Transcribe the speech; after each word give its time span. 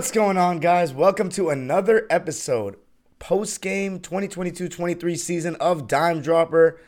What's 0.00 0.12
going 0.12 0.38
on, 0.38 0.60
guys? 0.60 0.94
Welcome 0.94 1.28
to 1.32 1.50
another 1.50 2.06
episode, 2.08 2.76
post 3.18 3.60
game 3.60 4.00
2022 4.00 4.66
23 4.66 5.14
season 5.14 5.56
of 5.56 5.88
Dime 5.88 6.22
Dropper. 6.22 6.80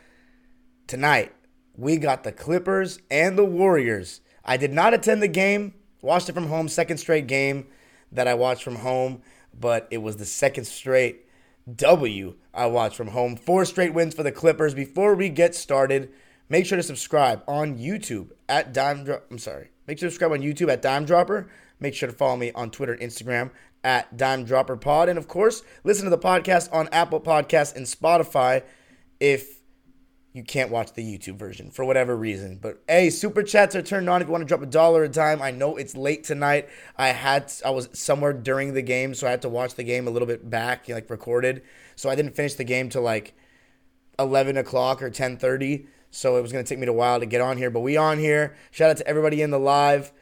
Tonight, 0.86 1.34
we 1.76 1.98
got 1.98 2.24
the 2.24 2.32
Clippers 2.32 3.00
and 3.10 3.36
the 3.36 3.44
Warriors. 3.44 4.22
I 4.46 4.56
did 4.56 4.72
not 4.72 4.94
attend 4.94 5.22
the 5.22 5.28
game, 5.28 5.74
watched 6.00 6.30
it 6.30 6.32
from 6.32 6.46
home, 6.46 6.68
second 6.68 6.96
straight 6.96 7.26
game 7.26 7.66
that 8.12 8.26
I 8.26 8.32
watched 8.32 8.62
from 8.62 8.76
home, 8.76 9.20
but 9.52 9.88
it 9.90 9.98
was 9.98 10.16
the 10.16 10.24
second 10.24 10.64
straight 10.64 11.28
W 11.76 12.34
I 12.54 12.64
watched 12.64 12.96
from 12.96 13.08
home. 13.08 13.36
Four 13.36 13.66
straight 13.66 13.92
wins 13.92 14.14
for 14.14 14.22
the 14.22 14.32
Clippers. 14.32 14.72
Before 14.72 15.14
we 15.14 15.28
get 15.28 15.54
started, 15.54 16.10
make 16.48 16.64
sure 16.64 16.76
to 16.76 16.82
subscribe 16.82 17.42
on 17.46 17.76
YouTube 17.76 18.30
at 18.48 18.72
Dime 18.72 19.04
Drop. 19.04 19.26
I'm 19.30 19.36
sorry. 19.36 19.68
Make 19.86 19.98
sure 19.98 20.06
to 20.06 20.12
subscribe 20.12 20.32
on 20.32 20.40
YouTube 20.40 20.72
at 20.72 20.80
Dime 20.80 21.04
Dropper. 21.04 21.50
Make 21.82 21.94
sure 21.94 22.08
to 22.08 22.14
follow 22.14 22.36
me 22.36 22.52
on 22.52 22.70
Twitter 22.70 22.92
and 22.92 23.02
Instagram 23.02 23.50
at 23.82 24.16
Dime 24.16 24.44
Dropper 24.44 24.76
Pod. 24.76 25.08
And 25.08 25.18
of 25.18 25.26
course, 25.26 25.64
listen 25.82 26.04
to 26.04 26.10
the 26.10 26.16
podcast 26.16 26.72
on 26.72 26.88
Apple 26.92 27.20
Podcasts 27.20 27.74
and 27.74 27.86
Spotify 27.86 28.62
if 29.18 29.58
you 30.32 30.44
can't 30.44 30.70
watch 30.70 30.92
the 30.92 31.02
YouTube 31.02 31.36
version 31.36 31.72
for 31.72 31.84
whatever 31.84 32.16
reason. 32.16 32.60
But 32.62 32.84
hey, 32.88 33.10
super 33.10 33.42
chats 33.42 33.74
are 33.74 33.82
turned 33.82 34.08
on 34.08 34.22
if 34.22 34.28
you 34.28 34.32
want 34.32 34.42
to 34.42 34.46
drop 34.46 34.62
a 34.62 34.66
dollar 34.66 35.02
a 35.02 35.08
time. 35.08 35.42
I 35.42 35.50
know 35.50 35.76
it's 35.76 35.96
late 35.96 36.22
tonight. 36.22 36.68
I 36.96 37.08
had 37.08 37.52
I 37.64 37.70
was 37.70 37.88
somewhere 37.92 38.32
during 38.32 38.74
the 38.74 38.82
game, 38.82 39.12
so 39.12 39.26
I 39.26 39.30
had 39.30 39.42
to 39.42 39.48
watch 39.48 39.74
the 39.74 39.82
game 39.82 40.06
a 40.06 40.10
little 40.10 40.28
bit 40.28 40.48
back, 40.48 40.88
like 40.88 41.10
recorded. 41.10 41.62
So 41.96 42.08
I 42.08 42.14
didn't 42.14 42.36
finish 42.36 42.54
the 42.54 42.64
game 42.64 42.90
till 42.90 43.02
like 43.02 43.34
eleven 44.20 44.56
o'clock 44.56 45.02
or 45.02 45.10
ten 45.10 45.36
thirty. 45.36 45.88
So 46.12 46.36
it 46.36 46.42
was 46.42 46.52
gonna 46.52 46.62
take 46.62 46.78
me 46.78 46.86
a 46.86 46.92
while 46.92 47.18
to 47.18 47.26
get 47.26 47.40
on 47.40 47.58
here, 47.58 47.70
but 47.70 47.80
we 47.80 47.96
on 47.96 48.20
here. 48.20 48.54
Shout 48.70 48.90
out 48.90 48.98
to 48.98 49.06
everybody 49.08 49.42
in 49.42 49.50
the 49.50 49.58
live. 49.58 50.12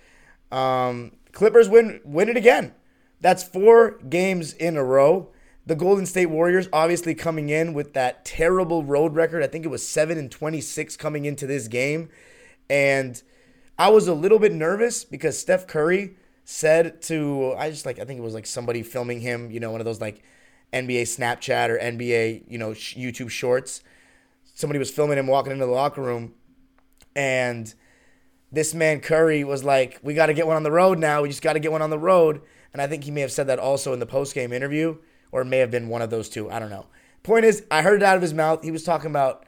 Um, 0.50 1.12
Clippers 1.32 1.68
win 1.68 2.00
win 2.04 2.28
it 2.28 2.36
again. 2.36 2.74
That's 3.20 3.42
four 3.42 3.98
games 4.08 4.52
in 4.54 4.76
a 4.76 4.84
row. 4.84 5.30
The 5.66 5.76
Golden 5.76 6.06
State 6.06 6.26
Warriors 6.26 6.68
obviously 6.72 7.14
coming 7.14 7.50
in 7.50 7.74
with 7.74 7.92
that 7.92 8.24
terrible 8.24 8.82
road 8.82 9.14
record. 9.14 9.42
I 9.42 9.46
think 9.46 9.64
it 9.64 9.68
was 9.68 9.86
7 9.86 10.18
and 10.18 10.30
26 10.30 10.96
coming 10.96 11.26
into 11.26 11.46
this 11.46 11.68
game. 11.68 12.08
And 12.68 13.22
I 13.78 13.90
was 13.90 14.08
a 14.08 14.14
little 14.14 14.38
bit 14.38 14.52
nervous 14.52 15.04
because 15.04 15.38
Steph 15.38 15.66
Curry 15.66 16.16
said 16.44 17.02
to 17.02 17.54
I 17.56 17.70
just 17.70 17.86
like 17.86 17.98
I 17.98 18.04
think 18.04 18.18
it 18.18 18.22
was 18.22 18.34
like 18.34 18.46
somebody 18.46 18.82
filming 18.82 19.20
him, 19.20 19.50
you 19.50 19.60
know, 19.60 19.70
one 19.70 19.80
of 19.80 19.84
those 19.84 20.00
like 20.00 20.22
NBA 20.72 21.02
Snapchat 21.02 21.68
or 21.68 21.78
NBA, 21.78 22.44
you 22.48 22.58
know, 22.58 22.70
YouTube 22.70 23.30
shorts. 23.30 23.82
Somebody 24.54 24.78
was 24.78 24.90
filming 24.90 25.18
him 25.18 25.26
walking 25.26 25.52
into 25.52 25.66
the 25.66 25.72
locker 25.72 26.02
room 26.02 26.34
and 27.14 27.72
this 28.52 28.74
man 28.74 29.00
Curry 29.00 29.44
was 29.44 29.64
like, 29.64 29.98
"We 30.02 30.14
got 30.14 30.26
to 30.26 30.34
get 30.34 30.46
one 30.46 30.56
on 30.56 30.62
the 30.62 30.72
road 30.72 30.98
now. 30.98 31.22
We 31.22 31.28
just 31.28 31.42
got 31.42 31.54
to 31.54 31.60
get 31.60 31.72
one 31.72 31.82
on 31.82 31.90
the 31.90 31.98
road." 31.98 32.40
And 32.72 32.80
I 32.80 32.86
think 32.86 33.04
he 33.04 33.10
may 33.10 33.20
have 33.20 33.32
said 33.32 33.46
that 33.48 33.58
also 33.58 33.92
in 33.92 34.00
the 34.00 34.06
post 34.06 34.34
game 34.34 34.52
interview, 34.52 34.98
or 35.32 35.42
it 35.42 35.46
may 35.46 35.58
have 35.58 35.70
been 35.70 35.88
one 35.88 36.02
of 36.02 36.10
those 36.10 36.28
two. 36.28 36.50
I 36.50 36.58
don't 36.58 36.70
know. 36.70 36.86
Point 37.22 37.44
is, 37.44 37.64
I 37.70 37.82
heard 37.82 38.02
it 38.02 38.04
out 38.04 38.16
of 38.16 38.22
his 38.22 38.34
mouth. 38.34 38.62
He 38.62 38.70
was 38.70 38.84
talking 38.84 39.10
about 39.10 39.44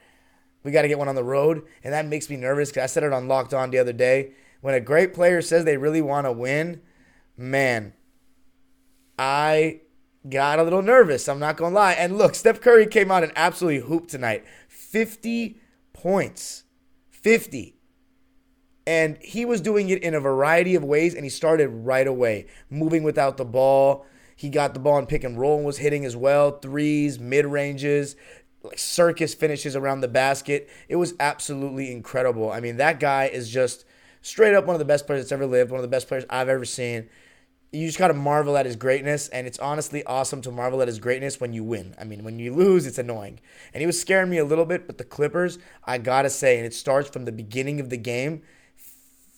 we 0.63 0.71
got 0.71 0.83
to 0.83 0.89
get 0.89 0.99
one 0.99 1.09
on 1.09 1.15
the 1.15 1.25
road, 1.25 1.63
and 1.83 1.93
that 1.93 2.07
makes 2.07 2.31
me 2.31 2.37
nervous 2.37 2.71
because 2.71 2.85
I 2.85 2.87
said 2.87 3.03
it 3.03 3.13
on 3.13 3.29
Locked 3.29 3.55
On 3.55 3.71
the 3.71 3.79
other 3.79 3.93
day. 3.93 4.33
When 4.61 4.75
a 4.75 4.81
great 4.81 5.13
player 5.13 5.43
says 5.43 5.65
they 5.65 5.77
really 5.77 6.03
want 6.03 6.27
to 6.27 6.33
win, 6.33 6.83
man, 7.37 7.95
I 9.19 9.81
got 10.29 10.61
a 10.61 10.63
little 10.63 10.83
nervous. 10.83 11.29
I'm 11.29 11.41
not 11.41 11.57
gonna 11.57 11.75
lie. 11.75 11.93
And 11.95 12.17
look, 12.17 12.35
Steph 12.35 12.61
Curry 12.61 12.87
came 12.87 13.11
out 13.11 13.25
and 13.25 13.33
absolutely 13.35 13.81
hooped 13.81 14.11
tonight. 14.11 14.45
50 14.69 15.61
points. 15.93 16.65
50. 17.11 17.77
And 18.87 19.17
he 19.21 19.45
was 19.45 19.61
doing 19.61 19.91
it 19.91 20.03
in 20.03 20.15
a 20.15 20.21
variety 20.21 20.75
of 20.75 20.83
ways, 20.83 21.15
and 21.15 21.25
he 21.25 21.31
started 21.31 21.69
right 21.69 22.07
away, 22.07 22.47
moving 22.69 23.03
without 23.05 23.37
the 23.37 23.45
ball. 23.45 24.07
He 24.35 24.49
got 24.49 24.75
the 24.75 24.81
ball 24.81 24.99
and 24.99 25.09
pick 25.09 25.23
and 25.23 25.39
roll 25.39 25.57
and 25.59 25.67
was 25.67 25.79
hitting 25.79 26.05
as 26.05 26.17
well. 26.17 26.59
Threes, 26.59 27.21
mid 27.21 27.47
ranges, 27.47 28.17
like 28.63 28.79
circus 28.79 29.35
finishes 29.35 29.77
around 29.77 30.01
the 30.01 30.09
basket. 30.09 30.69
It 30.89 30.97
was 30.97 31.15
absolutely 31.21 31.93
incredible. 31.93 32.51
I 32.51 32.61
mean, 32.61 32.77
that 32.79 32.99
guy 32.99 33.27
is 33.27 33.49
just 33.49 33.85
straight 34.21 34.55
up 34.55 34.67
one 34.67 34.75
of 34.75 34.81
the 34.81 34.85
best 34.85 35.07
players 35.07 35.23
that's 35.23 35.33
ever 35.33 35.47
lived, 35.47 35.71
one 35.71 35.79
of 35.79 35.83
the 35.83 35.89
best 35.89 36.09
players 36.09 36.25
I've 36.29 36.49
ever 36.49 36.65
seen. 36.65 37.09
You 37.73 37.87
just 37.87 37.99
got 37.99 38.09
to 38.09 38.15
marvel 38.15 38.57
at 38.57 38.67
his 38.67 38.77
greatness, 38.77 39.29
and 39.29 39.47
it's 39.47 39.59
honestly 39.59 40.05
awesome 40.05 40.43
to 40.43 40.51
marvel 40.51 40.83
at 40.83 40.89
his 40.89 40.99
greatness 40.99 41.41
when 41.41 41.53
you 41.53 41.65
win. 41.65 41.95
I 41.99 42.05
mean, 42.05 42.23
when 42.23 42.39
you 42.39 42.55
lose, 42.55 42.85
it's 42.85 42.99
annoying. 42.99 43.41
And 43.73 43.81
he 43.81 43.87
was 43.87 43.99
scaring 43.99 44.29
me 44.29 44.39
a 44.39 44.45
little 44.45 44.67
bit, 44.67 44.87
but 44.87 44.99
the 44.99 45.05
Clippers, 45.05 45.59
I 45.85 45.99
got 45.99 46.23
to 46.23 46.31
say, 46.31 46.59
and 46.59 46.67
it 46.67 46.75
starts 46.75 47.09
from 47.09 47.25
the 47.25 47.33
beginning 47.33 47.81
of 47.81 47.89
the 47.89 47.97
game 47.97 48.43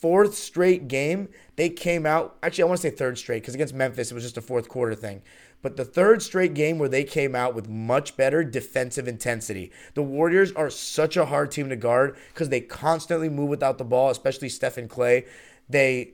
fourth 0.04 0.34
straight 0.34 0.86
game, 0.86 1.30
they 1.56 1.70
came 1.70 2.04
out. 2.04 2.36
Actually, 2.42 2.64
I 2.64 2.66
want 2.66 2.82
to 2.82 2.90
say 2.90 2.94
third 2.94 3.16
straight 3.16 3.40
because 3.40 3.54
against 3.54 3.72
Memphis, 3.72 4.10
it 4.10 4.14
was 4.14 4.22
just 4.22 4.36
a 4.36 4.42
fourth 4.42 4.68
quarter 4.68 4.94
thing. 4.94 5.22
But 5.62 5.78
the 5.78 5.84
third 5.86 6.20
straight 6.20 6.52
game 6.52 6.78
where 6.78 6.90
they 6.90 7.04
came 7.04 7.34
out 7.34 7.54
with 7.54 7.70
much 7.70 8.14
better 8.14 8.44
defensive 8.44 9.08
intensity. 9.08 9.72
The 9.94 10.02
Warriors 10.02 10.52
are 10.52 10.68
such 10.68 11.16
a 11.16 11.24
hard 11.24 11.50
team 11.50 11.70
to 11.70 11.76
guard 11.76 12.18
because 12.34 12.50
they 12.50 12.60
constantly 12.60 13.30
move 13.30 13.48
without 13.48 13.78
the 13.78 13.84
ball, 13.84 14.10
especially 14.10 14.50
Stephen 14.50 14.88
Klay. 14.88 15.26
They 15.70 16.12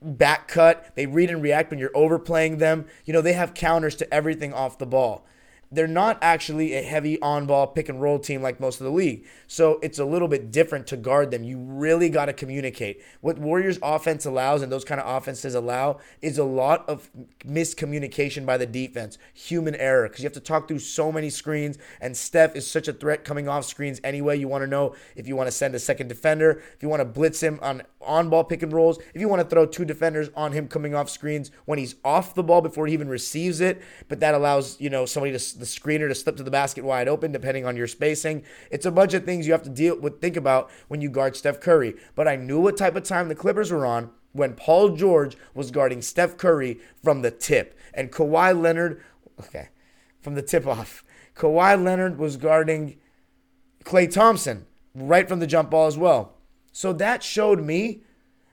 back 0.00 0.46
cut, 0.46 0.92
they 0.94 1.06
read 1.06 1.30
and 1.30 1.42
react 1.42 1.70
when 1.70 1.80
you're 1.80 1.90
overplaying 1.96 2.58
them. 2.58 2.86
You 3.06 3.12
know, 3.12 3.22
they 3.22 3.32
have 3.32 3.54
counters 3.54 3.96
to 3.96 4.14
everything 4.14 4.54
off 4.54 4.78
the 4.78 4.86
ball 4.86 5.26
they're 5.72 5.86
not 5.86 6.18
actually 6.20 6.74
a 6.74 6.82
heavy 6.82 7.20
on 7.20 7.46
ball 7.46 7.66
pick 7.66 7.88
and 7.88 8.02
roll 8.02 8.18
team 8.18 8.42
like 8.42 8.58
most 8.58 8.80
of 8.80 8.84
the 8.84 8.92
league. 8.92 9.24
So 9.46 9.78
it's 9.82 9.98
a 9.98 10.04
little 10.04 10.26
bit 10.26 10.50
different 10.50 10.86
to 10.88 10.96
guard 10.96 11.30
them. 11.30 11.44
You 11.44 11.58
really 11.58 12.08
got 12.08 12.26
to 12.26 12.32
communicate. 12.32 13.02
What 13.20 13.38
Warriors 13.38 13.78
offense 13.82 14.26
allows 14.26 14.62
and 14.62 14.72
those 14.72 14.84
kind 14.84 15.00
of 15.00 15.08
offenses 15.08 15.54
allow 15.54 15.98
is 16.20 16.38
a 16.38 16.44
lot 16.44 16.88
of 16.88 17.08
miscommunication 17.46 18.44
by 18.44 18.56
the 18.56 18.66
defense, 18.66 19.16
human 19.32 19.76
error, 19.76 20.08
because 20.08 20.22
you 20.22 20.26
have 20.26 20.32
to 20.34 20.40
talk 20.40 20.66
through 20.66 20.80
so 20.80 21.12
many 21.12 21.30
screens. 21.30 21.78
And 22.00 22.16
Steph 22.16 22.56
is 22.56 22.66
such 22.66 22.88
a 22.88 22.92
threat 22.92 23.24
coming 23.24 23.48
off 23.48 23.64
screens 23.64 24.00
anyway. 24.02 24.38
You 24.38 24.48
want 24.48 24.62
to 24.62 24.68
know 24.68 24.96
if 25.14 25.28
you 25.28 25.36
want 25.36 25.46
to 25.46 25.52
send 25.52 25.74
a 25.74 25.78
second 25.78 26.08
defender, 26.08 26.62
if 26.74 26.82
you 26.82 26.88
want 26.88 27.00
to 27.00 27.04
blitz 27.04 27.42
him 27.42 27.58
on 27.62 27.82
on 28.02 28.30
ball 28.30 28.44
pick 28.44 28.62
and 28.62 28.72
rolls, 28.72 28.98
if 29.14 29.20
you 29.20 29.28
want 29.28 29.42
to 29.42 29.48
throw 29.48 29.66
two 29.66 29.84
defenders 29.84 30.30
on 30.34 30.52
him 30.52 30.66
coming 30.66 30.94
off 30.94 31.10
screens 31.10 31.50
when 31.66 31.78
he's 31.78 31.96
off 32.02 32.34
the 32.34 32.42
ball 32.42 32.62
before 32.62 32.86
he 32.86 32.94
even 32.94 33.08
receives 33.08 33.60
it. 33.60 33.82
But 34.08 34.20
that 34.20 34.34
allows, 34.34 34.80
you 34.80 34.88
know, 34.88 35.04
somebody 35.04 35.32
to 35.32 35.38
the 35.60 35.66
screener 35.66 36.08
to 36.08 36.14
slip 36.14 36.36
to 36.36 36.42
the 36.42 36.50
basket 36.50 36.84
wide 36.84 37.08
open, 37.08 37.32
depending 37.32 37.64
on 37.64 37.76
your 37.76 37.86
spacing. 37.86 38.42
It's 38.70 38.86
a 38.86 38.90
bunch 38.90 39.14
of 39.14 39.24
things 39.24 39.46
you 39.46 39.52
have 39.52 39.62
to 39.62 39.70
deal 39.70 39.98
with, 39.98 40.20
think 40.20 40.36
about 40.36 40.70
when 40.88 41.00
you 41.00 41.08
guard 41.08 41.36
Steph 41.36 41.60
Curry. 41.60 41.94
But 42.14 42.26
I 42.26 42.36
knew 42.36 42.60
what 42.60 42.76
type 42.76 42.96
of 42.96 43.04
time 43.04 43.28
the 43.28 43.34
Clippers 43.34 43.70
were 43.70 43.86
on 43.86 44.10
when 44.32 44.54
Paul 44.54 44.90
George 44.96 45.36
was 45.54 45.70
guarding 45.70 46.02
Steph 46.02 46.36
Curry 46.36 46.80
from 47.02 47.22
the 47.22 47.30
tip. 47.30 47.78
And 47.94 48.10
Kawhi 48.10 48.60
Leonard, 48.60 49.02
okay, 49.38 49.68
from 50.20 50.34
the 50.34 50.42
tip 50.42 50.66
off. 50.66 51.04
Kawhi 51.34 51.82
Leonard 51.82 52.18
was 52.18 52.36
guarding 52.36 52.98
Klay 53.84 54.10
Thompson 54.10 54.66
right 54.94 55.28
from 55.28 55.40
the 55.40 55.46
jump 55.46 55.70
ball 55.70 55.86
as 55.86 55.98
well. 55.98 56.34
So 56.72 56.92
that 56.94 57.22
showed 57.22 57.62
me 57.62 58.02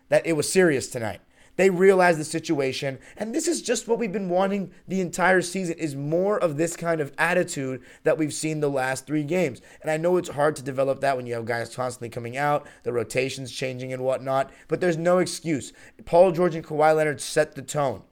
that 0.10 0.26
it 0.26 0.34
was 0.34 0.52
serious 0.52 0.88
tonight. 0.88 1.22
They 1.58 1.70
realize 1.70 2.18
the 2.18 2.24
situation, 2.24 3.00
and 3.18 3.36
this 3.36 3.48
is 3.48 3.62
just 3.62 3.88
what 3.88 4.00
we've 4.00 4.12
been 4.12 4.30
wanting 4.30 4.72
the 4.88 5.02
entire 5.02 5.42
season 5.42 5.76
is 5.78 5.96
more 5.96 6.38
of 6.40 6.56
this 6.56 6.78
kind 6.78 7.02
of 7.02 7.12
attitude 7.18 7.82
that 8.04 8.18
we've 8.18 8.34
seen 8.34 8.60
the 8.60 8.70
last 8.70 9.06
3 9.08 9.24
games. 9.24 9.60
And 9.82 9.92
I 9.92 9.98
know 9.98 10.18
it's 10.18 10.30
hard 10.30 10.56
to 10.58 10.64
develop 10.64 11.02
that 11.02 11.18
when 11.18 11.26
you 11.26 11.34
have 11.34 11.46
guys 11.46 11.76
constantly 11.76 12.10
coming 12.10 12.38
out, 12.38 12.68
the 12.84 12.94
rotations 12.94 13.52
changing 13.52 13.92
and 13.92 14.04
whatnot, 14.04 14.52
but 14.68 14.80
there's 14.80 14.98
no 14.98 15.18
excuse. 15.18 15.74
Paul 16.06 16.32
George 16.32 16.56
and 16.56 16.66
Kawhi 16.66 16.96
Leonard 16.96 17.20
set 17.20 17.56
the 17.56 17.62
tone. 17.62 18.04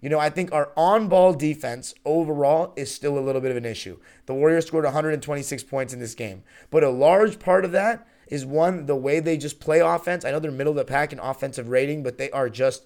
You 0.00 0.10
know, 0.10 0.20
I 0.20 0.30
think 0.30 0.52
our 0.52 0.70
on 0.76 1.08
ball 1.08 1.32
defense 1.32 1.92
overall 2.04 2.72
is 2.76 2.94
still 2.94 3.18
a 3.18 3.20
little 3.20 3.40
bit 3.40 3.50
of 3.50 3.56
an 3.56 3.64
issue. 3.64 3.98
The 4.26 4.34
Warriors 4.34 4.66
scored 4.66 4.84
126 4.84 5.64
points 5.64 5.92
in 5.92 5.98
this 5.98 6.14
game, 6.14 6.44
but 6.70 6.84
a 6.84 6.90
large 6.90 7.40
part 7.40 7.64
of 7.64 7.72
that 7.72 8.06
is 8.26 8.44
one, 8.44 8.86
the 8.86 8.96
way 8.96 9.20
they 9.20 9.36
just 9.36 9.60
play 9.60 9.80
offense. 9.80 10.24
I 10.24 10.30
know 10.30 10.38
they're 10.38 10.50
middle 10.50 10.72
of 10.72 10.76
the 10.76 10.84
pack 10.84 11.12
in 11.12 11.18
offensive 11.18 11.68
rating, 11.68 12.02
but 12.02 12.18
they 12.18 12.30
are 12.30 12.48
just 12.48 12.84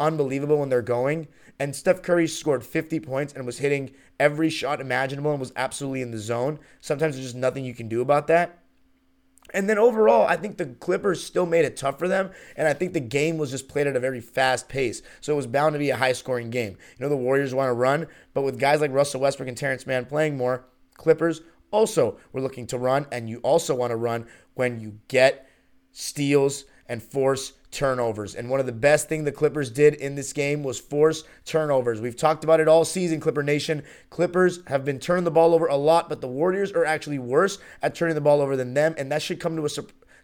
unbelievable 0.00 0.58
when 0.58 0.68
they're 0.68 0.82
going. 0.82 1.28
And 1.58 1.74
Steph 1.74 2.02
Curry 2.02 2.28
scored 2.28 2.64
50 2.64 3.00
points 3.00 3.32
and 3.32 3.44
was 3.44 3.58
hitting 3.58 3.92
every 4.20 4.50
shot 4.50 4.80
imaginable 4.80 5.32
and 5.32 5.40
was 5.40 5.52
absolutely 5.56 6.02
in 6.02 6.12
the 6.12 6.18
zone. 6.18 6.58
Sometimes 6.80 7.14
there's 7.14 7.26
just 7.26 7.36
nothing 7.36 7.64
you 7.64 7.74
can 7.74 7.88
do 7.88 8.00
about 8.00 8.26
that. 8.28 8.58
And 9.54 9.68
then 9.68 9.78
overall, 9.78 10.26
I 10.26 10.36
think 10.36 10.58
the 10.58 10.66
Clippers 10.66 11.24
still 11.24 11.46
made 11.46 11.64
it 11.64 11.76
tough 11.76 11.98
for 11.98 12.06
them. 12.06 12.30
And 12.56 12.68
I 12.68 12.74
think 12.74 12.92
the 12.92 13.00
game 13.00 13.38
was 13.38 13.50
just 13.50 13.68
played 13.68 13.86
at 13.86 13.96
a 13.96 14.00
very 14.00 14.20
fast 14.20 14.68
pace. 14.68 15.00
So 15.20 15.32
it 15.32 15.36
was 15.36 15.46
bound 15.46 15.72
to 15.72 15.78
be 15.78 15.90
a 15.90 15.96
high 15.96 16.12
scoring 16.12 16.50
game. 16.50 16.76
You 16.98 17.04
know, 17.04 17.08
the 17.08 17.16
Warriors 17.16 17.54
want 17.54 17.68
to 17.68 17.72
run, 17.72 18.08
but 18.34 18.42
with 18.42 18.58
guys 18.58 18.80
like 18.80 18.92
Russell 18.92 19.22
Westbrook 19.22 19.48
and 19.48 19.56
Terrence 19.56 19.86
Mann 19.86 20.04
playing 20.04 20.36
more, 20.36 20.66
Clippers 20.94 21.40
also 21.70 22.18
were 22.32 22.40
looking 22.40 22.66
to 22.66 22.78
run. 22.78 23.06
And 23.10 23.28
you 23.28 23.38
also 23.38 23.74
want 23.74 23.90
to 23.90 23.96
run 23.96 24.26
when 24.58 24.80
you 24.80 24.98
get 25.06 25.48
steals 25.92 26.64
and 26.88 27.00
force 27.00 27.52
turnovers. 27.70 28.34
And 28.34 28.50
one 28.50 28.58
of 28.60 28.66
the 28.66 28.72
best 28.72 29.08
thing 29.08 29.22
the 29.22 29.30
Clippers 29.30 29.70
did 29.70 29.94
in 29.94 30.16
this 30.16 30.32
game 30.32 30.64
was 30.64 30.80
force 30.80 31.22
turnovers. 31.44 32.00
We've 32.00 32.16
talked 32.16 32.42
about 32.42 32.60
it 32.60 32.66
all 32.66 32.84
season, 32.84 33.20
Clipper 33.20 33.42
Nation. 33.42 33.84
Clippers 34.10 34.60
have 34.66 34.84
been 34.84 34.98
turning 34.98 35.24
the 35.24 35.30
ball 35.30 35.54
over 35.54 35.66
a 35.66 35.76
lot, 35.76 36.08
but 36.08 36.20
the 36.20 36.28
Warriors 36.28 36.72
are 36.72 36.84
actually 36.84 37.18
worse 37.20 37.58
at 37.82 37.94
turning 37.94 38.16
the 38.16 38.20
ball 38.20 38.40
over 38.40 38.56
than 38.56 38.74
them, 38.74 38.94
and 38.98 39.12
that 39.12 39.22
should 39.22 39.38
come 39.38 39.54
to 39.56 39.64
a 39.64 39.68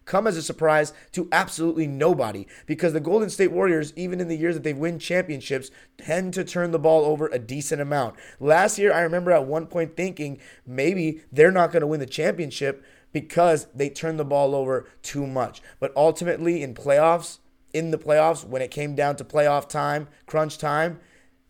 come 0.05 0.27
as 0.27 0.37
a 0.37 0.41
surprise 0.41 0.93
to 1.11 1.27
absolutely 1.31 1.87
nobody 1.87 2.45
because 2.67 2.93
the 2.93 2.99
Golden 2.99 3.29
State 3.29 3.51
Warriors, 3.51 3.91
even 3.95 4.21
in 4.21 4.27
the 4.27 4.37
years 4.37 4.53
that 4.55 4.63
they 4.63 4.73
win 4.73 4.99
championships, 4.99 5.71
tend 5.97 6.33
to 6.35 6.43
turn 6.43 6.71
the 6.71 6.79
ball 6.79 7.05
over 7.05 7.27
a 7.27 7.39
decent 7.39 7.81
amount. 7.81 8.15
Last 8.39 8.77
year, 8.77 8.93
I 8.93 9.01
remember 9.01 9.31
at 9.31 9.45
one 9.45 9.65
point 9.65 9.97
thinking 9.97 10.39
maybe 10.65 11.21
they're 11.31 11.51
not 11.51 11.71
going 11.71 11.81
to 11.81 11.87
win 11.87 11.99
the 11.99 12.05
championship 12.05 12.83
because 13.15 13.67
they 13.73 13.89
turned 13.89 14.19
the 14.19 14.25
ball 14.25 14.53
over 14.53 14.89
too 15.01 15.25
much. 15.25 15.61
But 15.79 15.93
ultimately, 15.95 16.61
in 16.61 16.73
playoffs, 16.73 17.39
in 17.73 17.91
the 17.91 17.97
playoffs, 17.97 18.45
when 18.45 18.61
it 18.61 18.71
came 18.71 18.93
down 18.93 19.15
to 19.15 19.23
playoff 19.23 19.69
time, 19.69 20.09
crunch 20.25 20.57
time, 20.57 20.99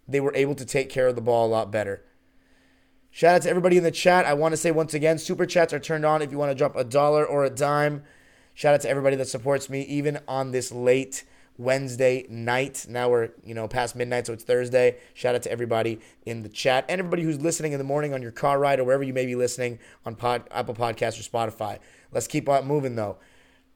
they 0.08 0.20
were 0.20 0.36
able 0.36 0.54
to 0.54 0.64
take 0.64 0.92
care 0.92 1.08
of 1.08 1.16
the 1.16 1.22
ball 1.22 1.48
a 1.48 1.50
lot 1.50 1.72
better. 1.72 2.04
Shout 3.10 3.34
out 3.34 3.42
to 3.42 3.50
everybody 3.50 3.78
in 3.78 3.84
the 3.84 3.90
chat. 3.90 4.26
I 4.26 4.36
want 4.36 4.54
to 4.54 4.58
say 4.58 4.70
once 4.70 4.94
again, 4.94 5.18
super 5.18 5.48
chats 5.48 5.74
are 5.74 5.80
turned 5.80 6.06
on 6.06 6.22
if 6.22 6.32
you 6.32 6.38
want 6.38 6.52
to 6.52 6.56
drop 6.56 6.76
a 6.76 6.84
dollar 6.84 7.26
or 7.26 7.44
a 7.44 7.50
dime. 7.50 8.04
Shout 8.54 8.76
out 8.76 8.82
to 8.82 8.90
everybody 8.90 9.16
that 9.16 9.28
supports 9.28 9.68
me, 9.68 9.82
even 9.86 10.20
on 10.28 10.52
this 10.52 10.72
late 10.72 11.24
Wednesday 11.58 12.26
night. 12.30 12.86
Now 12.90 13.10
we're, 13.10 13.30
you 13.44 13.54
know, 13.54 13.68
past 13.68 13.96
midnight, 13.96 14.28
so 14.28 14.34
it's 14.34 14.44
Thursday. 14.44 14.98
Shout 15.14 15.36
out 15.36 15.44
to 15.44 15.52
everybody 15.52 16.00
in 16.26 16.44
the 16.44 16.50
chat 16.50 16.86
and 16.90 17.00
everybody 17.00 17.24
who's 17.24 17.40
listening 17.40 17.72
in 17.72 17.78
the 17.78 17.86
morning 17.86 18.14
on 18.14 18.22
your 18.22 18.32
car 18.32 18.60
ride 18.60 18.80
or 18.80 18.84
wherever 18.84 19.04
you 19.04 19.14
may 19.14 19.26
be 19.26 19.36
listening 19.36 19.80
on 20.06 20.16
pod, 20.16 20.44
Apple 20.52 20.76
Podcasts 20.76 21.20
or 21.20 21.24
Spotify. 21.24 21.80
Let's 22.12 22.28
keep 22.28 22.50
on 22.50 22.66
moving 22.66 22.96
though. 22.96 23.18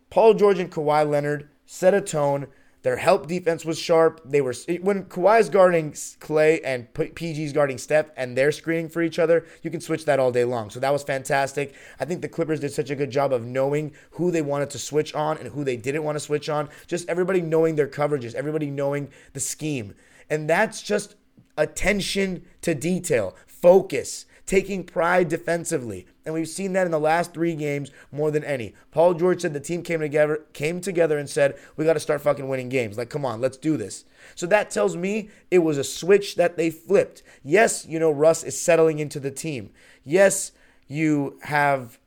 Paul 0.09 0.33
George 0.33 0.59
and 0.59 0.71
Kawhi 0.71 1.07
Leonard 1.09 1.49
set 1.65 1.93
a 1.93 2.01
tone 2.01 2.47
their 2.81 2.97
help 2.97 3.27
defense 3.27 3.65
was 3.65 3.77
sharp. 3.77 4.21
They 4.23 4.41
were 4.41 4.53
when 4.81 5.05
Kawhi's 5.05 5.49
guarding 5.49 5.91
Klay 5.91 6.61
and 6.63 6.91
PG's 6.93 7.51
guarding 7.51 7.77
Steph, 7.77 8.09
and 8.15 8.37
they're 8.37 8.51
screening 8.51 8.89
for 8.89 9.01
each 9.01 9.19
other. 9.19 9.45
You 9.63 9.69
can 9.69 9.81
switch 9.81 10.05
that 10.05 10.19
all 10.19 10.31
day 10.31 10.45
long. 10.45 10.69
So 10.69 10.79
that 10.79 10.93
was 10.93 11.03
fantastic. 11.03 11.73
I 11.99 12.05
think 12.05 12.21
the 12.21 12.29
Clippers 12.29 12.61
did 12.61 12.71
such 12.71 12.89
a 12.89 12.95
good 12.95 13.11
job 13.11 13.33
of 13.33 13.45
knowing 13.45 13.93
who 14.11 14.31
they 14.31 14.41
wanted 14.41 14.69
to 14.71 14.79
switch 14.79 15.13
on 15.13 15.37
and 15.37 15.49
who 15.49 15.63
they 15.63 15.75
didn't 15.75 16.03
want 16.03 16.15
to 16.15 16.21
switch 16.21 16.47
on. 16.49 16.69
Just 16.87 17.09
everybody 17.09 17.41
knowing 17.41 17.75
their 17.75 17.87
coverages, 17.87 18.33
everybody 18.33 18.69
knowing 18.69 19.09
the 19.33 19.39
scheme, 19.39 19.93
and 20.29 20.49
that's 20.49 20.81
just 20.81 21.15
attention 21.57 22.45
to 22.61 22.73
detail, 22.73 23.35
focus 23.45 24.25
taking 24.49 24.83
pride 24.83 25.29
defensively. 25.29 26.07
And 26.25 26.33
we've 26.33 26.49
seen 26.49 26.73
that 26.73 26.87
in 26.87 26.91
the 26.91 26.99
last 26.99 27.35
three 27.35 27.53
games 27.53 27.91
more 28.11 28.31
than 28.31 28.43
any. 28.43 28.73
Paul 28.89 29.13
George 29.13 29.41
said 29.41 29.53
the 29.53 29.59
team 29.59 29.83
came 29.83 29.99
together, 29.99 30.43
came 30.53 30.81
together 30.81 31.19
and 31.19 31.29
said, 31.29 31.55
we 31.77 31.85
got 31.85 31.93
to 31.93 31.99
start 31.99 32.19
fucking 32.21 32.49
winning 32.49 32.67
games. 32.67 32.97
Like, 32.97 33.11
come 33.11 33.25
on, 33.25 33.41
let's 33.41 33.57
do 33.57 33.77
this. 33.77 34.05
So 34.33 34.47
that 34.47 34.71
tells 34.71 34.97
me 34.97 35.29
it 35.51 35.59
was 35.59 35.77
a 35.77 35.83
switch 35.83 36.35
that 36.37 36.57
they 36.57 36.71
flipped. 36.71 37.21
Yes, 37.43 37.85
you 37.87 37.99
know, 37.99 38.09
Russ 38.09 38.43
is 38.43 38.59
settling 38.59 38.97
into 38.97 39.19
the 39.19 39.29
team. 39.29 39.69
Yes, 40.03 40.51
you 40.87 41.37
have 41.43 41.99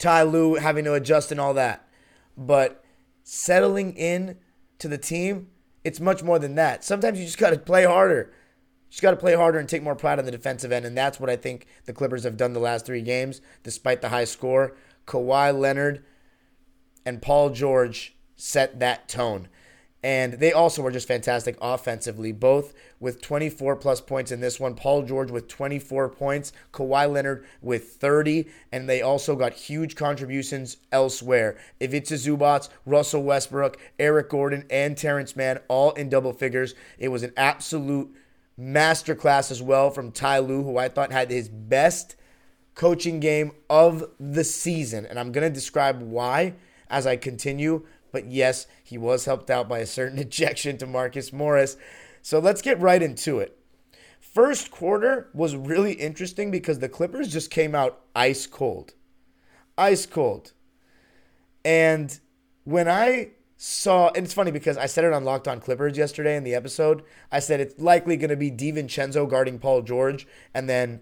Ty 0.00 0.22
Lue 0.22 0.54
having 0.54 0.86
to 0.86 0.94
adjust 0.94 1.30
and 1.30 1.38
all 1.38 1.52
that. 1.52 1.86
But 2.34 2.82
settling 3.24 3.92
in 3.92 4.38
to 4.78 4.88
the 4.88 4.96
team, 4.96 5.48
it's 5.84 6.00
much 6.00 6.22
more 6.22 6.38
than 6.38 6.54
that. 6.54 6.82
Sometimes 6.82 7.18
you 7.18 7.26
just 7.26 7.36
got 7.36 7.50
to 7.50 7.58
play 7.58 7.84
harder 7.84 8.32
just 8.90 9.02
got 9.02 9.10
to 9.10 9.16
play 9.16 9.34
harder 9.34 9.58
and 9.58 9.68
take 9.68 9.82
more 9.82 9.94
pride 9.94 10.18
on 10.18 10.24
the 10.24 10.30
defensive 10.30 10.72
end. 10.72 10.84
And 10.86 10.96
that's 10.96 11.20
what 11.20 11.30
I 11.30 11.36
think 11.36 11.66
the 11.84 11.92
Clippers 11.92 12.24
have 12.24 12.36
done 12.36 12.52
the 12.52 12.60
last 12.60 12.86
three 12.86 13.02
games, 13.02 13.40
despite 13.62 14.00
the 14.00 14.08
high 14.08 14.24
score. 14.24 14.76
Kawhi 15.06 15.56
Leonard 15.58 16.04
and 17.04 17.22
Paul 17.22 17.50
George 17.50 18.14
set 18.36 18.80
that 18.80 19.08
tone. 19.08 19.48
And 20.02 20.34
they 20.34 20.52
also 20.52 20.82
were 20.82 20.92
just 20.92 21.08
fantastic 21.08 21.56
offensively, 21.60 22.30
both 22.30 22.74
with 23.00 23.20
24 23.20 23.74
plus 23.76 24.00
points 24.00 24.30
in 24.30 24.40
this 24.40 24.60
one. 24.60 24.74
Paul 24.74 25.02
George 25.02 25.32
with 25.32 25.48
24 25.48 26.10
points, 26.10 26.52
Kawhi 26.72 27.10
Leonard 27.10 27.44
with 27.60 27.94
30, 27.94 28.46
and 28.70 28.88
they 28.88 29.02
also 29.02 29.34
got 29.34 29.52
huge 29.54 29.96
contributions 29.96 30.76
elsewhere. 30.92 31.56
Ivica 31.80 32.14
Zubac, 32.14 32.68
Russell 32.84 33.24
Westbrook, 33.24 33.80
Eric 33.98 34.28
Gordon, 34.28 34.64
and 34.70 34.96
Terrence 34.96 35.34
Mann 35.34 35.58
all 35.66 35.90
in 35.92 36.08
double 36.08 36.32
figures. 36.32 36.74
It 36.98 37.08
was 37.08 37.24
an 37.24 37.32
absolute 37.36 38.14
masterclass 38.58 39.50
as 39.50 39.62
well 39.62 39.90
from 39.90 40.12
Ty 40.12 40.40
Lue, 40.40 40.62
who 40.62 40.78
I 40.78 40.88
thought 40.88 41.12
had 41.12 41.30
his 41.30 41.48
best 41.48 42.16
coaching 42.74 43.20
game 43.20 43.52
of 43.68 44.04
the 44.18 44.44
season. 44.44 45.06
And 45.06 45.18
I'm 45.18 45.32
going 45.32 45.46
to 45.46 45.54
describe 45.54 46.00
why 46.00 46.54
as 46.88 47.06
I 47.06 47.16
continue. 47.16 47.86
But 48.12 48.26
yes, 48.26 48.66
he 48.82 48.96
was 48.96 49.24
helped 49.24 49.50
out 49.50 49.68
by 49.68 49.80
a 49.80 49.86
certain 49.86 50.18
ejection 50.20 50.78
to 50.78 50.86
Marcus 50.86 51.32
Morris. 51.32 51.76
So 52.22 52.38
let's 52.38 52.62
get 52.62 52.80
right 52.80 53.02
into 53.02 53.38
it. 53.38 53.58
First 54.20 54.70
quarter 54.70 55.30
was 55.32 55.56
really 55.56 55.92
interesting 55.92 56.50
because 56.50 56.78
the 56.78 56.88
Clippers 56.88 57.32
just 57.32 57.50
came 57.50 57.74
out 57.74 58.00
ice 58.14 58.46
cold. 58.46 58.92
Ice 59.78 60.04
cold. 60.06 60.52
And 61.64 62.18
when 62.64 62.88
I 62.88 63.30
saw, 63.56 64.08
and 64.08 64.24
it's 64.24 64.34
funny 64.34 64.50
because 64.50 64.76
I 64.76 64.86
said 64.86 65.04
it 65.04 65.12
on 65.12 65.24
Locked 65.24 65.48
On 65.48 65.60
Clippers 65.60 65.96
yesterday 65.96 66.36
in 66.36 66.44
the 66.44 66.54
episode. 66.54 67.02
I 67.32 67.40
said 67.40 67.60
it's 67.60 67.78
likely 67.80 68.16
going 68.16 68.30
to 68.30 68.36
be 68.36 68.50
DiVincenzo 68.50 69.28
guarding 69.28 69.58
Paul 69.58 69.82
George, 69.82 70.26
and 70.54 70.68
then, 70.68 71.00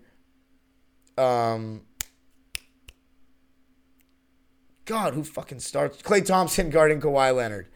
um, 1.19 1.83
God, 4.85 5.15
who 5.15 5.25
fucking 5.25 5.61
starts? 5.61 6.01
Klay 6.03 6.25
Thompson 6.25 6.71
guarding 6.71 7.01
Kawhi 7.01 7.35
Leonard. 7.35 7.69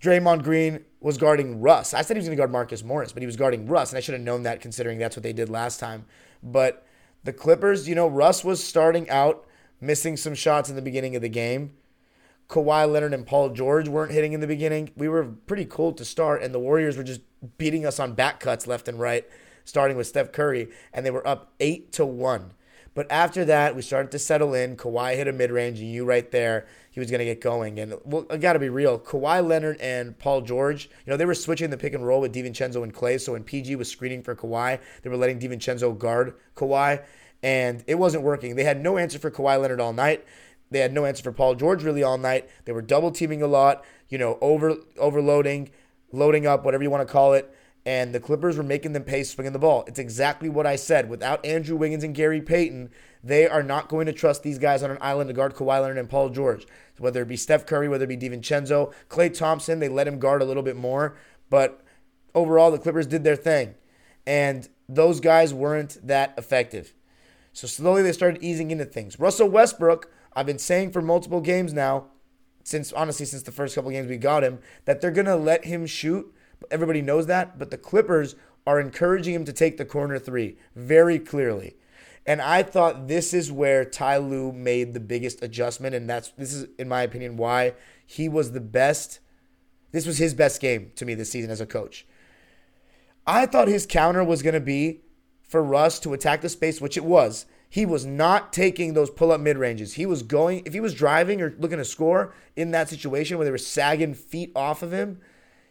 Draymond 0.00 0.42
Green 0.42 0.84
was 1.00 1.16
guarding 1.16 1.60
Russ. 1.60 1.94
I 1.94 2.02
said 2.02 2.16
he 2.16 2.18
was 2.18 2.26
going 2.26 2.36
to 2.36 2.40
guard 2.40 2.52
Marcus 2.52 2.84
Morris, 2.84 3.12
but 3.12 3.22
he 3.22 3.26
was 3.26 3.36
guarding 3.36 3.66
Russ, 3.66 3.90
and 3.90 3.96
I 3.96 4.00
should 4.00 4.14
have 4.14 4.22
known 4.22 4.42
that 4.42 4.60
considering 4.60 4.98
that's 4.98 5.16
what 5.16 5.22
they 5.22 5.32
did 5.32 5.48
last 5.48 5.80
time. 5.80 6.04
But 6.42 6.86
the 7.24 7.32
Clippers, 7.32 7.88
you 7.88 7.94
know, 7.94 8.06
Russ 8.06 8.44
was 8.44 8.62
starting 8.62 9.08
out 9.08 9.46
missing 9.80 10.16
some 10.16 10.34
shots 10.34 10.68
in 10.68 10.76
the 10.76 10.82
beginning 10.82 11.16
of 11.16 11.22
the 11.22 11.28
game. 11.28 11.72
Kawhi 12.48 12.90
Leonard 12.90 13.14
and 13.14 13.26
Paul 13.26 13.50
George 13.50 13.88
weren't 13.88 14.12
hitting 14.12 14.32
in 14.32 14.40
the 14.40 14.46
beginning. 14.46 14.90
We 14.96 15.08
were 15.08 15.24
pretty 15.24 15.64
cold 15.64 15.96
to 15.98 16.04
start, 16.04 16.42
and 16.42 16.54
the 16.54 16.58
Warriors 16.58 16.96
were 16.96 17.04
just 17.04 17.22
beating 17.58 17.86
us 17.86 17.98
on 17.98 18.14
back 18.14 18.40
cuts 18.40 18.66
left 18.66 18.88
and 18.88 18.98
right, 18.98 19.26
starting 19.64 19.96
with 19.96 20.06
Steph 20.06 20.32
Curry, 20.32 20.68
and 20.92 21.04
they 21.04 21.10
were 21.10 21.26
up 21.26 21.52
eight 21.60 21.92
to 21.92 22.04
one. 22.04 22.52
But 22.94 23.10
after 23.10 23.44
that, 23.46 23.74
we 23.74 23.82
started 23.82 24.12
to 24.12 24.20
settle 24.20 24.54
in. 24.54 24.76
Kawhi 24.76 25.16
hit 25.16 25.26
a 25.26 25.32
mid 25.32 25.50
range, 25.50 25.80
and 25.80 25.90
you 25.90 26.04
right 26.04 26.30
there, 26.30 26.66
he 26.92 27.00
was 27.00 27.10
going 27.10 27.18
to 27.18 27.24
get 27.24 27.40
going. 27.40 27.80
And 27.80 27.94
well, 28.04 28.24
I 28.30 28.36
got 28.36 28.52
to 28.52 28.60
be 28.60 28.68
real. 28.68 29.00
Kawhi 29.00 29.44
Leonard 29.44 29.80
and 29.80 30.16
Paul 30.18 30.42
George, 30.42 30.88
you 31.04 31.10
know, 31.10 31.16
they 31.16 31.24
were 31.24 31.34
switching 31.34 31.70
the 31.70 31.76
pick 31.76 31.92
and 31.92 32.06
roll 32.06 32.20
with 32.20 32.32
DiVincenzo 32.32 32.84
and 32.84 32.94
Klay. 32.94 33.20
So 33.20 33.32
when 33.32 33.42
PG 33.42 33.74
was 33.76 33.90
screening 33.90 34.22
for 34.22 34.36
Kawhi, 34.36 34.78
they 35.02 35.10
were 35.10 35.16
letting 35.16 35.40
DiVincenzo 35.40 35.98
guard 35.98 36.34
Kawhi, 36.56 37.02
and 37.42 37.82
it 37.88 37.96
wasn't 37.96 38.22
working. 38.22 38.54
They 38.54 38.64
had 38.64 38.80
no 38.80 38.96
answer 38.96 39.18
for 39.18 39.30
Kawhi 39.30 39.60
Leonard 39.60 39.80
all 39.80 39.92
night. 39.92 40.24
They 40.74 40.80
had 40.80 40.92
no 40.92 41.04
answer 41.04 41.22
for 41.22 41.30
Paul 41.30 41.54
George 41.54 41.84
really 41.84 42.02
all 42.02 42.18
night. 42.18 42.50
They 42.64 42.72
were 42.72 42.82
double 42.82 43.12
teaming 43.12 43.42
a 43.42 43.46
lot, 43.46 43.84
you 44.08 44.18
know, 44.18 44.38
over 44.40 44.76
overloading, 44.98 45.70
loading 46.10 46.48
up, 46.48 46.64
whatever 46.64 46.82
you 46.82 46.90
want 46.90 47.06
to 47.06 47.12
call 47.12 47.32
it. 47.32 47.54
And 47.86 48.12
the 48.12 48.18
Clippers 48.18 48.56
were 48.56 48.64
making 48.64 48.92
them 48.92 49.04
pay 49.04 49.22
swinging 49.22 49.52
the 49.52 49.60
ball. 49.60 49.84
It's 49.86 50.00
exactly 50.00 50.48
what 50.48 50.66
I 50.66 50.74
said. 50.74 51.08
Without 51.08 51.46
Andrew 51.46 51.76
Wiggins 51.76 52.02
and 52.02 52.12
Gary 52.12 52.40
Payton, 52.40 52.90
they 53.22 53.46
are 53.46 53.62
not 53.62 53.88
going 53.88 54.06
to 54.06 54.12
trust 54.12 54.42
these 54.42 54.58
guys 54.58 54.82
on 54.82 54.90
an 54.90 54.98
island 55.00 55.28
to 55.28 55.34
guard 55.34 55.54
Kawhi 55.54 55.80
Leonard 55.80 55.98
and 55.98 56.10
Paul 56.10 56.30
George. 56.30 56.66
Whether 56.98 57.22
it 57.22 57.28
be 57.28 57.36
Steph 57.36 57.66
Curry, 57.66 57.88
whether 57.88 58.04
it 58.04 58.08
be 58.08 58.16
DiVincenzo, 58.16 58.92
Klay 59.08 59.32
Thompson, 59.32 59.78
they 59.78 59.88
let 59.88 60.08
him 60.08 60.18
guard 60.18 60.42
a 60.42 60.44
little 60.44 60.64
bit 60.64 60.76
more. 60.76 61.16
But 61.50 61.84
overall, 62.34 62.72
the 62.72 62.78
Clippers 62.78 63.06
did 63.06 63.22
their 63.22 63.36
thing. 63.36 63.76
And 64.26 64.68
those 64.88 65.20
guys 65.20 65.54
weren't 65.54 66.04
that 66.04 66.34
effective. 66.36 66.94
So 67.52 67.68
slowly 67.68 68.02
they 68.02 68.10
started 68.10 68.42
easing 68.42 68.72
into 68.72 68.84
things. 68.84 69.20
Russell 69.20 69.48
Westbrook 69.48 70.10
I've 70.34 70.46
been 70.46 70.58
saying 70.58 70.92
for 70.92 71.02
multiple 71.02 71.40
games 71.40 71.72
now, 71.72 72.06
since 72.62 72.92
honestly 72.92 73.26
since 73.26 73.42
the 73.42 73.52
first 73.52 73.74
couple 73.74 73.90
games 73.90 74.08
we 74.08 74.16
got 74.16 74.42
him, 74.42 74.58
that 74.84 75.00
they're 75.00 75.10
gonna 75.10 75.36
let 75.36 75.64
him 75.64 75.86
shoot. 75.86 76.32
Everybody 76.70 77.02
knows 77.02 77.26
that, 77.26 77.58
but 77.58 77.70
the 77.70 77.78
Clippers 77.78 78.34
are 78.66 78.80
encouraging 78.80 79.34
him 79.34 79.44
to 79.44 79.52
take 79.52 79.76
the 79.76 79.84
corner 79.84 80.18
three 80.18 80.56
very 80.74 81.18
clearly. 81.18 81.76
And 82.26 82.40
I 82.40 82.62
thought 82.62 83.08
this 83.08 83.34
is 83.34 83.52
where 83.52 83.84
Ty 83.84 84.18
Lue 84.18 84.50
made 84.50 84.94
the 84.94 85.00
biggest 85.00 85.42
adjustment, 85.42 85.94
and 85.94 86.08
that's 86.08 86.30
this 86.30 86.54
is, 86.54 86.68
in 86.78 86.88
my 86.88 87.02
opinion, 87.02 87.36
why 87.36 87.74
he 88.06 88.28
was 88.28 88.52
the 88.52 88.60
best. 88.60 89.20
This 89.92 90.06
was 90.06 90.18
his 90.18 90.32
best 90.32 90.60
game 90.60 90.92
to 90.96 91.04
me 91.04 91.14
this 91.14 91.30
season 91.30 91.50
as 91.50 91.60
a 91.60 91.66
coach. 91.66 92.06
I 93.26 93.46
thought 93.46 93.68
his 93.68 93.86
counter 93.86 94.24
was 94.24 94.42
going 94.42 94.54
to 94.54 94.60
be 94.60 95.02
for 95.42 95.62
Russ 95.62 95.98
to 96.00 96.14
attack 96.14 96.40
the 96.40 96.48
space, 96.48 96.80
which 96.80 96.96
it 96.96 97.04
was. 97.04 97.46
He 97.74 97.84
was 97.84 98.06
not 98.06 98.52
taking 98.52 98.94
those 98.94 99.10
pull 99.10 99.32
up 99.32 99.40
mid 99.40 99.58
ranges. 99.58 99.94
He 99.94 100.06
was 100.06 100.22
going, 100.22 100.62
if 100.64 100.74
he 100.74 100.78
was 100.78 100.94
driving 100.94 101.42
or 101.42 101.56
looking 101.58 101.78
to 101.78 101.84
score 101.84 102.32
in 102.54 102.70
that 102.70 102.88
situation 102.88 103.36
where 103.36 103.44
they 103.44 103.50
were 103.50 103.58
sagging 103.58 104.14
feet 104.14 104.52
off 104.54 104.84
of 104.84 104.92
him, 104.92 105.18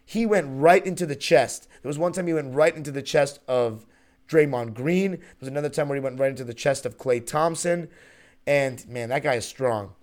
he 0.06 0.26
went 0.26 0.48
right 0.50 0.86
into 0.86 1.06
the 1.06 1.16
chest. 1.16 1.70
There 1.82 1.88
was 1.88 1.98
one 1.98 2.12
time 2.12 2.28
he 2.28 2.34
went 2.34 2.54
right 2.54 2.76
into 2.76 2.92
the 2.92 3.02
chest 3.02 3.40
of 3.48 3.86
Draymond 4.28 4.74
Green. 4.74 5.12
There 5.12 5.22
was 5.40 5.48
another 5.48 5.70
time 5.70 5.88
where 5.88 5.96
he 5.96 6.04
went 6.04 6.20
right 6.20 6.30
into 6.30 6.44
the 6.44 6.54
chest 6.54 6.86
of 6.86 6.98
Klay 6.98 7.26
Thompson. 7.26 7.88
And 8.46 8.86
man, 8.90 9.08
that 9.08 9.24
guy 9.24 9.36
is 9.36 9.46
strong. 9.46 9.94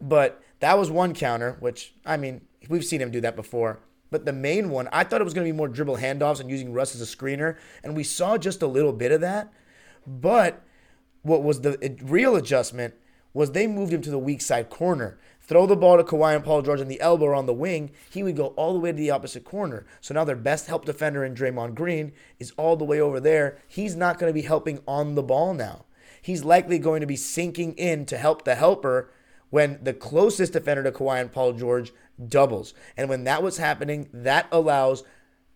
But 0.00 0.42
that 0.58 0.76
was 0.76 0.90
one 0.90 1.14
counter, 1.14 1.56
which, 1.60 1.94
I 2.04 2.16
mean, 2.16 2.40
we've 2.68 2.84
seen 2.84 3.00
him 3.00 3.12
do 3.12 3.20
that 3.20 3.36
before. 3.36 3.78
But 4.10 4.24
the 4.24 4.32
main 4.32 4.70
one, 4.70 4.88
I 4.92 5.04
thought 5.04 5.20
it 5.20 5.24
was 5.24 5.34
going 5.34 5.46
to 5.46 5.52
be 5.52 5.56
more 5.56 5.68
dribble 5.68 5.98
handoffs 5.98 6.40
and 6.40 6.50
using 6.50 6.72
Russ 6.72 6.96
as 6.96 7.00
a 7.00 7.16
screener. 7.16 7.58
And 7.84 7.94
we 7.94 8.02
saw 8.02 8.36
just 8.38 8.60
a 8.60 8.66
little 8.66 8.92
bit 8.92 9.12
of 9.12 9.20
that. 9.20 9.52
But 10.04 10.64
what 11.22 11.42
was 11.42 11.60
the 11.60 11.96
real 12.02 12.36
adjustment 12.36 12.94
was 13.34 13.52
they 13.52 13.66
moved 13.66 13.92
him 13.92 14.02
to 14.02 14.10
the 14.10 14.18
weak 14.18 14.42
side 14.42 14.68
corner. 14.68 15.18
Throw 15.40 15.66
the 15.66 15.76
ball 15.76 15.96
to 15.96 16.04
Kawhi 16.04 16.36
and 16.36 16.44
Paul 16.44 16.62
George 16.62 16.80
on 16.80 16.88
the 16.88 17.00
elbow 17.00 17.26
or 17.26 17.34
on 17.34 17.46
the 17.46 17.52
wing, 17.52 17.90
he 18.10 18.22
would 18.22 18.36
go 18.36 18.48
all 18.48 18.72
the 18.72 18.78
way 18.78 18.92
to 18.92 18.96
the 18.96 19.10
opposite 19.10 19.44
corner. 19.44 19.86
So 20.00 20.14
now 20.14 20.24
their 20.24 20.36
best 20.36 20.66
help 20.66 20.84
defender 20.84 21.24
in 21.24 21.34
Draymond 21.34 21.74
Green 21.74 22.12
is 22.38 22.52
all 22.56 22.76
the 22.76 22.84
way 22.84 23.00
over 23.00 23.18
there. 23.18 23.58
He's 23.66 23.96
not 23.96 24.18
going 24.18 24.30
to 24.30 24.34
be 24.34 24.46
helping 24.46 24.80
on 24.86 25.14
the 25.14 25.22
ball 25.22 25.54
now. 25.54 25.84
He's 26.20 26.44
likely 26.44 26.78
going 26.78 27.00
to 27.00 27.06
be 27.06 27.16
sinking 27.16 27.72
in 27.74 28.06
to 28.06 28.16
help 28.16 28.44
the 28.44 28.54
helper 28.54 29.10
when 29.50 29.78
the 29.82 29.92
closest 29.92 30.52
defender 30.52 30.82
to 30.84 30.92
Kawhi 30.92 31.20
and 31.20 31.32
Paul 31.32 31.54
George 31.54 31.92
doubles. 32.28 32.72
And 32.96 33.08
when 33.08 33.24
that 33.24 33.42
was 33.42 33.58
happening, 33.58 34.08
that 34.12 34.46
allows 34.52 35.02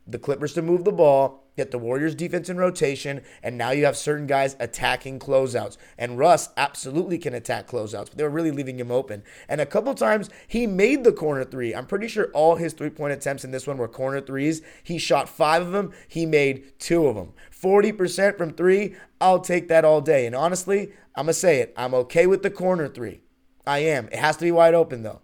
the 0.07 0.19
Clippers 0.19 0.53
to 0.55 0.63
move 0.63 0.85
the 0.85 0.93
ball, 0.93 1.46
get 1.57 1.71
the 1.71 1.79
Warriors 1.79 2.15
defense 2.15 2.49
in 2.49 2.59
rotation, 2.59 3.23
and 3.43 3.57
now 3.57 3.71
you 3.71 3.85
have 3.87 3.97
certain 3.97 4.27
guys 4.27 4.57
attacking 4.61 5.19
closeouts. 5.19 5.77
And 5.99 6.19
Russ 6.19 6.51
absolutely 6.57 7.19
can 7.19 7.35
attack 7.35 7.67
closeouts, 7.67 8.07
but 8.07 8.17
they 8.17 8.25
were 8.25 8.31
really 8.31 8.51
leaving 8.51 8.79
him 8.79 8.91
open. 8.91 9.23
And 9.49 9.61
a 9.61 9.67
couple 9.67 9.95
times 9.95 10.29
he 10.47 10.67
made 10.67 11.05
the 11.05 11.13
corner 11.13 11.45
three. 11.45 11.75
I'm 11.75 11.87
pretty 11.87 12.09
sure 12.09 12.31
all 12.33 12.57
his 12.57 12.73
three 12.73 12.91
point 12.91 13.13
attempts 13.13 13.45
in 13.45 13.51
this 13.51 13.67
one 13.67 13.79
were 13.79 13.89
corner 13.89 14.21
threes. 14.21 14.63
He 14.83 14.99
shot 14.99 15.29
five 15.29 15.63
of 15.63 15.73
them, 15.73 15.93
he 16.09 16.27
made 16.27 16.79
two 16.79 17.07
of 17.07 17.17
them. 17.17 17.33
40% 17.51 18.37
from 18.37 18.53
three, 18.53 18.95
I'll 19.21 19.41
take 19.41 19.69
that 19.69 19.85
all 19.85 20.01
day. 20.01 20.27
And 20.27 20.35
honestly, 20.35 20.93
I'm 21.15 21.25
going 21.25 21.29
to 21.29 21.35
say 21.35 21.61
it. 21.61 21.73
I'm 21.77 21.95
okay 21.95 22.27
with 22.27 22.43
the 22.43 22.51
corner 22.51 22.89
three. 22.89 23.23
I 23.67 23.79
am. 23.79 24.07
It 24.09 24.19
has 24.19 24.37
to 24.37 24.45
be 24.45 24.53
wide 24.53 24.75
open, 24.75 25.03
though. 25.03 25.23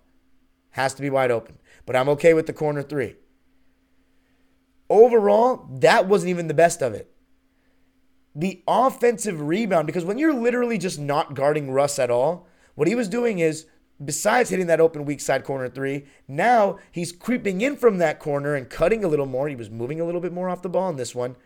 Has 0.71 0.95
to 0.95 1.03
be 1.03 1.11
wide 1.11 1.31
open. 1.31 1.59
But 1.85 1.97
I'm 1.97 2.09
okay 2.09 2.33
with 2.33 2.47
the 2.47 2.53
corner 2.53 2.83
three 2.83 3.17
overall, 4.93 5.67
that 5.81 6.07
wasn't 6.07 6.31
even 6.31 6.47
the 6.47 6.55
best 6.55 6.83
of 6.83 6.93
it. 6.93 7.11
The 8.35 8.63
offensive 8.69 9.41
rebound, 9.41 9.87
because 9.87 10.05
when 10.05 10.19
you're 10.19 10.35
literally 10.35 10.79
just 10.79 10.99
not 10.99 11.35
guarding 11.35 11.71
Russ 11.71 11.99
at 11.99 12.11
all, 12.11 12.47
what 12.75 12.89
he 12.89 12.95
was 12.95 13.09
doing 13.09 13.39
is, 13.41 13.67
besides 14.03 14.51
hitting 14.51 14.67
that 14.67 14.81
open 14.81 15.05
weak 15.05 15.21
side 15.21 15.45
corner 15.45 15.69
three, 15.69 16.07
now 16.27 16.79
he's 16.91 17.13
creeping 17.13 17.61
in 17.61 17.77
from 17.77 17.99
that 17.99 18.19
corner 18.19 18.55
and 18.55 18.71
cutting 18.71 19.05
a 19.05 19.09
little 19.09 19.27
more. 19.27 19.49
He 19.49 19.57
was 19.57 19.71
moving 19.71 20.01
a 20.01 20.05
little 20.05 20.21
bit 20.21 20.33
more 20.33 20.49
off 20.49 20.63
the 20.63 20.69
ball 20.69 20.89
in 20.89 20.97
this 20.97 21.15
one 21.15 21.37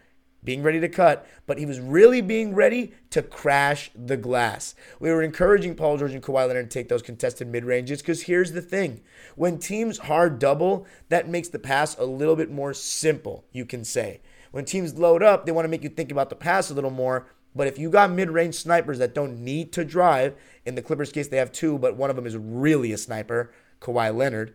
being 0.45 0.63
ready 0.63 0.81
to 0.81 0.89
cut, 0.89 1.27
but 1.47 1.59
he 1.59 1.67
was 1.67 1.81
really 1.81 2.21
being 2.21 2.55
ready 2.55 2.93
to 3.11 3.23
crash 3.23 3.91
the 3.95 4.17
glass. 4.17 4.75
We 5.01 5.11
were 5.11 5.23
encouraging 5.23 5.75
Paul 5.75 5.99
George 5.99 6.13
and 6.13 6.23
Kawhi 6.23 6.47
Leonard 6.47 6.71
to 6.71 6.79
take 6.79 6.89
those 6.89 7.03
contested 7.03 7.49
mid 7.49 7.65
ranges 7.65 8.01
because 8.01 8.23
here's 8.23 8.53
the 8.53 8.63
thing 8.63 9.03
when 9.35 9.59
teams 9.59 9.99
hard 9.99 10.39
double, 10.39 10.87
that 11.09 11.29
makes 11.29 11.49
the 11.49 11.59
pass 11.59 11.99
a 11.99 12.05
little 12.05 12.37
bit 12.37 12.51
more 12.51 12.73
simple, 12.73 13.45
you 13.53 13.67
can 13.67 13.85
say. 13.85 14.21
When 14.53 14.65
teams 14.65 14.95
load 14.95 15.23
up, 15.23 15.45
they 15.45 15.53
want 15.53 15.65
to 15.65 15.71
make 15.71 15.83
you 15.83 15.91
think 15.91 16.11
about 16.11 16.31
the 16.31 16.37
pass 16.37 16.71
a 16.71 16.75
little 16.75 16.91
more. 16.91 17.27
But 17.55 17.67
if 17.67 17.79
you 17.79 17.91
got 17.91 18.11
mid 18.11 18.31
range 18.31 18.55
snipers 18.55 18.99
that 18.99 19.15
don't 19.15 19.41
need 19.41 19.73
to 19.73 19.85
drive, 19.85 20.35
in 20.65 20.75
the 20.75 20.83
Clippers 20.83 21.11
case, 21.11 21.29
they 21.29 21.39
have 21.39 21.53
two, 21.53 21.79
but 21.79 21.97
one 21.97 22.11
of 22.11 22.17
them 22.17 22.27
is 22.27 22.37
really 22.37 22.93
a 22.93 22.99
sniper, 22.99 23.53
Kawhi 23.81 24.15
Leonard. 24.15 24.55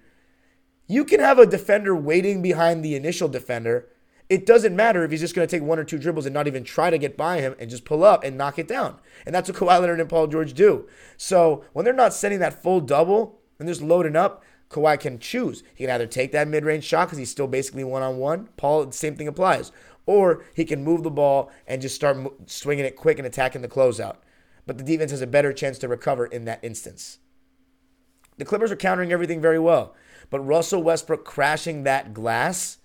You 0.88 1.06
can 1.06 1.20
have 1.20 1.40
a 1.40 1.46
defender 1.46 1.96
waiting 1.96 2.42
behind 2.42 2.84
the 2.84 2.96
initial 2.96 3.28
defender 3.28 3.88
it 4.32 4.46
doesn't 4.46 4.74
matter 4.74 5.04
if 5.04 5.12
he's 5.12 5.20
just 5.20 5.36
going 5.36 5.46
to 5.46 5.54
take 5.54 5.62
one 5.62 5.78
or 5.78 5.84
two 5.84 5.98
dribbles 5.98 6.26
and 6.26 6.34
not 6.34 6.48
even 6.48 6.64
try 6.64 6.90
to 6.90 6.98
get 6.98 7.18
by 7.18 7.42
him 7.42 7.54
and 7.60 7.70
just 7.70 7.84
pull 7.84 8.02
up 8.02 8.24
and 8.24 8.38
knock 8.38 8.58
it 8.58 8.66
down. 8.66 8.98
And 9.26 9.36
that's 9.36 9.50
what 9.50 9.58
Kawhi 9.60 9.82
Leonard 9.82 10.00
and 10.00 10.10
Paul 10.10 10.28
George 10.28 10.54
do. 10.54 10.88
So 11.18 11.66
when 11.74 11.84
they're 11.84 11.94
not 11.94 12.14
sending 12.14 12.40
that 12.40 12.64
full 12.64 12.80
double 12.80 13.42
and 13.60 13.68
just 13.68 13.82
loading 13.82 14.16
up, 14.16 14.42
Kawhi 14.70 14.98
can 14.98 15.20
choose. 15.20 15.64
He 15.76 15.84
can 15.84 15.94
either 15.94 16.08
take 16.08 16.32
that 16.32 16.48
mid 16.48 16.64
range 16.64 16.86
shot 16.86 17.08
because 17.08 17.18
he's 17.18 17.30
still 17.30 17.46
basically 17.46 17.84
one 17.84 18.04
on 18.04 18.20
one. 18.20 18.48
Paul, 18.56 18.90
same 18.94 19.18
thing 19.18 19.28
applies. 19.28 19.74
Or 20.06 20.46
he 20.56 20.64
can 20.64 20.82
move 20.82 21.04
the 21.04 21.12
ball 21.12 21.52
and 21.68 21.82
just 21.82 21.96
start 21.96 22.16
swinging 22.50 22.86
it 22.86 22.96
quick 22.96 23.18
and 23.18 23.28
attacking 23.28 23.62
the 23.62 23.68
closeout. 23.68 24.16
But 24.66 24.78
the 24.78 24.86
defense 24.86 25.12
has 25.12 25.22
a 25.22 25.28
better 25.28 25.52
chance 25.52 25.78
to 25.80 25.90
recover 25.90 26.26
in 26.26 26.46
that 26.46 26.64
instance. 26.64 27.20
The 28.38 28.46
Clippers 28.46 28.72
are 28.72 28.78
countering 28.78 29.12
everything 29.12 29.42
very 29.42 29.60
well. 29.60 29.94
But 30.30 30.40
Russell 30.40 30.82
Westbrook 30.82 31.26
crashing 31.26 31.84
that 31.84 32.14
glass 32.14 32.78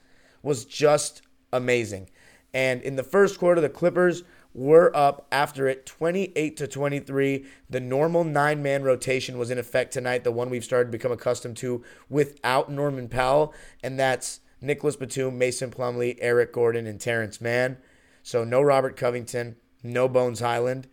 was 0.42 0.64
just 0.64 1.22
amazing. 1.52 2.08
And 2.52 2.80
in 2.82 2.96
the 2.96 3.02
first 3.02 3.38
quarter, 3.38 3.60
the 3.60 3.68
Clippers 3.68 4.22
were 4.54 4.90
up 4.96 5.26
after 5.30 5.68
it 5.68 5.84
28 5.84 6.56
to 6.56 6.66
23. 6.66 7.44
The 7.68 7.80
normal 7.80 8.24
nine 8.24 8.62
man 8.62 8.82
rotation 8.82 9.36
was 9.36 9.50
in 9.50 9.58
effect 9.58 9.92
tonight, 9.92 10.24
the 10.24 10.32
one 10.32 10.48
we've 10.48 10.64
started 10.64 10.86
to 10.86 10.98
become 10.98 11.12
accustomed 11.12 11.58
to 11.58 11.84
without 12.08 12.70
Norman 12.70 13.08
Powell. 13.08 13.52
And 13.82 13.98
that's 13.98 14.40
Nicholas 14.62 14.96
Batum, 14.96 15.36
Mason 15.36 15.70
Plumlee, 15.70 16.16
Eric 16.20 16.52
Gordon, 16.52 16.86
and 16.86 16.98
Terrence 16.98 17.40
Mann. 17.40 17.76
So 18.22 18.44
no 18.44 18.62
Robert 18.62 18.96
Covington, 18.96 19.56
no 19.82 20.08
Bones 20.08 20.40
Hyland. 20.40 20.88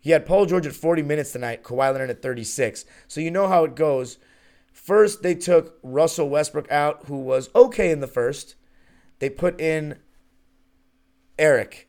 He 0.00 0.10
had 0.10 0.26
Paul 0.26 0.46
George 0.46 0.66
at 0.66 0.74
40 0.74 1.02
minutes 1.02 1.32
tonight, 1.32 1.64
Kawhi 1.64 1.92
Leonard 1.92 2.10
at 2.10 2.22
36. 2.22 2.84
So 3.08 3.20
you 3.20 3.30
know 3.30 3.48
how 3.48 3.64
it 3.64 3.74
goes. 3.74 4.18
First, 4.72 5.22
they 5.22 5.34
took 5.34 5.78
Russell 5.82 6.28
Westbrook 6.28 6.70
out, 6.70 7.06
who 7.06 7.18
was 7.18 7.50
okay 7.54 7.90
in 7.90 8.00
the 8.00 8.06
first. 8.06 8.54
They 9.24 9.30
put 9.30 9.58
in 9.58 10.00
Eric. 11.38 11.88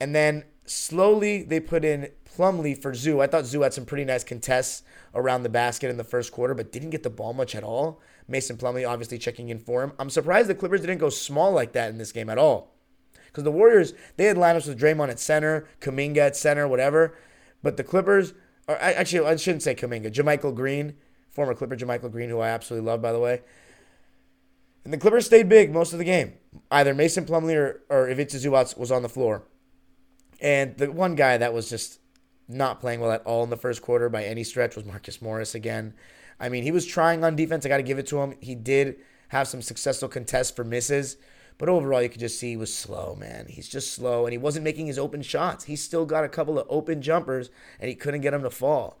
And 0.00 0.14
then 0.14 0.44
slowly 0.64 1.42
they 1.42 1.60
put 1.60 1.84
in 1.84 2.08
Plumlee 2.24 2.80
for 2.80 2.94
Zoo. 2.94 3.20
I 3.20 3.26
thought 3.26 3.44
Zoo 3.44 3.60
had 3.60 3.74
some 3.74 3.84
pretty 3.84 4.06
nice 4.06 4.24
contests 4.24 4.82
around 5.14 5.42
the 5.42 5.50
basket 5.50 5.90
in 5.90 5.98
the 5.98 6.04
first 6.04 6.32
quarter, 6.32 6.54
but 6.54 6.72
didn't 6.72 6.88
get 6.88 7.02
the 7.02 7.10
ball 7.10 7.34
much 7.34 7.54
at 7.54 7.64
all. 7.64 8.00
Mason 8.28 8.56
Plumlee 8.56 8.88
obviously 8.88 9.18
checking 9.18 9.50
in 9.50 9.58
for 9.58 9.82
him. 9.82 9.92
I'm 9.98 10.08
surprised 10.08 10.48
the 10.48 10.54
Clippers 10.54 10.80
didn't 10.80 11.00
go 11.00 11.10
small 11.10 11.52
like 11.52 11.72
that 11.72 11.90
in 11.90 11.98
this 11.98 12.12
game 12.12 12.30
at 12.30 12.38
all. 12.38 12.76
Because 13.26 13.44
the 13.44 13.52
Warriors, 13.52 13.92
they 14.16 14.24
had 14.24 14.38
lineups 14.38 14.66
with 14.66 14.80
Draymond 14.80 15.10
at 15.10 15.20
center, 15.20 15.68
Kuminga 15.82 16.16
at 16.16 16.34
center, 16.34 16.66
whatever. 16.66 17.14
But 17.62 17.76
the 17.76 17.84
Clippers, 17.84 18.32
or 18.66 18.78
actually, 18.80 19.26
I 19.26 19.36
shouldn't 19.36 19.64
say 19.64 19.74
Kuminga, 19.74 20.10
JaMychal 20.10 20.54
Green, 20.54 20.94
former 21.28 21.54
Clipper 21.54 21.76
JaMychal 21.76 22.10
Green, 22.10 22.30
who 22.30 22.38
I 22.40 22.48
absolutely 22.48 22.88
love, 22.88 23.02
by 23.02 23.12
the 23.12 23.20
way. 23.20 23.42
And 24.84 24.92
the 24.92 24.98
Clippers 24.98 25.26
stayed 25.26 25.48
big 25.48 25.72
most 25.72 25.92
of 25.92 25.98
the 25.98 26.04
game. 26.04 26.34
Either 26.70 26.94
Mason 26.94 27.24
Plumlee 27.24 27.56
or, 27.56 27.82
or 27.88 28.08
Ivica 28.08 28.36
Zubac 28.36 28.76
was 28.76 28.90
on 28.90 29.02
the 29.02 29.08
floor. 29.08 29.44
And 30.40 30.76
the 30.76 30.90
one 30.90 31.14
guy 31.14 31.36
that 31.38 31.54
was 31.54 31.70
just 31.70 32.00
not 32.48 32.80
playing 32.80 33.00
well 33.00 33.12
at 33.12 33.24
all 33.24 33.44
in 33.44 33.50
the 33.50 33.56
first 33.56 33.82
quarter 33.82 34.08
by 34.08 34.24
any 34.24 34.42
stretch 34.42 34.74
was 34.74 34.84
Marcus 34.84 35.22
Morris 35.22 35.54
again. 35.54 35.94
I 36.40 36.48
mean, 36.48 36.64
he 36.64 36.72
was 36.72 36.84
trying 36.84 37.22
on 37.22 37.36
defense. 37.36 37.64
I 37.64 37.68
got 37.68 37.76
to 37.76 37.82
give 37.84 37.98
it 37.98 38.06
to 38.08 38.20
him. 38.20 38.34
He 38.40 38.54
did 38.54 38.96
have 39.28 39.46
some 39.46 39.62
successful 39.62 40.08
contests 40.08 40.50
for 40.50 40.64
misses, 40.64 41.16
but 41.56 41.68
overall, 41.68 42.02
you 42.02 42.08
could 42.08 42.20
just 42.20 42.38
see 42.38 42.50
he 42.50 42.56
was 42.56 42.74
slow, 42.74 43.14
man. 43.14 43.46
He's 43.48 43.68
just 43.68 43.94
slow, 43.94 44.26
and 44.26 44.32
he 44.32 44.38
wasn't 44.38 44.64
making 44.64 44.86
his 44.88 44.98
open 44.98 45.22
shots. 45.22 45.64
He 45.64 45.76
still 45.76 46.04
got 46.04 46.24
a 46.24 46.28
couple 46.28 46.58
of 46.58 46.66
open 46.68 47.00
jumpers, 47.00 47.50
and 47.78 47.88
he 47.88 47.94
couldn't 47.94 48.22
get 48.22 48.32
them 48.32 48.42
to 48.42 48.50
fall. 48.50 48.98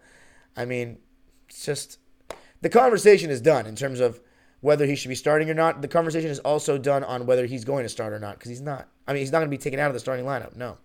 I 0.56 0.64
mean, 0.64 0.98
it's 1.48 1.64
just 1.64 1.98
the 2.60 2.68
conversation 2.68 3.30
is 3.30 3.40
done 3.40 3.66
in 3.66 3.74
terms 3.74 4.00
of 4.00 4.20
whether 4.62 4.86
he 4.86 4.94
should 4.96 5.10
be 5.10 5.14
starting 5.14 5.50
or 5.50 5.54
not. 5.54 5.82
The 5.82 5.88
conversation 5.88 6.30
is 6.30 6.38
also 6.38 6.78
done 6.78 7.04
on 7.04 7.26
whether 7.26 7.44
he's 7.44 7.64
going 7.64 7.82
to 7.82 7.88
start 7.88 8.14
or 8.14 8.18
not 8.18 8.38
because 8.38 8.48
he's 8.48 8.62
not. 8.62 8.88
I 9.06 9.12
mean, 9.12 9.20
he's 9.20 9.32
not 9.32 9.40
going 9.40 9.50
to 9.50 9.56
be 9.56 9.62
taken 9.62 9.78
out 9.78 9.88
of 9.88 9.94
the 9.94 10.00
starting 10.00 10.24
lineup. 10.24 10.56
No, 10.56 10.78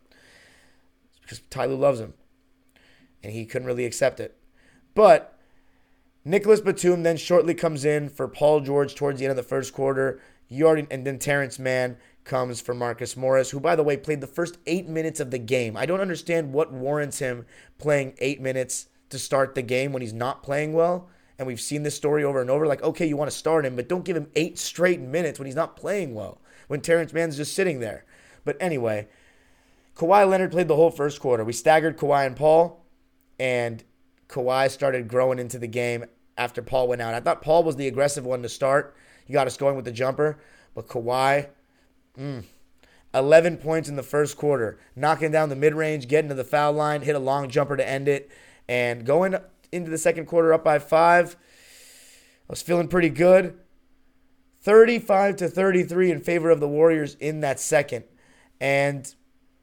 it's 1.11 1.19
because 1.21 1.39
Ty 1.49 1.67
Lue 1.67 1.75
loves 1.77 2.01
him, 2.01 2.13
and 3.23 3.31
he 3.31 3.45
couldn't 3.45 3.67
really 3.67 3.85
accept 3.85 4.19
it. 4.19 4.35
But 4.93 5.39
Nicholas 6.25 6.59
Batum 6.59 7.03
then 7.03 7.17
shortly 7.17 7.53
comes 7.53 7.85
in 7.85 8.09
for 8.09 8.27
Paul 8.27 8.61
George 8.61 8.95
towards 8.95 9.19
the 9.19 9.25
end 9.25 9.31
of 9.31 9.37
the 9.37 9.43
first 9.43 9.73
quarter. 9.73 10.19
You 10.49 10.65
already, 10.65 10.87
and 10.89 11.05
then 11.05 11.19
Terrence 11.19 11.59
Mann 11.59 11.97
comes 12.23 12.59
for 12.59 12.73
Marcus 12.73 13.15
Morris, 13.15 13.51
who, 13.51 13.59
by 13.59 13.75
the 13.75 13.83
way, 13.83 13.95
played 13.95 14.21
the 14.21 14.27
first 14.27 14.57
eight 14.65 14.87
minutes 14.87 15.19
of 15.19 15.29
the 15.29 15.37
game. 15.37 15.77
I 15.77 15.85
don't 15.85 16.01
understand 16.01 16.51
what 16.51 16.73
warrants 16.73 17.19
him 17.19 17.45
playing 17.77 18.15
eight 18.17 18.41
minutes 18.41 18.87
to 19.09 19.19
start 19.19 19.55
the 19.55 19.61
game 19.61 19.93
when 19.93 20.01
he's 20.01 20.13
not 20.13 20.41
playing 20.41 20.73
well 20.73 21.09
and 21.37 21.47
we've 21.47 21.61
seen 21.61 21.83
this 21.83 21.95
story 21.95 22.23
over 22.23 22.41
and 22.41 22.49
over. 22.49 22.65
Like, 22.65 22.83
okay, 22.83 23.05
you 23.05 23.17
want 23.17 23.29
to 23.31 23.37
start 23.37 23.65
him, 23.65 23.75
but 23.75 23.87
don't 23.87 24.05
give 24.05 24.17
him 24.17 24.29
eight 24.35 24.57
straight 24.57 24.99
minutes 24.99 25.39
when 25.39 25.45
he's 25.45 25.55
not 25.55 25.75
playing 25.75 26.13
well, 26.13 26.41
when 26.67 26.81
Terrence 26.81 27.13
Mann's 27.13 27.37
just 27.37 27.53
sitting 27.53 27.79
there. 27.79 28.05
But 28.43 28.57
anyway, 28.59 29.07
Kawhi 29.95 30.27
Leonard 30.29 30.51
played 30.51 30.67
the 30.67 30.75
whole 30.75 30.91
first 30.91 31.19
quarter. 31.19 31.43
We 31.43 31.53
staggered 31.53 31.97
Kawhi 31.97 32.25
and 32.25 32.35
Paul, 32.35 32.85
and 33.39 33.83
Kawhi 34.29 34.69
started 34.69 35.07
growing 35.07 35.39
into 35.39 35.59
the 35.59 35.67
game 35.67 36.05
after 36.37 36.61
Paul 36.61 36.87
went 36.87 37.01
out. 37.01 37.13
I 37.13 37.19
thought 37.19 37.41
Paul 37.41 37.63
was 37.63 37.75
the 37.75 37.87
aggressive 37.87 38.25
one 38.25 38.41
to 38.43 38.49
start. 38.49 38.95
He 39.25 39.33
got 39.33 39.47
us 39.47 39.57
going 39.57 39.75
with 39.75 39.85
the 39.85 39.91
jumper, 39.91 40.39
but 40.73 40.87
Kawhi, 40.87 41.47
mm, 42.17 42.43
11 43.13 43.57
points 43.57 43.89
in 43.89 43.95
the 43.95 44.03
first 44.03 44.37
quarter, 44.37 44.79
knocking 44.95 45.31
down 45.31 45.49
the 45.49 45.55
mid 45.55 45.73
range, 45.73 46.07
getting 46.07 46.29
to 46.29 46.35
the 46.35 46.43
foul 46.43 46.73
line, 46.73 47.01
hit 47.01 47.15
a 47.15 47.19
long 47.19 47.49
jumper 47.49 47.75
to 47.75 47.87
end 47.87 48.07
it, 48.07 48.29
and 48.69 49.05
going 49.05 49.35
into 49.71 49.91
the 49.91 49.97
second 49.97 50.25
quarter 50.25 50.53
up 50.53 50.63
by 50.63 50.79
five. 50.79 51.35
I 52.49 52.51
was 52.51 52.61
feeling 52.61 52.87
pretty 52.87 53.09
good. 53.09 53.57
35 54.61 55.37
to 55.37 55.47
33 55.47 56.11
in 56.11 56.19
favor 56.19 56.49
of 56.49 56.59
the 56.59 56.67
Warriors 56.67 57.15
in 57.15 57.41
that 57.41 57.59
second. 57.59 58.05
And 58.59 59.13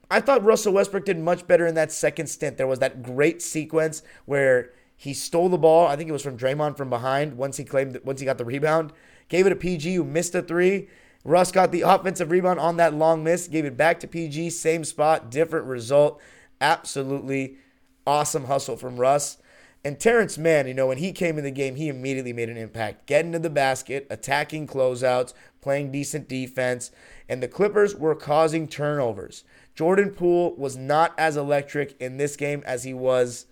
I 0.09 0.21
thought 0.21 0.43
Russell 0.43 0.73
Westbrook 0.73 1.05
did 1.05 1.19
much 1.19 1.47
better 1.47 1.65
in 1.65 1.75
that 1.75 1.91
second 1.91 2.27
stint. 2.27 2.57
There 2.57 2.67
was 2.67 2.79
that 2.79 3.03
great 3.03 3.41
sequence 3.41 4.03
where 4.25 4.71
he 4.95 5.13
stole 5.13 5.49
the 5.49 5.57
ball. 5.57 5.87
I 5.87 5.95
think 5.95 6.09
it 6.09 6.13
was 6.13 6.23
from 6.23 6.37
Draymond 6.37 6.77
from 6.77 6.89
behind 6.89 7.37
once 7.37 7.57
he 7.57 7.63
claimed 7.63 7.99
once 8.03 8.19
he 8.19 8.25
got 8.25 8.37
the 8.37 8.45
rebound. 8.45 8.93
Gave 9.27 9.47
it 9.47 9.49
to 9.49 9.55
PG 9.55 9.95
who 9.95 10.03
missed 10.03 10.35
a 10.35 10.41
three. 10.41 10.87
Russ 11.23 11.51
got 11.51 11.71
the 11.71 11.81
offensive 11.81 12.29
rebound 12.29 12.59
on 12.59 12.77
that 12.77 12.93
long 12.93 13.23
miss, 13.23 13.47
gave 13.47 13.65
it 13.65 13.75
back 13.75 13.99
to 13.99 14.07
PG, 14.07 14.51
same 14.51 14.83
spot, 14.83 15.31
different 15.31 15.65
result. 15.65 16.21
Absolutely 16.61 17.57
awesome 18.05 18.45
hustle 18.45 18.77
from 18.77 18.97
Russ. 18.97 19.37
And 19.85 19.99
Terrence 19.99 20.35
Mann, 20.39 20.67
you 20.67 20.73
know, 20.73 20.87
when 20.87 20.97
he 20.97 21.11
came 21.11 21.37
in 21.37 21.43
the 21.43 21.51
game, 21.51 21.75
he 21.75 21.89
immediately 21.89 22.33
made 22.33 22.49
an 22.49 22.57
impact. 22.57 23.05
Getting 23.05 23.33
to 23.33 23.39
the 23.39 23.51
basket, 23.51 24.07
attacking 24.09 24.65
closeouts, 24.65 25.35
playing 25.61 25.91
decent 25.91 26.27
defense, 26.27 26.89
and 27.29 27.41
the 27.41 27.47
Clippers 27.47 27.95
were 27.95 28.15
causing 28.15 28.67
turnovers. 28.67 29.43
Jordan 29.75 30.09
Poole 30.09 30.55
was 30.55 30.75
not 30.75 31.13
as 31.19 31.37
electric 31.37 31.95
in 32.01 32.17
this 32.17 32.35
game 32.35 32.63
as 32.65 32.83
he 32.83 32.95
was 32.95 33.45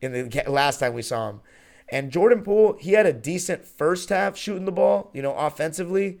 in 0.00 0.12
the 0.12 0.44
last 0.48 0.78
time 0.78 0.94
we 0.94 1.02
saw 1.02 1.28
him. 1.28 1.40
And 1.90 2.10
Jordan 2.10 2.42
Poole, 2.42 2.78
he 2.80 2.92
had 2.92 3.04
a 3.04 3.12
decent 3.12 3.66
first 3.66 4.08
half 4.08 4.34
shooting 4.34 4.64
the 4.64 4.72
ball, 4.72 5.10
you 5.12 5.20
know, 5.20 5.34
offensively. 5.34 6.20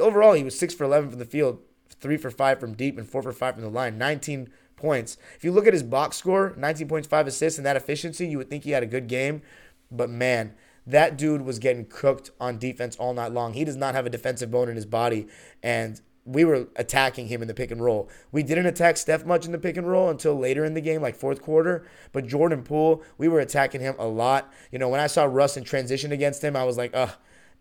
Overall, 0.00 0.32
he 0.32 0.42
was 0.42 0.58
6 0.58 0.74
for 0.74 0.82
11 0.82 1.10
from 1.10 1.18
the 1.20 1.24
field, 1.24 1.60
3 2.00 2.16
for 2.16 2.32
5 2.32 2.58
from 2.58 2.74
deep, 2.74 2.98
and 2.98 3.08
4 3.08 3.22
for 3.22 3.32
5 3.32 3.54
from 3.54 3.62
the 3.62 3.70
line. 3.70 3.98
19 3.98 4.50
points. 4.76 5.16
If 5.36 5.44
you 5.44 5.52
look 5.52 5.66
at 5.66 5.72
his 5.72 5.82
box 5.82 6.16
score, 6.16 6.54
19.5 6.58 7.26
assists, 7.26 7.58
and 7.58 7.66
that 7.66 7.76
efficiency, 7.76 8.26
you 8.26 8.38
would 8.38 8.50
think 8.50 8.64
he 8.64 8.70
had 8.70 8.82
a 8.82 8.86
good 8.86 9.08
game. 9.08 9.42
But 9.90 10.10
man, 10.10 10.54
that 10.86 11.16
dude 11.18 11.42
was 11.42 11.58
getting 11.58 11.86
cooked 11.86 12.30
on 12.40 12.58
defense 12.58 12.96
all 12.96 13.14
night 13.14 13.32
long. 13.32 13.54
He 13.54 13.64
does 13.64 13.76
not 13.76 13.94
have 13.94 14.06
a 14.06 14.10
defensive 14.10 14.50
bone 14.50 14.68
in 14.68 14.76
his 14.76 14.86
body. 14.86 15.26
And 15.62 16.00
we 16.24 16.44
were 16.44 16.68
attacking 16.74 17.28
him 17.28 17.40
in 17.40 17.48
the 17.48 17.54
pick 17.54 17.70
and 17.70 17.82
roll. 17.82 18.10
We 18.32 18.42
didn't 18.42 18.66
attack 18.66 18.96
Steph 18.96 19.24
much 19.24 19.46
in 19.46 19.52
the 19.52 19.58
pick 19.58 19.76
and 19.76 19.88
roll 19.88 20.10
until 20.10 20.36
later 20.36 20.64
in 20.64 20.74
the 20.74 20.80
game, 20.80 21.00
like 21.00 21.14
fourth 21.14 21.40
quarter. 21.40 21.86
But 22.12 22.26
Jordan 22.26 22.62
Poole, 22.64 23.02
we 23.16 23.28
were 23.28 23.40
attacking 23.40 23.80
him 23.80 23.94
a 23.98 24.06
lot. 24.06 24.52
You 24.72 24.78
know, 24.78 24.88
when 24.88 25.00
I 25.00 25.06
saw 25.06 25.24
Russ 25.24 25.56
in 25.56 25.64
transition 25.64 26.10
against 26.10 26.42
him, 26.42 26.56
I 26.56 26.64
was 26.64 26.76
like, 26.76 26.90
ugh, 26.94 27.12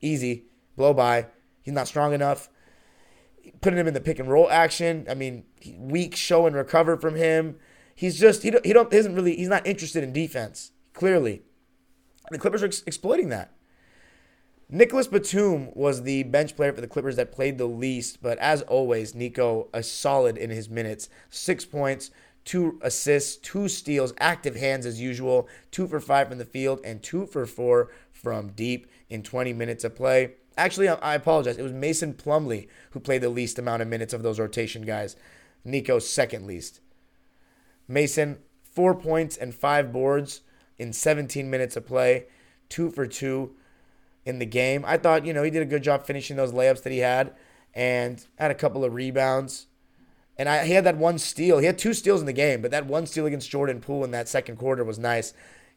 easy, 0.01 0.45
blow 0.75 0.93
by. 0.93 1.27
He's 1.62 1.75
not 1.75 1.88
strong 1.88 2.13
enough. 2.13 2.50
Putting 3.65 3.79
him 3.79 3.88
in 3.88 3.95
the 3.95 4.00
pick 4.00 4.19
and 4.19 4.29
roll 4.29 4.48
action. 4.51 5.07
I 5.10 5.15
mean, 5.15 5.43
weak 5.75 6.15
show 6.15 6.45
and 6.45 6.55
recover 6.55 6.98
from 6.98 7.15
him. 7.15 7.55
He's 7.95 8.19
just 8.19 8.43
he 8.43 8.51
don't, 8.51 8.63
he 8.63 8.74
don't 8.74 8.93
isn't 8.93 9.15
really 9.15 9.36
he's 9.36 9.48
not 9.48 9.65
interested 9.65 10.03
in 10.03 10.13
defense. 10.13 10.72
Clearly, 10.93 11.41
the 12.29 12.38
Clippers 12.38 12.62
are 12.62 12.67
ex- 12.67 12.84
exploiting 12.86 13.29
that. 13.29 13.55
Nicholas 14.69 15.07
Batum 15.07 15.74
was 15.74 16.03
the 16.03 16.22
bench 16.22 16.55
player 16.55 16.74
for 16.74 16.81
the 16.81 16.88
Clippers 16.88 17.15
that 17.15 17.31
played 17.31 17.57
the 17.57 17.65
least, 17.65 18.22
but 18.22 18.38
as 18.38 18.62
always, 18.62 19.15
Nico 19.15 19.67
a 19.74 19.81
solid 19.81 20.38
in 20.38 20.51
his 20.51 20.69
minutes. 20.69 21.10
Six 21.31 21.65
points, 21.65 22.12
two 22.43 22.77
assists, 22.84 23.36
two 23.36 23.67
steals, 23.67 24.13
active 24.19 24.57
hands 24.57 24.86
as 24.86 25.01
usual, 25.01 25.50
two 25.72 25.88
for 25.88 26.00
five 26.00 26.27
from 26.27 26.38
the 26.38 26.45
field, 26.45 26.81
and 26.84 27.01
two 27.01 27.25
for 27.25 27.48
four 27.48 27.89
from 28.12 28.50
deep 28.50 28.86
in 29.10 29.24
20 29.24 29.53
minutes 29.53 29.84
of 29.84 29.95
play. 29.95 30.34
Actually, 30.57 30.88
I 30.88 31.15
apologize. 31.15 31.57
It 31.57 31.63
was 31.63 31.74
Mason 31.74 32.13
Plumlee 32.13 32.67
who 32.91 33.00
played 33.00 33.21
the 33.21 33.29
least 33.29 33.59
amount 33.59 33.81
of 33.81 33.88
minutes 33.88 34.13
of 34.13 34.24
those 34.24 34.39
rotation 34.39 34.83
guys. 34.83 35.15
Nico 35.63 36.00
second 36.00 36.48
least. 36.48 36.79
Mason, 37.87 38.39
four 38.63 38.96
points 38.96 39.35
and 39.35 39.53
five 39.53 39.91
boards 39.91 40.41
in 40.77 40.94
17 40.94 41.50
minutes 41.50 41.75
of 41.75 41.85
play, 41.85 42.25
two 42.70 42.89
for 42.89 43.05
two 43.05 43.55
in 44.25 44.39
the 44.39 44.46
game. 44.46 44.83
I 44.85 44.98
thought, 44.98 45.25
you 45.25 45.33
know, 45.33 45.44
he 45.44 45.51
did 45.51 45.61
a 45.61 45.65
good 45.65 45.83
job 45.83 46.05
finishing 46.05 46.35
those 46.35 46.51
layups 46.51 46.83
that 46.83 46.94
he 46.94 47.00
had 47.00 47.33
and 47.74 48.25
had 48.37 48.51
a 48.51 48.55
couple 48.55 48.83
of 48.83 48.94
rebounds. 48.94 49.68
And 50.37 50.50
I, 50.50 50.65
he 50.65 50.74
had 50.74 50.83
that 50.83 50.98
one 50.98 51.18
steal. 51.18 51.59
He 51.59 51.65
had 51.65 51.77
two 51.77 51.94
steals 51.94 52.20
in 52.20 52.25
the 52.25 52.33
game, 52.33 52.61
but 52.61 52.72
that 52.72 52.87
one 52.87 53.05
steal 53.05 53.25
against 53.25 53.50
Jordan 53.50 53.79
Poole 53.79 54.03
in 54.03 54.11
that 54.11 54.27
second 54.27 54.57
quarter 54.57 54.83
was 54.83 55.00
nice. 55.00 55.33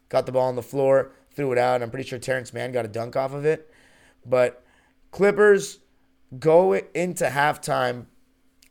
Got 0.09 0.25
the 0.25 0.31
ball 0.31 0.47
on 0.47 0.55
the 0.55 0.63
floor, 0.63 1.11
threw 1.31 1.51
it 1.51 1.57
out. 1.57 1.81
I'm 1.81 1.91
pretty 1.91 2.07
sure 2.07 2.19
Terrence 2.19 2.53
Mann 2.53 2.71
got 2.71 2.85
a 2.85 2.89
dunk 2.89 3.15
off 3.15 3.33
of 3.33 3.45
it. 3.45 3.71
But 4.25 4.63
Clippers 5.11 5.79
go 6.39 6.73
into 6.73 7.25
halftime 7.25 8.05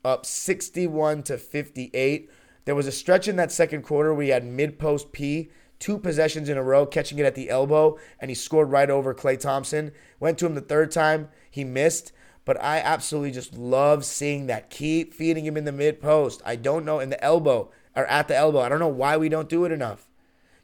up 0.04 0.24
61 0.24 1.22
to 1.24 1.38
58. 1.38 2.30
There 2.64 2.74
was 2.74 2.86
a 2.86 2.92
stretch 2.92 3.28
in 3.28 3.36
that 3.36 3.52
second 3.52 3.82
quarter 3.82 4.14
where 4.14 4.24
he 4.24 4.30
had 4.30 4.44
mid 4.44 4.78
post 4.78 5.12
P 5.12 5.50
two 5.78 5.98
possessions 5.98 6.48
in 6.48 6.56
a 6.56 6.62
row, 6.62 6.86
catching 6.86 7.18
it 7.18 7.24
at 7.24 7.34
the 7.34 7.50
elbow, 7.50 7.98
and 8.20 8.30
he 8.30 8.34
scored 8.34 8.70
right 8.70 8.90
over 8.90 9.14
Klay 9.14 9.38
Thompson. 9.38 9.92
Went 10.20 10.38
to 10.38 10.46
him 10.46 10.54
the 10.54 10.60
third 10.60 10.90
time, 10.90 11.28
he 11.50 11.64
missed. 11.64 12.12
But 12.44 12.62
I 12.62 12.78
absolutely 12.78 13.32
just 13.32 13.54
love 13.54 14.04
seeing 14.04 14.46
that. 14.46 14.70
Keep 14.70 15.12
feeding 15.12 15.44
him 15.44 15.56
in 15.56 15.64
the 15.64 15.72
mid 15.72 16.00
post. 16.00 16.40
I 16.44 16.56
don't 16.56 16.84
know, 16.84 16.98
in 16.98 17.10
the 17.10 17.22
elbow 17.22 17.70
or 17.94 18.06
at 18.06 18.28
the 18.28 18.36
elbow. 18.36 18.60
I 18.60 18.68
don't 18.68 18.78
know 18.78 18.88
why 18.88 19.16
we 19.16 19.28
don't 19.28 19.48
do 19.48 19.64
it 19.64 19.72
enough. 19.72 20.08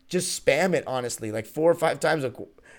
Just 0.08 0.44
spam 0.44 0.74
it, 0.74 0.84
honestly, 0.86 1.30
like 1.30 1.46
four 1.46 1.70
or 1.70 1.74
five 1.74 2.00
times 2.00 2.24
a, 2.24 2.32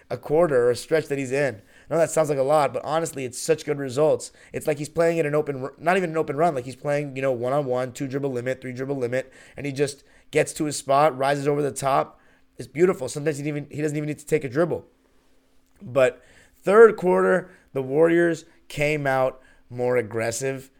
a 0.09 0.17
quarter 0.17 0.65
or 0.65 0.71
a 0.71 0.75
stretch 0.75 1.07
that 1.07 1.19
he's 1.19 1.31
in. 1.31 1.61
I 1.89 1.93
know 1.93 1.99
that 1.99 2.11
sounds 2.11 2.29
like 2.29 2.37
a 2.37 2.43
lot, 2.43 2.73
but 2.73 2.83
honestly, 2.83 3.25
it's 3.25 3.39
such 3.39 3.65
good 3.65 3.77
results. 3.77 4.31
It's 4.53 4.67
like 4.67 4.79
he's 4.79 4.89
playing 4.89 5.17
in 5.17 5.25
an 5.25 5.35
open, 5.35 5.69
not 5.77 5.97
even 5.97 6.09
an 6.09 6.17
open 6.17 6.35
run, 6.35 6.55
like 6.55 6.65
he's 6.65 6.75
playing, 6.75 7.15
you 7.15 7.21
know, 7.21 7.31
one 7.31 7.53
on 7.53 7.65
one, 7.65 7.91
two 7.91 8.07
dribble 8.07 8.31
limit, 8.31 8.61
three 8.61 8.73
dribble 8.73 8.97
limit, 8.97 9.31
and 9.55 9.65
he 9.65 9.71
just 9.71 10.03
gets 10.31 10.53
to 10.53 10.65
his 10.65 10.77
spot, 10.77 11.17
rises 11.17 11.47
over 11.47 11.61
the 11.61 11.71
top, 11.71 12.19
It's 12.57 12.67
beautiful. 12.67 13.07
Sometimes 13.07 13.37
he 13.37 13.47
even 13.47 13.67
he 13.69 13.81
doesn't 13.81 13.97
even 13.97 14.07
need 14.07 14.19
to 14.19 14.25
take 14.25 14.43
a 14.43 14.49
dribble. 14.49 14.85
But 15.81 16.23
third 16.57 16.95
quarter, 16.95 17.51
the 17.73 17.81
Warriors 17.81 18.45
came 18.67 19.05
out 19.05 19.41
more 19.69 19.97
aggressive, 19.97 20.71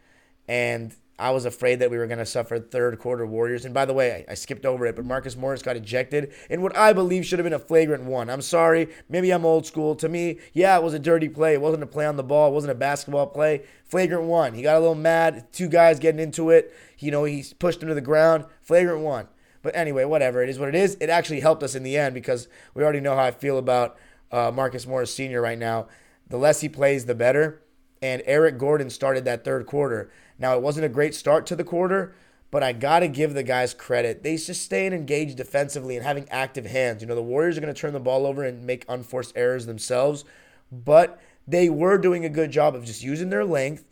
and 0.48 0.94
I 1.18 1.30
was 1.30 1.46
afraid 1.46 1.78
that 1.78 1.90
we 1.90 1.96
were 1.96 2.06
going 2.06 2.18
to 2.18 2.26
suffer 2.26 2.58
third 2.58 2.98
quarter 2.98 3.24
Warriors. 3.24 3.64
And 3.64 3.72
by 3.72 3.86
the 3.86 3.94
way, 3.94 4.26
I, 4.28 4.32
I, 4.32 4.34
skipped 4.34 4.66
over 4.66 4.84
it, 4.84 4.96
but 4.96 5.06
Marcus 5.06 5.34
Morris 5.34 5.62
got 5.62 5.76
ejected 5.76 6.32
in 6.50 6.60
what 6.60 6.76
I 6.76 6.92
believe 6.92 7.24
should 7.24 7.38
have 7.38 7.44
been 7.44 7.54
a 7.54 7.58
flagrant 7.58 8.04
one. 8.04 8.28
I'm 8.28 8.42
sorry. 8.42 8.88
Maybe 9.08 9.30
I'm 9.30 9.46
old 9.46 9.66
school. 9.66 9.94
To 9.96 10.08
me, 10.08 10.38
yeah, 10.52 10.76
it 10.76 10.82
was 10.82 10.92
a 10.92 10.98
dirty 10.98 11.30
play. 11.30 11.54
It 11.54 11.60
wasn't 11.62 11.82
a 11.82 11.86
play 11.86 12.04
on 12.04 12.16
the 12.16 12.22
ball. 12.22 12.50
It 12.50 12.54
wasn't 12.54 12.72
a 12.72 12.76
basketball 12.76 13.28
play. 13.28 13.62
Flagrant 13.84 14.24
one. 14.24 14.52
He 14.52 14.62
got 14.62 14.76
a 14.76 14.80
little 14.80 14.94
mad. 14.94 15.50
Two 15.52 15.68
guys 15.68 15.98
getting 15.98 16.20
into 16.20 16.50
it. 16.50 16.74
You 16.98 17.10
know, 17.10 17.24
he 17.24 17.44
pushed 17.58 17.82
him 17.82 17.88
to 17.88 17.94
the 17.94 18.02
ground. 18.02 18.44
Flagrant 18.60 19.00
one. 19.00 19.28
But 19.62 19.74
anyway, 19.74 20.04
whatever. 20.04 20.42
It 20.42 20.50
is 20.50 20.58
what 20.58 20.68
it 20.68 20.74
is. 20.74 20.96
It 21.00 21.08
actually 21.08 21.40
helped 21.40 21.62
us 21.62 21.74
in 21.74 21.82
the 21.82 21.96
end 21.96 22.14
because 22.14 22.46
we 22.74 22.82
already 22.82 23.00
know 23.00 23.16
how 23.16 23.24
I 23.24 23.30
feel 23.30 23.56
about 23.56 23.96
uh, 24.30 24.52
Marcus 24.54 24.86
Morris 24.86 25.14
Sr. 25.14 25.40
right 25.40 25.58
now. 25.58 25.88
The 26.28 26.36
less 26.36 26.60
he 26.60 26.68
plays, 26.68 27.06
the 27.06 27.14
better. 27.14 27.62
And 28.02 28.22
Eric 28.26 28.58
Gordon 28.58 28.90
started 28.90 29.24
that 29.24 29.44
third 29.44 29.66
quarter. 29.66 30.10
Now, 30.38 30.54
it 30.54 30.62
wasn't 30.62 30.86
a 30.86 30.90
great 30.90 31.14
start 31.14 31.46
to 31.46 31.56
the 31.56 31.64
quarter, 31.64 32.14
but 32.50 32.62
I 32.62 32.72
got 32.72 33.00
to 33.00 33.08
give 33.08 33.34
the 33.34 33.42
guys 33.42 33.74
credit. 33.74 34.22
They 34.22 34.36
just 34.36 34.62
staying 34.62 34.92
engaged 34.92 35.36
defensively 35.36 35.96
and 35.96 36.04
having 36.04 36.28
active 36.30 36.66
hands. 36.66 37.02
You 37.02 37.08
know, 37.08 37.14
the 37.14 37.22
Warriors 37.22 37.56
are 37.56 37.60
going 37.60 37.74
to 37.74 37.80
turn 37.80 37.92
the 37.92 38.00
ball 38.00 38.26
over 38.26 38.44
and 38.44 38.66
make 38.66 38.84
unforced 38.88 39.32
errors 39.36 39.66
themselves, 39.66 40.24
but 40.70 41.20
they 41.46 41.68
were 41.68 41.98
doing 41.98 42.24
a 42.24 42.30
good 42.30 42.50
job 42.50 42.74
of 42.74 42.84
just 42.84 43.02
using 43.02 43.30
their 43.30 43.44
length 43.44 43.84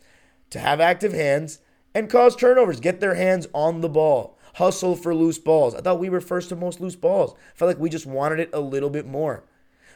to 0.51 0.59
have 0.59 0.79
active 0.79 1.13
hands 1.13 1.59
and 1.93 2.09
cause 2.09 2.35
turnovers, 2.35 2.79
get 2.79 2.99
their 2.99 3.15
hands 3.15 3.47
on 3.53 3.81
the 3.81 3.89
ball 3.89 4.35
hustle 4.55 4.95
for 4.95 5.13
loose 5.13 5.37
balls. 5.37 5.75
I 5.75 5.81
thought 5.81 5.99
we 5.99 6.09
were 6.09 6.21
first 6.21 6.49
to 6.49 6.55
most 6.55 6.79
loose 6.79 6.95
balls. 6.95 7.33
I 7.33 7.57
felt 7.57 7.67
like 7.67 7.79
we 7.79 7.89
just 7.89 8.05
wanted 8.05 8.39
it 8.39 8.49
a 8.53 8.59
little 8.59 8.89
bit 8.89 9.05
more. 9.05 9.43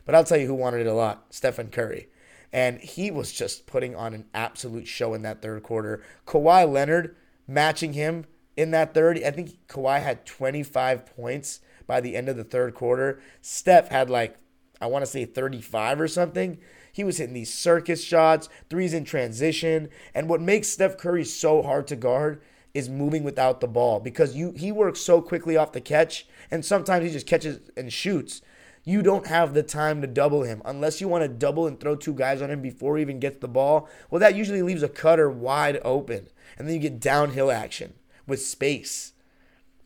But 0.06 0.16
I'll 0.16 0.24
tell 0.24 0.38
you 0.38 0.48
who 0.48 0.54
wanted 0.54 0.82
it 0.82 0.88
a 0.88 0.94
lot 0.94 1.26
Stephen 1.30 1.70
Curry. 1.70 2.10
And 2.52 2.80
he 2.80 3.12
was 3.12 3.32
just 3.32 3.68
putting 3.68 3.96
on 3.96 4.14
an 4.14 4.26
absolute 4.34 4.88
show 4.88 5.14
in 5.14 5.22
that 5.22 5.42
third 5.42 5.64
quarter. 5.64 6.04
Kawhi 6.26 6.72
Leonard 6.72 7.16
matching 7.48 7.94
him 7.94 8.26
in 8.58 8.72
that 8.72 8.94
third. 8.94 9.22
I 9.24 9.32
think 9.32 9.58
Kawhi 9.68 10.02
had 10.02 10.26
25 10.26 11.16
points 11.16 11.62
by 11.88 12.02
the 12.02 12.16
end 12.16 12.30
of 12.30 12.38
the 12.38 12.44
third 12.44 12.74
quarter. 12.74 13.22
Steph 13.42 13.90
had 13.90 14.10
like, 14.10 14.38
I 14.82 14.88
want 14.88 15.04
to 15.04 15.12
say 15.12 15.26
35 15.26 16.02
or 16.02 16.08
something. 16.08 16.60
He 16.92 17.04
was 17.04 17.18
hitting 17.18 17.34
these 17.34 17.54
circus 17.54 18.04
shots, 18.04 18.50
threes 18.70 18.94
in 18.94 19.06
transition. 19.06 19.90
And 20.14 20.28
what 20.28 20.42
makes 20.42 20.68
Steph 20.68 20.98
Curry 20.98 21.24
so 21.24 21.62
hard 21.62 21.88
to 21.88 21.96
guard 21.96 22.42
is 22.74 22.90
moving 22.90 23.24
without 23.24 23.62
the 23.62 23.68
ball 23.68 24.00
because 24.00 24.36
you 24.36 24.52
he 24.52 24.72
works 24.72 25.00
so 25.00 25.22
quickly 25.22 25.58
off 25.58 25.72
the 25.72 25.82
catch 25.82 26.28
and 26.52 26.64
sometimes 26.64 27.06
he 27.06 27.12
just 27.12 27.26
catches 27.26 27.60
and 27.76 27.92
shoots. 27.92 28.42
You 28.90 29.04
don't 29.04 29.28
have 29.28 29.54
the 29.54 29.62
time 29.62 30.02
to 30.02 30.08
double 30.08 30.42
him 30.42 30.64
unless 30.66 31.00
you 31.00 31.08
want 31.08 31.22
to 31.22 31.28
double 31.28 31.68
and 31.68 31.80
throw 31.80 31.96
two 31.96 32.16
guys 32.16 32.42
on 32.42 32.50
him 32.50 32.64
before 32.64 32.98
he 32.98 33.04
even 33.04 33.20
gets 33.20 33.38
the 33.38 33.48
ball. 33.48 33.88
Well, 34.10 34.20
that 34.20 34.36
usually 34.36 34.64
leaves 34.64 34.82
a 34.82 34.90
cutter 34.90 35.30
wide 35.30 35.80
open 35.86 36.28
and 36.58 36.68
then 36.68 36.74
you 36.74 36.82
get 36.82 37.00
downhill 37.00 37.52
action 37.52 37.94
with 38.26 38.42
space. 38.42 39.14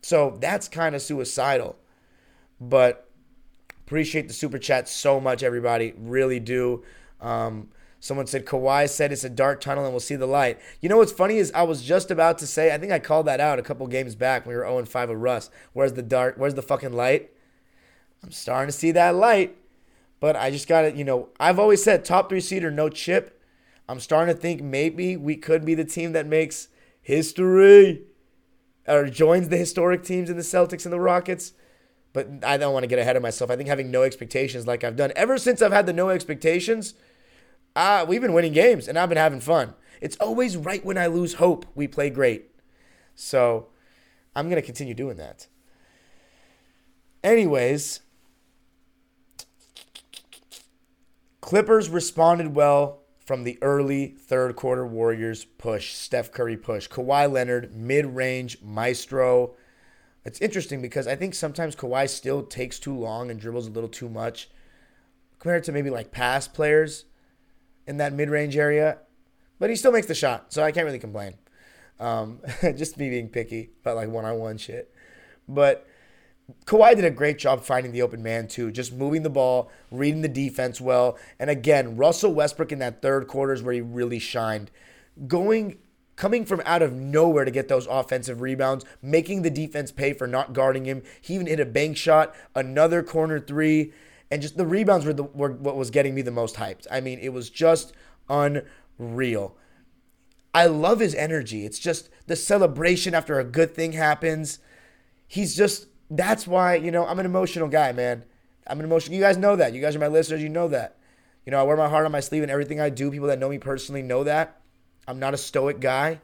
So 0.00 0.38
that's 0.40 0.68
kind 0.68 0.94
of 0.94 1.02
suicidal. 1.02 1.76
But 2.58 3.06
appreciate 3.82 4.26
the 4.26 4.32
super 4.32 4.56
chat 4.56 4.88
so 4.88 5.20
much, 5.20 5.42
everybody. 5.42 5.92
Really 5.98 6.40
do. 6.40 6.82
Um, 7.20 7.68
someone 8.00 8.26
said 8.26 8.46
Kawhi 8.46 8.88
said 8.88 9.12
it's 9.12 9.22
a 9.22 9.28
dark 9.28 9.60
tunnel 9.60 9.84
and 9.84 9.92
we'll 9.92 10.00
see 10.00 10.16
the 10.16 10.24
light. 10.24 10.58
You 10.80 10.88
know 10.88 10.96
what's 10.96 11.12
funny 11.12 11.36
is 11.36 11.52
I 11.52 11.64
was 11.64 11.82
just 11.82 12.10
about 12.10 12.38
to 12.38 12.46
say 12.46 12.72
I 12.72 12.78
think 12.78 12.90
I 12.90 13.00
called 13.00 13.26
that 13.26 13.38
out 13.38 13.58
a 13.58 13.62
couple 13.62 13.86
games 13.86 14.14
back 14.14 14.46
when 14.46 14.54
we 14.54 14.58
were 14.58 14.66
0 14.66 14.86
5 14.86 15.08
with 15.10 15.18
Russ. 15.18 15.50
Where's 15.74 15.92
the 15.92 16.00
dark? 16.00 16.36
Where's 16.38 16.54
the 16.54 16.62
fucking 16.62 16.94
light? 16.94 17.33
I'm 18.24 18.32
starting 18.32 18.68
to 18.68 18.72
see 18.72 18.90
that 18.92 19.14
light. 19.14 19.56
But 20.18 20.36
I 20.36 20.50
just 20.50 20.66
got 20.66 20.82
to, 20.82 20.96
you 20.96 21.04
know, 21.04 21.28
I've 21.38 21.58
always 21.58 21.82
said 21.82 22.04
top 22.04 22.30
three 22.30 22.40
seed 22.40 22.64
or 22.64 22.70
no 22.70 22.88
chip. 22.88 23.42
I'm 23.86 24.00
starting 24.00 24.34
to 24.34 24.40
think 24.40 24.62
maybe 24.62 25.16
we 25.16 25.36
could 25.36 25.66
be 25.66 25.74
the 25.74 25.84
team 25.84 26.12
that 26.12 26.26
makes 26.26 26.68
history 27.02 28.04
or 28.88 29.06
joins 29.08 29.50
the 29.50 29.58
historic 29.58 30.02
teams 30.02 30.30
in 30.30 30.36
the 30.36 30.42
Celtics 30.42 30.86
and 30.86 30.92
the 30.92 31.00
Rockets. 31.00 31.52
But 32.14 32.28
I 32.42 32.56
don't 32.56 32.72
want 32.72 32.84
to 32.84 32.88
get 32.88 32.98
ahead 32.98 33.16
of 33.16 33.22
myself. 33.22 33.50
I 33.50 33.56
think 33.56 33.68
having 33.68 33.90
no 33.90 34.02
expectations, 34.02 34.66
like 34.66 34.84
I've 34.84 34.96
done 34.96 35.12
ever 35.14 35.36
since 35.36 35.60
I've 35.60 35.72
had 35.72 35.84
the 35.84 35.92
no 35.92 36.08
expectations, 36.08 36.94
uh, 37.76 38.06
we've 38.08 38.22
been 38.22 38.32
winning 38.32 38.54
games 38.54 38.88
and 38.88 38.98
I've 38.98 39.10
been 39.10 39.18
having 39.18 39.40
fun. 39.40 39.74
It's 40.00 40.16
always 40.16 40.56
right 40.56 40.82
when 40.82 40.96
I 40.96 41.08
lose 41.08 41.34
hope, 41.34 41.66
we 41.74 41.86
play 41.86 42.08
great. 42.08 42.50
So 43.14 43.68
I'm 44.34 44.48
going 44.48 44.60
to 44.60 44.66
continue 44.66 44.94
doing 44.94 45.16
that. 45.16 45.48
Anyways, 47.22 48.00
Clippers 51.44 51.90
responded 51.90 52.54
well 52.54 53.02
from 53.18 53.44
the 53.44 53.58
early 53.60 54.06
third 54.06 54.56
quarter 54.56 54.86
Warriors 54.86 55.44
push, 55.44 55.92
Steph 55.92 56.32
Curry 56.32 56.56
push. 56.56 56.88
Kawhi 56.88 57.30
Leonard, 57.30 57.76
mid 57.76 58.06
range 58.06 58.56
maestro. 58.62 59.54
It's 60.24 60.40
interesting 60.40 60.80
because 60.80 61.06
I 61.06 61.16
think 61.16 61.34
sometimes 61.34 61.76
Kawhi 61.76 62.08
still 62.08 62.44
takes 62.44 62.78
too 62.78 62.96
long 62.96 63.30
and 63.30 63.38
dribbles 63.38 63.66
a 63.66 63.70
little 63.70 63.90
too 63.90 64.08
much 64.08 64.48
compared 65.38 65.64
to 65.64 65.72
maybe 65.72 65.90
like 65.90 66.12
past 66.12 66.54
players 66.54 67.04
in 67.86 67.98
that 67.98 68.14
mid 68.14 68.30
range 68.30 68.56
area. 68.56 69.00
But 69.58 69.68
he 69.68 69.76
still 69.76 69.92
makes 69.92 70.06
the 70.06 70.14
shot, 70.14 70.50
so 70.50 70.62
I 70.62 70.72
can't 70.72 70.86
really 70.86 70.98
complain. 70.98 71.34
Um, 72.00 72.40
just 72.62 72.96
me 72.96 73.10
being 73.10 73.28
picky 73.28 73.68
about 73.82 73.96
like 73.96 74.08
one 74.08 74.24
on 74.24 74.38
one 74.38 74.56
shit. 74.56 74.94
But 75.46 75.86
Kawhi 76.66 76.94
did 76.94 77.04
a 77.04 77.10
great 77.10 77.38
job 77.38 77.62
finding 77.62 77.92
the 77.92 78.02
open 78.02 78.22
man 78.22 78.48
too, 78.48 78.70
just 78.70 78.92
moving 78.92 79.22
the 79.22 79.30
ball, 79.30 79.70
reading 79.90 80.20
the 80.20 80.28
defense 80.28 80.80
well. 80.80 81.18
And 81.38 81.48
again, 81.48 81.96
Russell 81.96 82.34
Westbrook 82.34 82.72
in 82.72 82.78
that 82.80 83.00
third 83.00 83.28
quarter 83.28 83.54
is 83.54 83.62
where 83.62 83.74
he 83.74 83.80
really 83.80 84.18
shined. 84.18 84.70
Going 85.26 85.78
coming 86.16 86.44
from 86.44 86.62
out 86.64 86.82
of 86.82 86.92
nowhere 86.92 87.44
to 87.44 87.50
get 87.50 87.68
those 87.68 87.86
offensive 87.86 88.40
rebounds, 88.40 88.84
making 89.02 89.42
the 89.42 89.50
defense 89.50 89.90
pay 89.90 90.12
for 90.12 90.26
not 90.26 90.52
guarding 90.52 90.84
him. 90.84 91.02
He 91.20 91.34
even 91.34 91.46
hit 91.46 91.60
a 91.60 91.66
bank 91.66 91.96
shot, 91.96 92.34
another 92.54 93.02
corner 93.02 93.40
three, 93.40 93.92
and 94.30 94.40
just 94.40 94.56
the 94.56 94.66
rebounds 94.66 95.04
were, 95.06 95.12
the, 95.12 95.24
were 95.24 95.50
what 95.50 95.76
was 95.76 95.90
getting 95.90 96.14
me 96.14 96.22
the 96.22 96.30
most 96.30 96.56
hyped. 96.56 96.86
I 96.90 97.00
mean, 97.00 97.18
it 97.20 97.32
was 97.32 97.50
just 97.50 97.92
unreal. 98.28 99.56
I 100.54 100.66
love 100.66 101.00
his 101.00 101.14
energy. 101.14 101.66
It's 101.66 101.80
just 101.80 102.08
the 102.26 102.36
celebration 102.36 103.14
after 103.14 103.40
a 103.40 103.44
good 103.44 103.74
thing 103.74 103.92
happens. 103.92 104.60
He's 105.26 105.56
just 105.56 105.88
that's 106.18 106.46
why, 106.46 106.76
you 106.76 106.90
know, 106.90 107.06
I'm 107.06 107.18
an 107.18 107.26
emotional 107.26 107.68
guy, 107.68 107.92
man. 107.92 108.24
I'm 108.66 108.78
an 108.78 108.84
emotional. 108.84 109.14
You 109.14 109.22
guys 109.22 109.36
know 109.36 109.56
that. 109.56 109.74
You 109.74 109.80
guys 109.80 109.94
are 109.96 110.00
my 110.00 110.08
listeners. 110.08 110.42
You 110.42 110.48
know 110.48 110.68
that. 110.68 110.96
You 111.44 111.50
know, 111.50 111.60
I 111.60 111.62
wear 111.64 111.76
my 111.76 111.88
heart 111.88 112.06
on 112.06 112.12
my 112.12 112.20
sleeve 112.20 112.42
and 112.42 112.50
everything 112.50 112.80
I 112.80 112.88
do. 112.88 113.10
People 113.10 113.28
that 113.28 113.38
know 113.38 113.48
me 113.48 113.58
personally 113.58 114.02
know 114.02 114.24
that. 114.24 114.60
I'm 115.06 115.18
not 115.18 115.34
a 115.34 115.38
stoic 115.38 115.80
guy. 115.80 116.20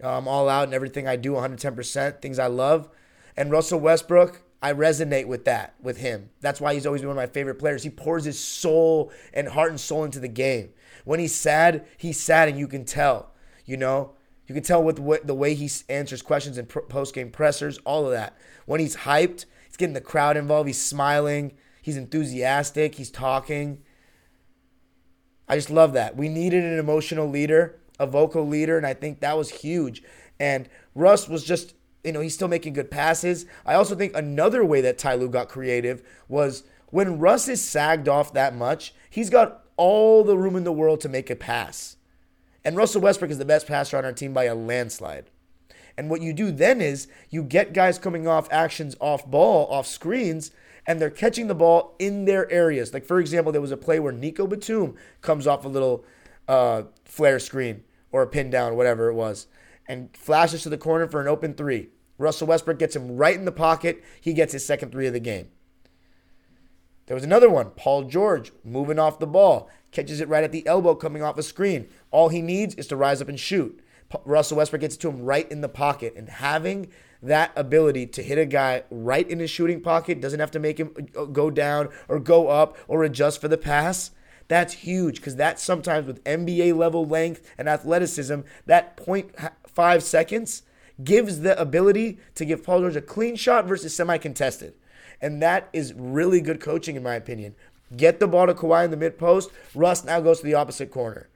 I'm 0.00 0.28
all 0.28 0.48
out 0.48 0.68
in 0.68 0.74
everything 0.74 1.08
I 1.08 1.16
do 1.16 1.32
110%, 1.32 2.20
things 2.22 2.38
I 2.38 2.46
love. 2.46 2.88
And 3.36 3.50
Russell 3.50 3.80
Westbrook, 3.80 4.42
I 4.62 4.72
resonate 4.72 5.26
with 5.26 5.44
that, 5.46 5.74
with 5.80 5.98
him. 5.98 6.30
That's 6.40 6.60
why 6.60 6.74
he's 6.74 6.86
always 6.86 7.00
been 7.00 7.08
one 7.08 7.16
of 7.16 7.22
my 7.22 7.32
favorite 7.32 7.58
players. 7.58 7.82
He 7.82 7.90
pours 7.90 8.24
his 8.24 8.38
soul 8.38 9.10
and 9.32 9.48
heart 9.48 9.70
and 9.70 9.80
soul 9.80 10.04
into 10.04 10.20
the 10.20 10.28
game. 10.28 10.70
When 11.04 11.20
he's 11.20 11.34
sad, 11.34 11.86
he's 11.96 12.20
sad, 12.20 12.48
and 12.48 12.58
you 12.58 12.68
can 12.68 12.84
tell. 12.84 13.32
You 13.64 13.76
know, 13.76 14.14
you 14.48 14.54
can 14.54 14.64
tell 14.64 14.82
with 14.82 15.26
the 15.26 15.34
way 15.34 15.54
he 15.54 15.70
answers 15.90 16.22
questions 16.22 16.56
in 16.56 16.64
post 16.66 17.14
game 17.14 17.30
pressers, 17.30 17.78
all 17.84 18.06
of 18.06 18.12
that. 18.12 18.36
When 18.64 18.80
he's 18.80 18.96
hyped, 18.96 19.44
he's 19.66 19.76
getting 19.76 19.92
the 19.92 20.00
crowd 20.00 20.38
involved. 20.38 20.68
He's 20.68 20.82
smiling. 20.82 21.52
He's 21.82 21.98
enthusiastic. 21.98 22.94
He's 22.94 23.10
talking. 23.10 23.82
I 25.48 25.56
just 25.56 25.70
love 25.70 25.92
that. 25.92 26.16
We 26.16 26.30
needed 26.30 26.64
an 26.64 26.78
emotional 26.78 27.28
leader, 27.28 27.78
a 27.98 28.06
vocal 28.06 28.46
leader, 28.46 28.78
and 28.78 28.86
I 28.86 28.94
think 28.94 29.20
that 29.20 29.36
was 29.36 29.50
huge. 29.50 30.02
And 30.40 30.66
Russ 30.94 31.28
was 31.28 31.44
just, 31.44 31.74
you 32.02 32.12
know, 32.12 32.20
he's 32.20 32.34
still 32.34 32.48
making 32.48 32.72
good 32.72 32.90
passes. 32.90 33.44
I 33.66 33.74
also 33.74 33.94
think 33.94 34.16
another 34.16 34.64
way 34.64 34.80
that 34.80 34.96
Ty 34.96 35.16
Lue 35.16 35.28
got 35.28 35.50
creative 35.50 36.02
was 36.26 36.64
when 36.88 37.18
Russ 37.18 37.48
is 37.48 37.62
sagged 37.62 38.08
off 38.08 38.32
that 38.32 38.54
much, 38.54 38.94
he's 39.10 39.28
got 39.28 39.66
all 39.76 40.24
the 40.24 40.38
room 40.38 40.56
in 40.56 40.64
the 40.64 40.72
world 40.72 41.02
to 41.02 41.08
make 41.10 41.28
a 41.28 41.36
pass. 41.36 41.96
And 42.68 42.76
Russell 42.76 43.00
Westbrook 43.00 43.30
is 43.30 43.38
the 43.38 43.46
best 43.46 43.66
passer 43.66 43.96
on 43.96 44.04
our 44.04 44.12
team 44.12 44.34
by 44.34 44.44
a 44.44 44.54
landslide. 44.54 45.30
And 45.96 46.10
what 46.10 46.20
you 46.20 46.34
do 46.34 46.50
then 46.50 46.82
is 46.82 47.08
you 47.30 47.42
get 47.42 47.72
guys 47.72 47.98
coming 47.98 48.28
off 48.28 48.46
actions 48.52 48.94
off 49.00 49.24
ball, 49.24 49.66
off 49.68 49.86
screens, 49.86 50.50
and 50.86 51.00
they're 51.00 51.08
catching 51.08 51.46
the 51.46 51.54
ball 51.54 51.96
in 51.98 52.26
their 52.26 52.52
areas. 52.52 52.92
Like, 52.92 53.06
for 53.06 53.20
example, 53.20 53.52
there 53.52 53.62
was 53.62 53.70
a 53.70 53.78
play 53.78 53.98
where 53.98 54.12
Nico 54.12 54.46
Batum 54.46 54.96
comes 55.22 55.46
off 55.46 55.64
a 55.64 55.68
little 55.68 56.04
uh, 56.46 56.82
flare 57.06 57.38
screen 57.38 57.84
or 58.12 58.20
a 58.20 58.26
pin 58.26 58.50
down, 58.50 58.76
whatever 58.76 59.08
it 59.08 59.14
was, 59.14 59.46
and 59.86 60.14
flashes 60.14 60.62
to 60.64 60.68
the 60.68 60.76
corner 60.76 61.08
for 61.08 61.22
an 61.22 61.26
open 61.26 61.54
three. 61.54 61.88
Russell 62.18 62.48
Westbrook 62.48 62.78
gets 62.78 62.94
him 62.94 63.16
right 63.16 63.34
in 63.34 63.46
the 63.46 63.50
pocket. 63.50 64.04
He 64.20 64.34
gets 64.34 64.52
his 64.52 64.66
second 64.66 64.92
three 64.92 65.06
of 65.06 65.14
the 65.14 65.20
game. 65.20 65.48
There 67.06 67.14
was 67.14 67.24
another 67.24 67.48
one, 67.48 67.70
Paul 67.70 68.02
George 68.02 68.52
moving 68.62 68.98
off 68.98 69.18
the 69.18 69.26
ball, 69.26 69.70
catches 69.92 70.20
it 70.20 70.28
right 70.28 70.44
at 70.44 70.52
the 70.52 70.66
elbow 70.66 70.94
coming 70.94 71.22
off 71.22 71.38
a 71.38 71.42
screen. 71.42 71.88
All 72.10 72.28
he 72.28 72.42
needs 72.42 72.74
is 72.76 72.86
to 72.88 72.96
rise 72.96 73.20
up 73.20 73.28
and 73.28 73.38
shoot. 73.38 73.80
Russell 74.24 74.56
Westbrook 74.56 74.80
gets 74.80 74.94
it 74.94 75.00
to 75.00 75.08
him 75.08 75.22
right 75.22 75.50
in 75.50 75.60
the 75.60 75.68
pocket. 75.68 76.14
And 76.16 76.28
having 76.28 76.88
that 77.22 77.52
ability 77.56 78.06
to 78.06 78.22
hit 78.22 78.38
a 78.38 78.46
guy 78.46 78.84
right 78.90 79.28
in 79.28 79.38
his 79.38 79.50
shooting 79.50 79.80
pocket 79.80 80.20
doesn't 80.20 80.40
have 80.40 80.50
to 80.52 80.58
make 80.58 80.78
him 80.78 80.94
uh, 81.16 81.24
go 81.24 81.50
down 81.50 81.88
or 82.08 82.18
go 82.18 82.48
up 82.48 82.76
or 82.86 83.04
adjust 83.04 83.40
for 83.40 83.48
the 83.48 83.58
pass. 83.58 84.12
That's 84.46 84.72
huge 84.72 85.16
because 85.16 85.36
that 85.36 85.60
sometimes 85.60 86.06
with 86.06 86.24
NBA 86.24 86.76
level 86.76 87.04
length 87.04 87.52
and 87.58 87.68
athleticism, 87.68 88.40
that 88.66 88.96
0.5 88.96 90.02
seconds 90.02 90.62
gives 91.04 91.40
the 91.40 91.60
ability 91.60 92.18
to 92.34 92.44
give 92.44 92.64
Paul 92.64 92.80
George 92.80 92.96
a 92.96 93.02
clean 93.02 93.36
shot 93.36 93.66
versus 93.66 93.94
semi 93.94 94.16
contested. 94.16 94.74
And 95.20 95.42
that 95.42 95.68
is 95.72 95.92
really 95.94 96.40
good 96.40 96.60
coaching, 96.60 96.96
in 96.96 97.02
my 97.02 97.14
opinion. 97.14 97.54
Get 97.96 98.20
the 98.20 98.28
ball 98.28 98.46
to 98.46 98.54
Kawhi 98.54 98.84
in 98.84 98.90
the 98.90 98.96
mid 98.96 99.18
post. 99.18 99.50
Russ 99.74 100.04
now 100.04 100.20
goes 100.20 100.40
to 100.40 100.46
the 100.46 100.54
opposite 100.54 100.90
corner. 100.90 101.28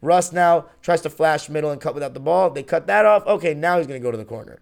Russ 0.00 0.32
now 0.32 0.66
tries 0.82 1.00
to 1.02 1.10
flash 1.10 1.48
middle 1.48 1.70
and 1.70 1.80
cut 1.80 1.94
without 1.94 2.14
the 2.14 2.20
ball. 2.20 2.50
They 2.50 2.62
cut 2.62 2.86
that 2.86 3.04
off. 3.04 3.26
Okay, 3.26 3.54
now 3.54 3.78
he's 3.78 3.86
going 3.86 4.00
to 4.00 4.04
go 4.04 4.10
to 4.10 4.18
the 4.18 4.24
corner. 4.24 4.60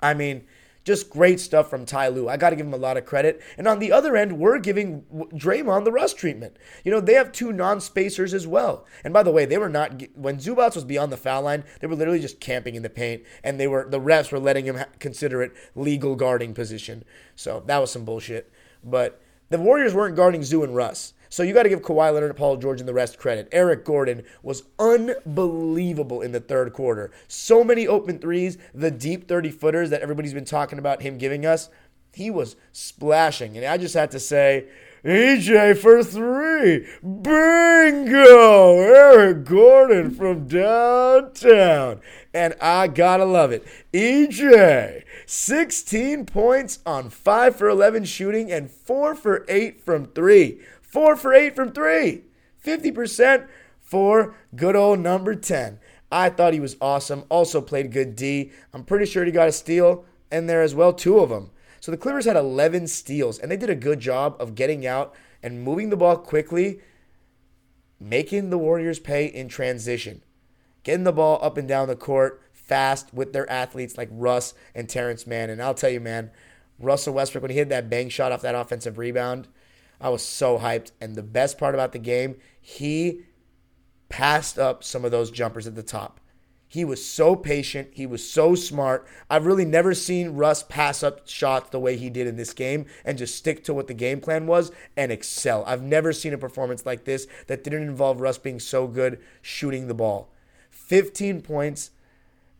I 0.00 0.14
mean, 0.14 0.44
just 0.88 1.10
great 1.10 1.38
stuff 1.38 1.68
from 1.68 1.84
Ty 1.84 2.08
Lue. 2.08 2.30
I 2.30 2.38
got 2.38 2.50
to 2.50 2.56
give 2.56 2.64
him 2.64 2.72
a 2.72 2.78
lot 2.78 2.96
of 2.96 3.04
credit. 3.04 3.42
And 3.58 3.68
on 3.68 3.78
the 3.78 3.92
other 3.92 4.16
end, 4.16 4.38
we're 4.38 4.58
giving 4.58 5.02
Draymond 5.12 5.84
the 5.84 5.92
Russ 5.92 6.14
treatment. 6.14 6.56
You 6.82 6.90
know, 6.90 7.00
they 7.00 7.12
have 7.12 7.30
two 7.30 7.52
non-spacers 7.52 8.32
as 8.32 8.46
well. 8.46 8.86
And 9.04 9.12
by 9.12 9.22
the 9.22 9.30
way, 9.30 9.44
they 9.44 9.58
were 9.58 9.68
not 9.68 10.02
when 10.14 10.38
Zubac 10.38 10.74
was 10.74 10.84
beyond 10.84 11.12
the 11.12 11.18
foul 11.18 11.42
line. 11.42 11.64
They 11.80 11.86
were 11.86 11.94
literally 11.94 12.20
just 12.20 12.40
camping 12.40 12.74
in 12.74 12.82
the 12.82 12.88
paint, 12.88 13.22
and 13.44 13.60
they 13.60 13.66
were 13.66 13.86
the 13.86 14.00
refs 14.00 14.32
were 14.32 14.38
letting 14.38 14.64
him 14.64 14.78
consider 14.98 15.42
it 15.42 15.52
legal 15.74 16.16
guarding 16.16 16.54
position. 16.54 17.04
So 17.36 17.62
that 17.66 17.78
was 17.78 17.90
some 17.90 18.06
bullshit. 18.06 18.50
But 18.82 19.20
the 19.50 19.58
Warriors 19.58 19.92
weren't 19.92 20.16
guarding 20.16 20.42
Zoo 20.42 20.62
and 20.62 20.74
Russ. 20.74 21.12
So 21.28 21.42
you 21.42 21.54
got 21.54 21.64
to 21.64 21.68
give 21.68 21.82
Kawhi 21.82 22.12
Leonard, 22.12 22.36
Paul 22.36 22.56
George, 22.56 22.80
and 22.80 22.88
the 22.88 22.94
rest 22.94 23.18
credit. 23.18 23.48
Eric 23.52 23.84
Gordon 23.84 24.24
was 24.42 24.64
unbelievable 24.78 26.22
in 26.22 26.32
the 26.32 26.40
third 26.40 26.72
quarter. 26.72 27.10
So 27.26 27.62
many 27.64 27.86
open 27.86 28.18
threes, 28.18 28.58
the 28.74 28.90
deep 28.90 29.28
30 29.28 29.50
footers 29.50 29.90
that 29.90 30.02
everybody's 30.02 30.34
been 30.34 30.44
talking 30.44 30.78
about 30.78 31.02
him 31.02 31.18
giving 31.18 31.44
us. 31.44 31.68
He 32.12 32.30
was 32.30 32.56
splashing. 32.72 33.56
And 33.56 33.66
I 33.66 33.76
just 33.76 33.94
had 33.94 34.10
to 34.12 34.20
say, 34.20 34.66
EJ 35.04 35.78
for 35.78 36.02
three. 36.02 36.86
Bingo! 37.02 38.80
Eric 38.80 39.44
Gordon 39.44 40.10
from 40.10 40.48
downtown. 40.48 42.00
And 42.34 42.54
I 42.60 42.88
gotta 42.88 43.24
love 43.24 43.52
it. 43.52 43.64
EJ, 43.92 45.04
16 45.26 46.26
points 46.26 46.80
on 46.84 47.10
5 47.10 47.56
for 47.56 47.68
11 47.68 48.04
shooting 48.04 48.50
and 48.50 48.70
4 48.70 49.14
for 49.14 49.44
8 49.48 49.84
from 49.84 50.06
3. 50.06 50.60
Four 50.88 51.16
for 51.16 51.32
eight 51.32 51.54
from 51.54 51.72
three. 51.72 52.24
50% 52.64 53.46
for 53.80 54.34
good 54.56 54.74
old 54.74 54.98
number 54.98 55.34
10. 55.34 55.78
I 56.10 56.30
thought 56.30 56.54
he 56.54 56.60
was 56.60 56.76
awesome. 56.80 57.24
Also 57.28 57.60
played 57.60 57.92
good 57.92 58.16
D. 58.16 58.50
I'm 58.72 58.84
pretty 58.84 59.06
sure 59.06 59.24
he 59.24 59.30
got 59.30 59.48
a 59.48 59.52
steal 59.52 60.04
in 60.32 60.46
there 60.46 60.62
as 60.62 60.74
well, 60.74 60.92
two 60.92 61.18
of 61.18 61.28
them. 61.28 61.50
So 61.80 61.90
the 61.90 61.98
Clippers 61.98 62.24
had 62.24 62.36
11 62.36 62.88
steals, 62.88 63.38
and 63.38 63.50
they 63.50 63.56
did 63.56 63.70
a 63.70 63.76
good 63.76 64.00
job 64.00 64.36
of 64.40 64.54
getting 64.54 64.86
out 64.86 65.14
and 65.42 65.62
moving 65.62 65.90
the 65.90 65.96
ball 65.96 66.16
quickly, 66.16 66.80
making 68.00 68.50
the 68.50 68.58
Warriors 68.58 68.98
pay 68.98 69.26
in 69.26 69.48
transition, 69.48 70.22
getting 70.82 71.04
the 71.04 71.12
ball 71.12 71.38
up 71.40 71.56
and 71.56 71.68
down 71.68 71.88
the 71.88 71.96
court, 71.96 72.42
fast 72.52 73.14
with 73.14 73.32
their 73.32 73.48
athletes 73.50 73.96
like 73.96 74.08
Russ 74.10 74.54
and 74.74 74.88
Terrence 74.88 75.26
Mann. 75.26 75.50
And 75.50 75.62
I'll 75.62 75.74
tell 75.74 75.90
you, 75.90 76.00
man, 76.00 76.30
Russell 76.78 77.14
Westbrook, 77.14 77.42
when 77.42 77.50
he 77.50 77.56
hit 77.56 77.68
that 77.68 77.88
bang 77.88 78.08
shot 78.08 78.32
off 78.32 78.42
that 78.42 78.54
offensive 78.54 78.98
rebound, 78.98 79.48
I 80.00 80.08
was 80.08 80.22
so 80.22 80.58
hyped. 80.58 80.92
And 81.00 81.14
the 81.14 81.22
best 81.22 81.58
part 81.58 81.74
about 81.74 81.92
the 81.92 81.98
game, 81.98 82.36
he 82.60 83.22
passed 84.08 84.58
up 84.58 84.82
some 84.84 85.04
of 85.04 85.10
those 85.10 85.30
jumpers 85.30 85.66
at 85.66 85.74
the 85.74 85.82
top. 85.82 86.20
He 86.70 86.84
was 86.84 87.02
so 87.02 87.34
patient. 87.34 87.88
He 87.92 88.06
was 88.06 88.30
so 88.30 88.54
smart. 88.54 89.06
I've 89.30 89.46
really 89.46 89.64
never 89.64 89.94
seen 89.94 90.34
Russ 90.34 90.62
pass 90.62 91.02
up 91.02 91.26
shots 91.26 91.70
the 91.70 91.80
way 91.80 91.96
he 91.96 92.10
did 92.10 92.26
in 92.26 92.36
this 92.36 92.52
game 92.52 92.84
and 93.06 93.16
just 93.16 93.36
stick 93.36 93.64
to 93.64 93.74
what 93.74 93.86
the 93.86 93.94
game 93.94 94.20
plan 94.20 94.46
was 94.46 94.70
and 94.94 95.10
excel. 95.10 95.64
I've 95.66 95.82
never 95.82 96.12
seen 96.12 96.34
a 96.34 96.38
performance 96.38 96.84
like 96.84 97.04
this 97.04 97.26
that 97.46 97.64
didn't 97.64 97.84
involve 97.84 98.20
Russ 98.20 98.36
being 98.36 98.60
so 98.60 98.86
good 98.86 99.18
shooting 99.40 99.88
the 99.88 99.94
ball. 99.94 100.30
15 100.70 101.40
points. 101.40 101.90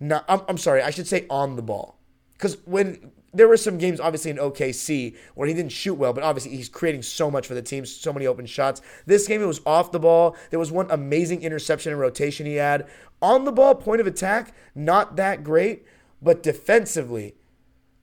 No, 0.00 0.22
I'm, 0.26 0.40
I'm 0.48 0.58
sorry, 0.58 0.80
I 0.80 0.90
should 0.90 1.06
say 1.06 1.26
on 1.28 1.56
the 1.56 1.62
ball. 1.62 1.97
Because 2.38 2.56
when 2.64 3.10
there 3.34 3.48
were 3.48 3.56
some 3.56 3.76
games, 3.76 4.00
obviously 4.00 4.30
in 4.30 4.38
OKC, 4.38 5.16
where 5.34 5.46
he 5.46 5.54
didn't 5.54 5.72
shoot 5.72 5.94
well, 5.94 6.12
but 6.12 6.24
obviously 6.24 6.56
he's 6.56 6.68
creating 6.68 7.02
so 7.02 7.30
much 7.30 7.46
for 7.46 7.54
the 7.54 7.62
team, 7.62 7.84
so 7.84 8.12
many 8.12 8.26
open 8.26 8.46
shots. 8.46 8.80
This 9.06 9.26
game, 9.26 9.42
it 9.42 9.46
was 9.46 9.60
off 9.66 9.92
the 9.92 9.98
ball. 9.98 10.36
There 10.50 10.58
was 10.58 10.72
one 10.72 10.90
amazing 10.90 11.42
interception 11.42 11.92
and 11.92 12.00
rotation 12.00 12.46
he 12.46 12.54
had. 12.54 12.88
On 13.20 13.44
the 13.44 13.52
ball, 13.52 13.74
point 13.74 14.00
of 14.00 14.06
attack, 14.06 14.54
not 14.74 15.16
that 15.16 15.44
great, 15.44 15.84
but 16.22 16.42
defensively, 16.42 17.34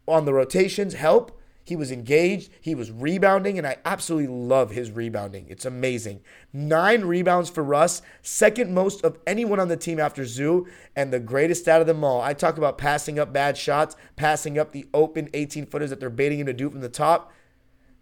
on 0.08 0.26
the 0.26 0.34
rotations, 0.34 0.94
help. 0.94 1.35
He 1.66 1.76
was 1.76 1.92
engaged. 1.92 2.52
He 2.62 2.76
was 2.76 2.92
rebounding, 2.92 3.58
and 3.58 3.66
I 3.66 3.78
absolutely 3.84 4.28
love 4.28 4.70
his 4.70 4.92
rebounding. 4.92 5.48
It's 5.50 5.66
amazing. 5.66 6.22
Nine 6.54 7.02
rebounds 7.02 7.50
for 7.50 7.64
Russ, 7.64 8.04
second 8.22 8.72
most 8.72 9.04
of 9.04 9.18
anyone 9.26 9.60
on 9.60 9.68
the 9.68 9.76
team 9.76 10.00
after 10.00 10.26
Zoo, 10.26 10.68
and 10.96 11.12
the 11.12 11.20
greatest 11.20 11.68
out 11.68 11.82
of 11.82 11.88
them 11.88 12.04
all. 12.04 12.22
I 12.22 12.34
talk 12.34 12.60
about 12.60 12.78
passing 12.78 13.18
up 13.18 13.34
bad 13.34 13.58
shots, 13.58 13.96
passing 14.16 14.60
up 14.60 14.72
the 14.72 14.88
open 14.94 15.28
18 15.34 15.66
footers 15.66 15.90
that 15.90 16.00
they're 16.00 16.12
baiting 16.12 16.40
him 16.40 16.46
to 16.46 16.54
do 16.54 16.70
from 16.70 16.82
the 16.82 16.88
top. 16.88 17.34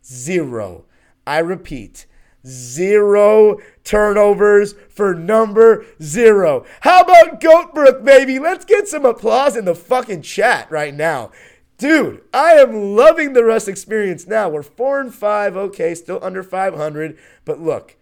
Zero. 0.06 0.84
I 1.26 1.40
repeat, 1.40 2.06
zero 2.46 3.58
turnovers 3.86 4.76
for 4.90 5.16
number 5.16 5.86
zero. 6.02 6.66
How 6.82 7.02
about 7.02 7.40
Goatbrook, 7.40 8.04
baby? 8.04 8.40
Let's 8.40 8.66
get 8.66 8.90
some 8.90 9.06
applause 9.06 9.56
in 9.56 9.64
the 9.64 9.76
fucking 9.76 10.24
chat 10.24 10.70
right 10.70 10.94
now. 10.94 11.32
Dude, 11.84 12.22
I 12.34 12.54
am 12.54 12.96
loving 12.96 13.34
the 13.34 13.44
Russ 13.44 13.68
experience 13.68 14.26
now. 14.26 14.48
We're 14.48 14.64
four 14.64 15.02
and 15.02 15.14
five, 15.14 15.58
okay, 15.58 15.94
still 15.96 16.18
under 16.22 16.42
500, 16.42 17.18
but 17.44 17.60
look, 17.60 17.98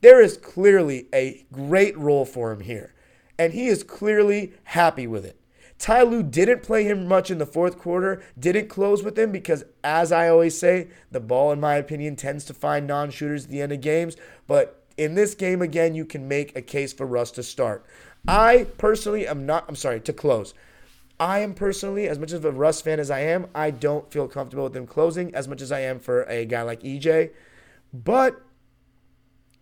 there 0.00 0.22
is 0.22 0.38
clearly 0.38 1.06
a 1.14 1.44
great 1.52 1.94
role 1.98 2.24
for 2.24 2.50
him 2.50 2.60
here, 2.60 2.94
and 3.38 3.52
he 3.52 3.66
is 3.66 3.82
clearly 3.82 4.54
happy 4.64 5.06
with 5.06 5.26
it. 5.26 5.38
Ty 5.78 6.04
Lue 6.04 6.22
didn't 6.22 6.62
play 6.62 6.84
him 6.84 7.06
much 7.06 7.30
in 7.30 7.36
the 7.36 7.44
fourth 7.44 7.78
quarter, 7.78 8.22
didn't 8.38 8.70
close 8.70 9.02
with 9.02 9.18
him 9.18 9.32
because, 9.32 9.64
as 9.84 10.12
I 10.12 10.30
always 10.30 10.58
say, 10.58 10.88
the 11.10 11.20
ball, 11.20 11.52
in 11.52 11.60
my 11.60 11.74
opinion, 11.74 12.16
tends 12.16 12.46
to 12.46 12.54
find 12.54 12.86
non 12.86 13.10
shooters 13.10 13.44
at 13.44 13.50
the 13.50 13.60
end 13.60 13.72
of 13.72 13.82
games. 13.82 14.16
But 14.46 14.82
in 14.96 15.14
this 15.14 15.34
game, 15.34 15.60
again, 15.60 15.94
you 15.94 16.06
can 16.06 16.26
make 16.26 16.56
a 16.56 16.62
case 16.62 16.94
for 16.94 17.04
Russ 17.04 17.32
to 17.32 17.42
start. 17.42 17.84
I 18.26 18.66
personally 18.78 19.26
am 19.26 19.44
not, 19.44 19.66
I'm 19.68 19.76
sorry, 19.76 20.00
to 20.00 20.14
close. 20.14 20.54
I 21.18 21.38
am 21.38 21.54
personally, 21.54 22.08
as 22.08 22.18
much 22.18 22.32
of 22.32 22.44
a 22.44 22.50
Russ 22.50 22.82
fan 22.82 23.00
as 23.00 23.10
I 23.10 23.20
am, 23.20 23.46
I 23.54 23.70
don't 23.70 24.10
feel 24.10 24.28
comfortable 24.28 24.64
with 24.64 24.76
him 24.76 24.86
closing 24.86 25.34
as 25.34 25.48
much 25.48 25.62
as 25.62 25.72
I 25.72 25.80
am 25.80 25.98
for 25.98 26.24
a 26.24 26.44
guy 26.44 26.62
like 26.62 26.82
EJ. 26.82 27.30
But, 27.92 28.42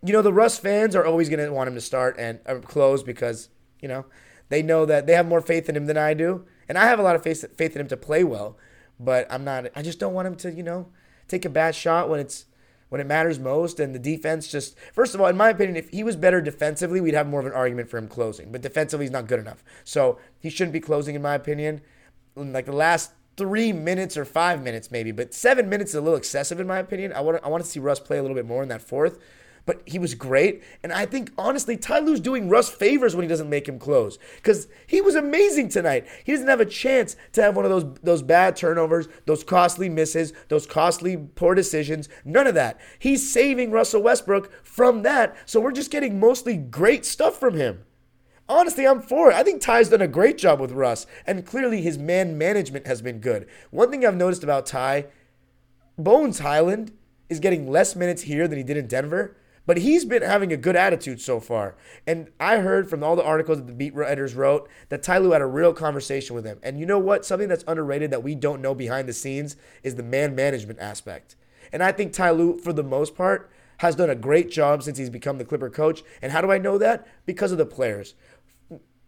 you 0.03 0.13
know, 0.13 0.23
the 0.23 0.33
Russ 0.33 0.59
fans 0.59 0.97
are 0.97 1.05
always 1.05 1.29
going 1.29 1.45
to 1.45 1.53
want 1.53 1.69
him 1.69 1.75
to 1.75 1.81
start 1.81 2.17
and 2.19 2.41
uh, 2.47 2.57
close 2.57 3.05
because, 3.05 3.51
you 3.81 3.89
know, 3.89 4.05
they 4.49 4.63
know 4.63 4.85
that 4.85 5.07
they 5.07 5.15
have 5.15 5.27
more 5.27 5.41
faith 5.41 5.69
in 5.69 5.77
him 5.77 5.87
than 5.87 5.97
I 5.97 6.13
do. 6.15 6.45
And 6.69 6.77
I 6.77 6.87
have 6.87 6.99
a 6.99 7.03
lot 7.03 7.15
of 7.15 7.23
faith, 7.23 7.45
faith 7.57 7.77
in 7.77 7.81
him 7.81 7.89
to 7.89 7.97
play 7.97 8.25
well. 8.25 8.57
But 8.99 9.27
I'm 9.31 9.45
not, 9.45 9.67
I 9.77 9.83
just 9.83 10.01
don't 10.01 10.15
want 10.15 10.27
him 10.27 10.37
to, 10.37 10.53
you 10.53 10.63
know, 10.63 10.89
take 11.29 11.45
a 11.45 11.51
bad 11.51 11.75
shot 11.75 12.09
when 12.09 12.19
it's 12.19 12.47
when 12.95 13.01
it 13.01 13.09
matters 13.09 13.41
most. 13.41 13.81
And 13.81 13.93
the 13.93 13.99
defense 13.99 14.47
just, 14.47 14.77
first 14.93 15.17
of 15.17 15.21
all, 15.21 15.27
in 15.27 15.37
my 15.37 15.49
opinion, 15.49 15.75
if 15.77 15.91
he 15.91 16.05
was 16.05 16.15
better 16.15 16.41
defensively, 16.41 17.01
we'd 17.01 17.15
have 17.15 17.27
more 17.27 17.41
of 17.41 17.47
an 17.47 17.51
argument 17.51 17.91
for 17.91 17.99
him 17.99 18.07
closing. 18.07 18.53
But 18.53 18.63
defensively, 18.63 19.07
he's 19.07 19.11
not 19.11 19.27
good 19.27 19.41
enough. 19.41 19.65
So 19.83 20.21
he 20.39 20.49
shouldn't 20.49 20.75
be 20.75 20.79
closing, 20.79 21.17
in 21.17 21.23
my 21.23 21.35
opinion. 21.35 21.81
In 22.37 22.53
like 22.53 22.67
the 22.67 22.73
last 22.73 23.11
three 23.37 23.73
minutes 23.73 24.17
or 24.17 24.25
five 24.25 24.63
minutes, 24.63 24.93
maybe, 24.93 25.11
but 25.11 25.35
seven 25.35 25.69
minutes 25.69 25.91
is 25.91 25.97
a 25.97 26.01
little 26.01 26.17
excessive, 26.17 26.61
in 26.61 26.69
my 26.69 26.79
opinion. 26.79 27.13
I 27.13 27.21
want, 27.21 27.43
I 27.43 27.49
want 27.49 27.65
to 27.65 27.69
see 27.69 27.81
Russ 27.81 27.99
play 27.99 28.19
a 28.19 28.23
little 28.23 28.37
bit 28.37 28.47
more 28.47 28.63
in 28.63 28.69
that 28.69 28.81
fourth 28.81 29.19
but 29.67 29.83
he 29.87 29.99
was 29.99 30.15
great. 30.15 30.63
And 30.83 30.93
I 30.93 31.07
think, 31.07 31.33
honestly, 31.39 31.77
Ty 31.77 32.01
doing 32.17 32.49
Russ 32.49 32.69
favors 32.69 33.17
when 33.17 33.23
he 33.23 33.29
doesn't 33.29 33.49
make 33.49 33.69
him 33.69 33.79
close 33.79 34.19
because 34.37 34.69
he 34.87 35.01
was 35.01 35.15
amazing 35.15 35.69
tonight. 35.69 36.07
He 36.25 36.33
doesn't 36.33 36.49
have 36.49 36.61
a 36.61 36.67
chance 36.67 37.17
to 37.33 37.43
have 37.43 37.57
one 37.57 37.65
of 37.65 37.71
those, 37.71 37.99
those 38.03 38.23
bad 38.23 38.57
turnovers, 38.57 39.09
those 39.27 39.45
costly 39.45 39.89
misses, 39.89 40.33
those 40.49 40.67
costly 40.67 41.17
poor 41.17 41.55
decisions. 41.55 42.09
None 42.25 42.47
of 42.47 42.55
that. 42.55 42.79
He's 42.99 43.31
saving 43.31 43.71
Russell 43.71 44.03
Westbrook 44.03 44.53
from 44.65 45.03
that. 45.03 45.37
So 45.47 45.61
we're 45.61 45.73
just 45.73 45.91
getting 45.91 46.21
mostly 46.21 46.57
great 46.57 47.07
stuff 47.07 47.39
from 47.39 47.55
him. 47.55 47.85
Honestly, 48.47 48.87
I'm 48.87 49.01
for 49.01 49.31
it. 49.31 49.35
I 49.35 49.43
think 49.43 49.63
Ty's 49.63 49.89
done 49.89 50.03
a 50.03 50.09
great 50.09 50.37
job 50.37 50.61
with 50.61 50.73
Russ, 50.73 51.07
and 51.27 51.47
clearly 51.47 51.81
his 51.81 51.97
man 51.97 52.37
management 52.37 52.87
has 52.87 53.01
been 53.01 53.19
good. 53.19 53.47
One 53.71 53.91
thing 53.91 54.05
I've 54.05 54.17
noticed 54.17 54.45
about 54.45 54.67
Ty, 54.67 55.07
Bones 55.97 56.41
Hyland 56.41 56.93
is 57.31 57.41
getting 57.41 57.71
less 57.71 57.97
minutes 57.97 58.23
here 58.23 58.47
than 58.47 58.59
he 58.59 58.65
did 58.65 58.77
in 58.77 58.87
Denver. 58.87 59.35
But 59.67 59.79
he's 59.79 60.05
been 60.05 60.23
having 60.23 60.53
a 60.53 60.59
good 60.59 60.77
attitude 60.77 61.21
so 61.21 61.41
far. 61.41 61.75
And 62.07 62.31
I 62.39 62.59
heard 62.59 62.91
from 62.91 63.03
all 63.03 63.17
the 63.17 63.25
articles 63.25 63.59
that 63.59 63.67
the 63.67 63.73
beat 63.73 63.95
writers 63.95 64.35
wrote 64.35 64.69
that 64.91 65.03
Ty 65.03 65.19
Lue 65.19 65.33
had 65.33 65.41
a 65.41 65.47
real 65.47 65.73
conversation 65.73 66.37
with 66.37 66.45
him. 66.45 66.59
And 66.63 66.79
you 66.79 66.85
know 66.85 66.99
what? 66.99 67.25
Something 67.25 67.49
that's 67.49 67.65
underrated 67.67 68.11
that 68.11 68.23
we 68.23 68.35
don't 68.35 68.61
know 68.61 68.75
behind 68.75 69.09
the 69.09 69.15
scenes 69.15 69.57
is 69.83 69.95
the 69.95 70.03
man 70.03 70.35
management 70.35 70.81
aspect. 70.81 71.37
And 71.73 71.83
I 71.83 71.93
think 71.93 72.13
Ty 72.13 72.33
Lue, 72.33 72.59
for 72.59 72.73
the 72.73 72.83
most 72.83 73.17
part, 73.17 73.51
has 73.79 73.97
done 73.97 74.11
a 74.11 74.15
great 74.15 74.51
job 74.51 74.83
since 74.83 74.99
he's 74.99 75.11
become 75.11 75.39
the 75.39 75.45
Clipper 75.45 75.71
coach. 75.71 76.03
And 76.21 76.31
how 76.31 76.41
do 76.41 76.53
I 76.53 76.59
know 76.59 76.77
that? 76.79 77.07
Because 77.25 77.51
of 77.51 77.59
the 77.59 77.67
players. 77.67 78.15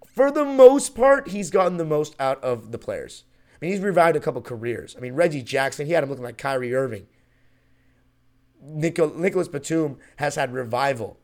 For 0.06 0.30
the 0.30 0.44
most 0.44 0.94
part, 0.94 1.28
he's 1.28 1.50
gotten 1.50 1.76
the 1.76 1.84
most 1.84 2.16
out 2.18 2.42
of 2.42 2.72
the 2.72 2.78
players. 2.78 3.24
I 3.52 3.58
mean, 3.60 3.72
he's 3.72 3.80
revived 3.80 4.16
a 4.16 4.20
couple 4.20 4.40
careers. 4.40 4.96
I 4.96 5.00
mean, 5.00 5.14
Reggie 5.14 5.42
Jackson, 5.42 5.86
he 5.86 5.92
had 5.92 6.02
him 6.02 6.08
looking 6.08 6.24
like 6.24 6.38
Kyrie 6.38 6.74
Irving. 6.74 7.06
Nicholas 8.66 9.48
Batum 9.48 9.98
has 10.16 10.34
had 10.34 10.52
revival. 10.52 11.18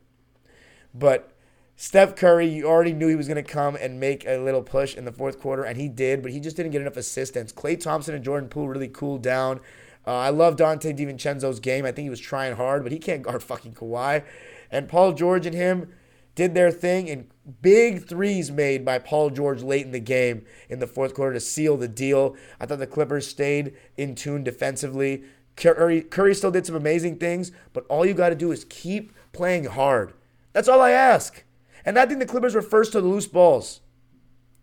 But 0.94 1.32
Steph 1.76 2.14
Curry, 2.14 2.46
you 2.46 2.66
already 2.66 2.92
knew 2.92 3.08
he 3.08 3.16
was 3.16 3.26
going 3.26 3.42
to 3.42 3.50
come 3.50 3.76
and 3.76 3.98
make 3.98 4.26
a 4.26 4.38
little 4.38 4.62
push 4.62 4.94
in 4.94 5.04
the 5.04 5.12
fourth 5.12 5.40
quarter, 5.40 5.64
and 5.64 5.76
he 5.76 5.88
did, 5.88 6.22
but 6.22 6.30
he 6.30 6.38
just 6.38 6.56
didn't 6.56 6.72
get 6.72 6.80
enough 6.80 6.96
assistance. 6.96 7.52
Klay 7.52 7.80
Thompson 7.80 8.14
and 8.14 8.24
Jordan 8.24 8.48
Poole 8.48 8.68
really 8.68 8.88
cooled 8.88 9.22
down. 9.22 9.60
Uh, 10.06 10.16
I 10.16 10.30
love 10.30 10.56
Donte 10.56 10.96
DiVincenzo's 10.96 11.60
game. 11.60 11.84
I 11.84 11.92
think 11.92 12.04
he 12.04 12.10
was 12.10 12.20
trying 12.20 12.56
hard, 12.56 12.82
but 12.82 12.92
he 12.92 12.98
can't 12.98 13.22
guard 13.24 13.42
fucking 13.42 13.74
Kawhi. 13.74 14.24
And 14.70 14.88
Paul 14.88 15.12
George 15.12 15.46
and 15.46 15.54
him 15.54 15.92
did 16.34 16.54
their 16.54 16.70
thing, 16.70 17.10
and 17.10 17.28
big 17.60 18.06
threes 18.06 18.50
made 18.50 18.84
by 18.84 18.98
Paul 18.98 19.30
George 19.30 19.62
late 19.62 19.84
in 19.84 19.92
the 19.92 20.00
game 20.00 20.44
in 20.68 20.78
the 20.78 20.86
fourth 20.86 21.14
quarter 21.14 21.34
to 21.34 21.40
seal 21.40 21.76
the 21.76 21.88
deal. 21.88 22.36
I 22.58 22.66
thought 22.66 22.78
the 22.78 22.86
Clippers 22.86 23.26
stayed 23.26 23.74
in 23.96 24.14
tune 24.14 24.42
defensively. 24.42 25.24
Curry, 25.56 26.02
Curry 26.02 26.34
still 26.34 26.50
did 26.50 26.66
some 26.66 26.74
amazing 26.74 27.18
things, 27.18 27.52
but 27.72 27.86
all 27.88 28.06
you 28.06 28.14
got 28.14 28.30
to 28.30 28.34
do 28.34 28.52
is 28.52 28.64
keep 28.68 29.12
playing 29.32 29.64
hard. 29.64 30.14
That's 30.52 30.68
all 30.68 30.80
I 30.80 30.90
ask. 30.90 31.44
And 31.84 31.98
I 31.98 32.06
think 32.06 32.20
the 32.20 32.26
Clippers 32.26 32.54
were 32.54 32.62
first 32.62 32.92
to 32.92 33.00
the 33.00 33.08
loose 33.08 33.26
balls. 33.26 33.80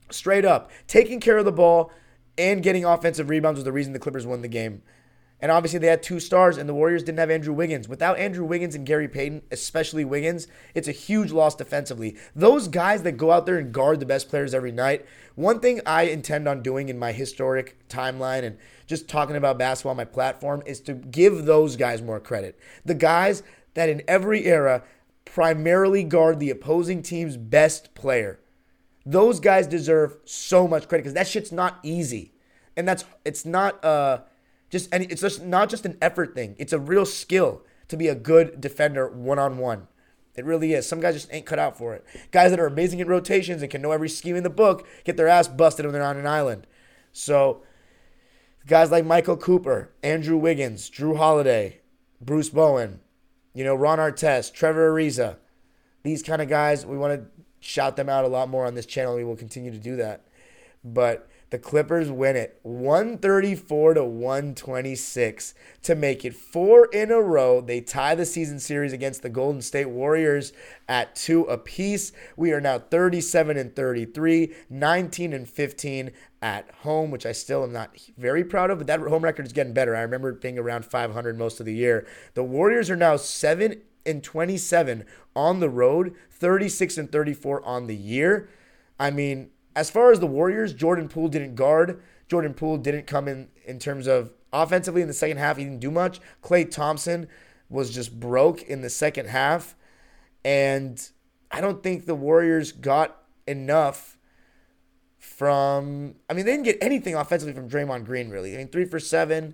Straight 0.10 0.45
up. 0.45 0.71
Taking 0.88 1.19
care 1.19 1.38
of 1.38 1.45
the 1.45 1.52
ball 1.52 1.91
and 2.38 2.63
getting 2.63 2.86
offensive 2.86 3.30
rebounds 3.30 3.58
was 3.58 3.65
the 3.65 3.71
reason 3.71 3.93
the 3.93 3.99
Clippers 3.99 4.25
won 4.25 4.41
the 4.41 4.47
game. 4.47 4.82
And 5.41 5.54
obviously, 5.54 5.80
they 5.80 5.88
had 5.88 6.04
two 6.04 6.19
stars, 6.19 6.58
and 6.58 6.67
the 6.67 6.73
Warriors 6.73 7.02
didn't 7.02 7.19
have 7.19 7.32
Andrew 7.32 7.54
Wiggins. 7.54 7.88
Without 7.88 8.19
Andrew 8.19 8.43
Wiggins 8.43 8.75
and 8.75 8.86
Gary 8.86 9.08
Payton, 9.08 9.43
especially 9.52 10.04
Wiggins, 10.04 10.47
it's 10.75 10.89
a 10.89 10.93
huge 10.93 11.32
loss 11.32 11.56
defensively. 11.56 12.17
Those 12.36 12.67
guys 12.67 13.04
that 13.04 13.13
go 13.13 13.32
out 13.32 13.45
there 13.45 13.58
and 13.58 13.71
guard 13.71 14.02
the 14.02 14.06
best 14.06 14.28
players 14.28 14.54
every 14.54 14.73
night, 14.73 15.06
one 15.36 15.62
thing 15.62 15.80
I 15.86 16.04
intend 16.04 16.49
on 16.49 16.62
doing 16.62 16.89
in 16.89 16.99
my 16.99 17.13
historic 17.13 17.78
timeline 17.88 18.43
and 18.43 18.58
just 18.89 19.08
talking 19.08 19.36
about 19.36 19.60
basketball 19.60 19.91
on 19.91 19.97
my 19.97 20.04
platform 20.04 20.63
is 20.65 20.82
to 20.82 20.93
give 20.93 21.45
those 21.45 21.75
guys 21.75 22.02
more 22.02 22.19
credit. 22.19 22.58
The 22.84 22.95
guys 22.95 23.43
that 23.75 23.88
in 23.88 24.02
every 24.08 24.45
era 24.45 24.84
primarily 25.25 26.04
guard 26.04 26.39
the 26.39 26.49
opposing 26.49 27.04
team's 27.04 27.38
best 27.38 27.93
player. 27.93 28.39
Those 29.06 29.39
guys 29.39 29.67
deserve 29.67 30.17
so 30.25 30.67
much 30.67 30.88
credit 30.88 31.04
because 31.04 31.13
that 31.13 31.28
shit's 31.28 31.52
not 31.52 31.80
easy. 31.84 32.34
And 32.75 32.88
that's 32.88 33.06
it's 33.23 33.45
not 33.45 33.84
uh 33.86 34.21
just 34.71 34.91
any 34.91 35.06
it's 35.06 35.21
just 35.21 35.43
not 35.43 35.69
just 35.69 35.86
an 35.86 35.95
effort 36.02 36.34
thing. 36.34 36.56
It's 36.58 36.73
a 36.73 36.80
real 36.80 37.06
skill 37.06 37.62
to 37.89 37.97
be 37.97 38.08
a 38.08 38.15
good 38.15 38.60
defender 38.60 39.08
one 39.08 39.38
on 39.38 39.60
one. 39.60 39.88
It 40.36 40.45
really 40.45 40.73
is. 40.73 40.88
Some 40.88 40.99
guys 40.99 41.13
just 41.13 41.32
ain't 41.32 41.45
cut 41.45 41.60
out 41.60 41.78
for 41.78 41.93
it. 41.93 42.04
Guys 42.32 42.49
that 42.49 42.60
are 42.60 42.65
amazing 42.65 43.02
at 43.02 43.08
rotations 43.08 43.62
and 43.62 43.69
can 43.69 43.84
know 43.84 43.91
every 43.91 44.10
scheme 44.10 44.36
in 44.36 44.43
the 44.43 44.49
book 44.49 44.88
get 45.04 45.15
their 45.15 45.28
ass 45.28 45.47
busted 45.47 45.86
when 45.86 45.93
they're 45.93 46.02
on 46.02 46.17
an 46.17 46.25
island. 46.25 46.65
So 47.12 47.62
guys 48.70 48.92
like 48.92 49.04
Michael 49.04 49.36
Cooper, 49.36 49.92
Andrew 50.04 50.38
Wiggins, 50.38 50.90
Jrue 50.92 51.18
Holiday, 51.18 51.80
Bruce 52.22 52.50
Bowen, 52.50 53.00
you 53.54 53.64
know, 53.64 53.74
Ron 53.74 53.98
Artest, 53.98 54.54
Trevor 54.54 54.92
Ariza, 54.92 55.38
these 56.04 56.22
kind 56.22 56.42
of 56.42 56.48
guys, 56.48 56.86
we 56.86 56.98
want 56.98 57.20
to 57.20 57.28
shout 57.60 57.96
them 57.96 58.08
out 58.08 58.24
a 58.24 58.28
lot 58.30 58.48
more 58.48 58.66
on 58.66 58.76
this 58.76 58.86
channel. 58.86 59.16
We 59.16 59.24
will 59.24 59.36
continue 59.36 59.72
to 59.72 59.78
do 59.80 59.96
that. 59.98 60.26
but 60.84 61.30
the 61.50 61.58
Clippers 61.58 62.12
win 62.12 62.36
it 62.36 62.60
134 62.62 63.96
to 63.96 64.04
126 64.04 65.54
to 65.82 65.96
make 65.96 66.24
it 66.24 66.36
four 66.36 66.86
in 66.94 67.10
a 67.12 67.20
row. 67.20 67.60
They 67.60 67.82
tie 67.82 68.14
the 68.14 68.26
season 68.26 68.60
series 68.60 68.94
against 68.94 69.24
the 69.24 69.30
Golden 69.30 69.64
State 69.64 69.90
Warriors 69.90 70.54
at 70.88 71.16
two 71.16 71.46
apiece. 71.46 72.12
We 72.38 72.52
are 72.52 72.62
now 72.62 72.78
37 72.78 73.58
and 73.58 73.76
33, 73.76 74.54
19 74.70 75.34
and 75.34 75.50
15 75.50 76.12
at 76.41 76.69
home, 76.84 77.12
which 77.12 77.25
I 77.25 77.32
still 77.32 77.63
am 77.63 77.73
not 77.73 77.95
very 78.17 78.43
proud 78.43 78.71
of, 78.71 78.78
but 78.78 78.88
that 78.88 78.99
home 79.02 79.23
record 79.23 79.45
is 79.45 79.54
getting 79.54 79.73
better. 79.73 79.95
I 79.95 80.02
remember 80.02 80.32
being 80.34 80.58
around 80.58 80.86
500 80.86 81.38
most 81.38 81.60
of 81.60 81.65
the 81.65 81.73
year. 81.73 82.08
The 82.34 82.43
Warriors 82.43 82.89
are 82.89 82.95
now 82.95 83.17
7 83.17 83.82
and 84.06 84.23
27 84.23 85.06
on 85.36 85.60
the 85.60 85.69
road, 85.69 86.15
36 86.32 86.97
and 86.97 87.12
34 87.12 87.65
on 87.65 87.88
the 87.88 87.95
year. 87.95 88.49
I 88.99 89.12
mean, 89.12 89.49
as 89.75 89.89
far 89.89 90.12
as 90.12 90.19
the 90.19 90.28
Warriors, 90.28 90.73
Jordan 90.73 91.10
Poole 91.10 91.28
didn't 91.28 91.56
guard. 91.56 92.02
Jordan 92.28 92.54
Poole 92.54 92.78
didn't 92.78 93.08
come 93.08 93.28
in 93.28 93.49
in 93.65 93.80
terms 93.80 94.08
of 94.08 94.32
offensively 94.54 95.02
in 95.02 95.08
the 95.08 95.13
second 95.13 95.38
half. 95.38 95.58
He 95.58 95.63
didn't 95.63 95.80
do 95.80 95.91
much. 95.91 96.19
Klay 96.43 96.69
Thompson 96.69 97.28
was 97.69 97.91
just 97.91 98.19
broke 98.19 98.62
in 98.63 98.82
the 98.82 98.89
second 98.89 99.28
half. 99.28 99.75
And 100.43 101.10
I 101.52 101.62
don't 101.62 101.84
think 101.84 102.06
the 102.06 102.15
Warriors 102.15 102.71
got 102.71 103.23
enough 103.47 104.17
from. 105.20 106.16
I 106.30 106.34
mean, 106.34 106.46
they 106.46 106.52
didn't 106.54 106.66
get 106.66 106.78
anything 106.82 107.16
offensively 107.16 107.54
from 107.54 107.70
Draymond 107.70 108.06
Green, 108.06 108.30
really. 108.30 108.56
I 108.56 108.58
mean, 108.58 108.70
three 108.70 108.86
for 108.86 109.00
seven 109.00 109.54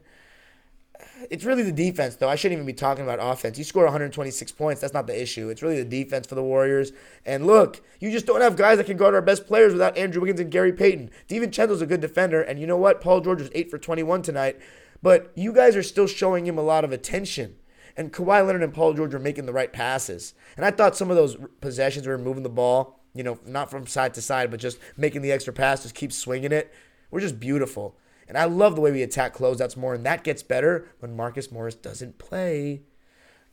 it's 1.29 1.45
really 1.45 1.63
the 1.63 1.71
defense, 1.71 2.15
though. 2.15 2.29
I 2.29 2.35
shouldn't 2.35 2.57
even 2.57 2.65
be 2.65 2.73
talking 2.73 3.03
about 3.03 3.19
offense. 3.21 3.57
You 3.57 3.63
score 3.63 3.83
126 3.83 4.51
points. 4.53 4.81
That's 4.81 4.93
not 4.93 5.07
the 5.07 5.19
issue. 5.19 5.49
It's 5.49 5.61
really 5.61 5.81
the 5.81 6.03
defense 6.03 6.27
for 6.27 6.35
the 6.35 6.43
Warriors. 6.43 6.91
And 7.25 7.47
look, 7.47 7.81
you 7.99 8.11
just 8.11 8.25
don't 8.25 8.41
have 8.41 8.55
guys 8.55 8.77
that 8.77 8.85
can 8.85 8.97
guard 8.97 9.15
our 9.15 9.21
best 9.21 9.47
players 9.47 9.73
without 9.73 9.97
Andrew 9.97 10.21
Wiggins 10.21 10.39
and 10.39 10.51
Gary 10.51 10.73
Payton. 10.73 11.09
DiVincenzo's 11.27 11.81
a 11.81 11.87
good 11.87 12.01
defender. 12.01 12.41
And 12.41 12.59
you 12.59 12.67
know 12.67 12.77
what? 12.77 13.01
Paul 13.01 13.21
George 13.21 13.39
was 13.39 13.51
8 13.53 13.69
for 13.69 13.77
21 13.77 14.21
tonight. 14.21 14.59
But 15.01 15.31
you 15.35 15.53
guys 15.53 15.75
are 15.75 15.83
still 15.83 16.07
showing 16.07 16.45
him 16.45 16.57
a 16.57 16.63
lot 16.63 16.83
of 16.83 16.91
attention. 16.91 17.55
And 17.97 18.11
Kawhi 18.11 18.45
Leonard 18.45 18.63
and 18.63 18.73
Paul 18.73 18.93
George 18.93 19.13
are 19.13 19.19
making 19.19 19.45
the 19.45 19.53
right 19.53 19.71
passes. 19.71 20.33
And 20.57 20.65
I 20.65 20.71
thought 20.71 20.97
some 20.97 21.09
of 21.09 21.15
those 21.15 21.37
possessions 21.61 22.07
were 22.07 22.17
moving 22.17 22.43
the 22.43 22.49
ball, 22.49 22.99
you 23.15 23.23
know, 23.23 23.39
not 23.45 23.71
from 23.71 23.87
side 23.87 24.13
to 24.13 24.21
side, 24.21 24.51
but 24.51 24.59
just 24.59 24.77
making 24.97 25.21
the 25.21 25.31
extra 25.31 25.53
pass, 25.53 25.83
just 25.83 25.95
keep 25.95 26.11
swinging 26.11 26.51
it, 26.51 26.71
We're 27.09 27.21
just 27.21 27.39
beautiful. 27.39 27.97
And 28.27 28.37
I 28.37 28.45
love 28.45 28.75
the 28.75 28.81
way 28.81 28.91
we 28.91 29.03
attack 29.03 29.35
closeouts 29.35 29.77
more, 29.77 29.93
and 29.93 30.05
that 30.05 30.23
gets 30.23 30.43
better 30.43 30.87
when 30.99 31.15
Marcus 31.15 31.51
Morris 31.51 31.75
doesn't 31.75 32.17
play. 32.17 32.81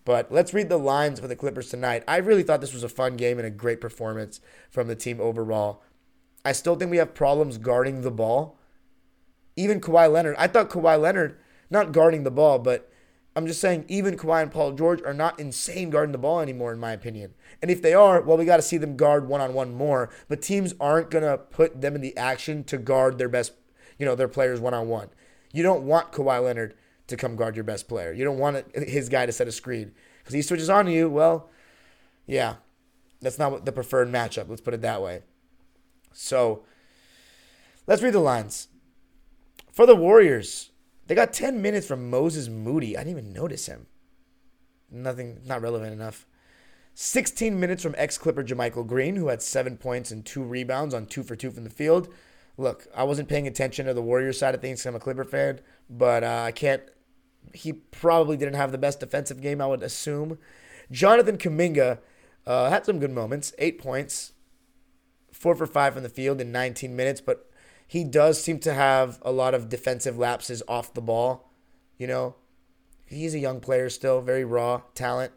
But 0.05 0.33
let's 0.33 0.53
read 0.53 0.69
the 0.69 0.79
lines 0.79 1.21
for 1.21 1.29
the 1.29 1.37
Clippers 1.37 1.69
tonight. 1.69 2.03
I 2.09 2.17
really 2.17 2.43
thought 2.43 2.61
this 2.61 2.75
was 2.75 2.83
a 2.83 2.89
fun 2.89 3.17
game 3.17 3.39
and 3.39 3.47
a 3.47 3.51
great 3.51 3.81
performance 3.81 4.41
from 4.71 4.89
the 4.89 4.97
team 4.97 5.21
overall. 5.21 5.83
I 6.45 6.53
still 6.53 6.75
think 6.75 6.91
we 6.91 6.97
have 6.97 7.15
problems 7.15 7.59
guarding 7.59 8.01
the 8.01 8.11
ball. 8.11 8.59
Even 9.55 9.81
Kawhi 9.81 10.11
Leonard, 10.11 10.35
I 10.39 10.49
thought 10.49 10.71
Kawhi 10.71 11.01
Leonard, 11.01 11.39
not 11.71 11.93
guarding 11.93 12.25
the 12.25 12.31
ball, 12.31 12.59
but 12.59 12.91
I'm 13.35 13.47
just 13.47 13.61
saying, 13.61 13.87
even 13.89 14.17
Kawhi 14.17 14.43
and 14.43 14.53
Paul 14.53 14.73
George 14.73 15.03
are 15.03 15.15
not 15.15 15.41
insane 15.41 15.89
guarding 15.89 16.13
the 16.13 16.19
ball 16.19 16.41
anymore, 16.41 16.73
in 16.73 16.79
my 16.79 16.93
opinion. 16.93 17.33
And 17.63 17.71
if 17.71 17.81
they 17.81 17.95
are, 17.95 18.21
well, 18.21 18.37
we 18.37 18.45
got 18.45 18.57
to 18.57 18.63
see 18.63 18.77
them 18.77 18.97
guard 18.97 19.27
one 19.27 19.41
on 19.41 19.55
one 19.55 19.75
more. 19.75 20.11
But 20.29 20.43
teams 20.43 20.75
aren't 20.79 21.11
going 21.11 21.25
to 21.25 21.39
put 21.39 21.81
them 21.81 21.95
in 21.95 22.03
the 22.03 22.17
action 22.17 22.63
to 22.65 22.77
guard 22.77 23.17
their 23.17 23.31
best 23.31 23.53
you 24.03 24.07
know, 24.07 24.17
their 24.17 24.27
players 24.27 24.59
one 24.59 24.75
on 24.75 24.89
one. 24.89 25.11
You 25.53 25.63
don't 25.63 25.85
want 25.85 26.11
Kawhi 26.11 26.43
Leonard 26.43 26.75
to 27.07 27.17
come 27.17 27.37
guard 27.37 27.55
your 27.55 27.63
best 27.63 27.87
player. 27.87 28.13
You 28.13 28.25
don't 28.25 28.37
want 28.37 28.67
his 28.75 29.09
guy 29.09 29.27
to 29.27 29.31
set 29.31 29.47
a 29.47 29.53
screen 29.53 29.93
because 30.19 30.35
he 30.35 30.43
switches 30.43 30.69
on 30.69 30.87
to 30.87 30.93
you. 30.93 31.09
Well, 31.09 31.49
yeah, 32.27 32.57
that's 33.21 33.39
not 33.39 33.65
the 33.65 33.71
preferred 33.71 34.09
matchup. 34.09 34.49
Let's 34.49 34.61
put 34.61 34.75
it 34.75 34.83
that 34.83 35.01
way. 35.01 35.23
So 36.13 36.65
let's 37.87 38.03
read 38.03 38.15
the 38.15 38.19
lines. 38.19 38.67
For 39.71 39.87
the 39.87 39.95
Warriors, 39.95 40.72
they 41.07 41.15
got 41.15 41.33
10 41.33 41.61
minutes 41.61 41.87
from 41.87 42.11
Moses 42.11 42.49
Moody. 42.49 42.97
I 42.97 43.05
didn't 43.05 43.19
even 43.19 43.33
notice 43.33 43.67
him. 43.67 43.87
Nothing, 44.91 45.41
not 45.45 45.63
relevant 45.63 45.93
enough. 45.93 46.27
16 46.95 47.59
minutes 47.59 47.83
from 47.83 47.95
ex 47.97 48.19
Clipper 48.19 48.45
JaMychal 48.45 48.87
Green, 48.87 49.17
who 49.17 49.29
had 49.29 49.43
seven 49.43 49.77
points 49.79 50.11
and 50.11 50.25
two 50.25 50.43
rebounds 50.43 50.95
on 50.95 51.07
two 51.07 51.23
for 51.23 51.35
two 51.37 51.51
from 51.51 51.65
the 51.65 51.71
field 51.71 52.13
look, 52.57 52.87
I 52.95 53.05
wasn't 53.05 53.29
paying 53.29 53.47
attention 53.47 53.87
to 53.87 53.95
the 53.95 54.03
Warriors 54.03 54.39
side 54.39 54.55
of 54.55 54.61
things. 54.61 54.81
Because 54.81 54.87
I'm 54.87 54.97
a 54.97 55.01
Clipper 55.01 55.25
fan, 55.25 55.61
but 55.89 56.25
uh, 56.25 56.45
I 56.47 56.53
can't. 56.53 56.83
He 57.55 57.73
probably 57.73 58.37
didn't 58.37 58.55
have 58.55 58.73
the 58.73 58.79
best 58.79 59.01
defensive 59.01 59.41
game, 59.41 59.61
I 59.61 59.67
would 59.67 59.83
assume. 59.83 60.39
Jonathan 60.91 61.39
Kuminga 61.39 61.99
uh, 62.47 62.71
had 62.71 62.87
some 62.87 62.99
good 62.99 63.11
moments. 63.11 63.53
Eight 63.59 63.79
points, 63.79 64.33
four 65.33 65.55
for 65.55 65.67
five 65.67 65.95
from 65.95 66.03
the 66.03 66.09
field 66.09 66.41
in 66.41 66.53
19 66.53 66.95
minutes, 66.95 67.21
but 67.21 67.51
he 67.93 68.05
does 68.05 68.43
seem 68.43 68.59
to 68.59 68.73
have 68.73 69.19
a 69.21 69.31
lot 69.31 69.53
of 69.53 69.69
defensive 69.69 70.17
lapses 70.17 70.63
off 70.67 70.95
the 70.95 71.03
ball. 71.03 71.53
You 71.99 72.07
know, 72.07 72.37
he's 73.05 73.35
a 73.35 73.39
young 73.39 73.61
player 73.61 73.91
still, 73.91 74.23
very 74.23 74.47
raw 74.47 74.81
talent. 74.95 75.31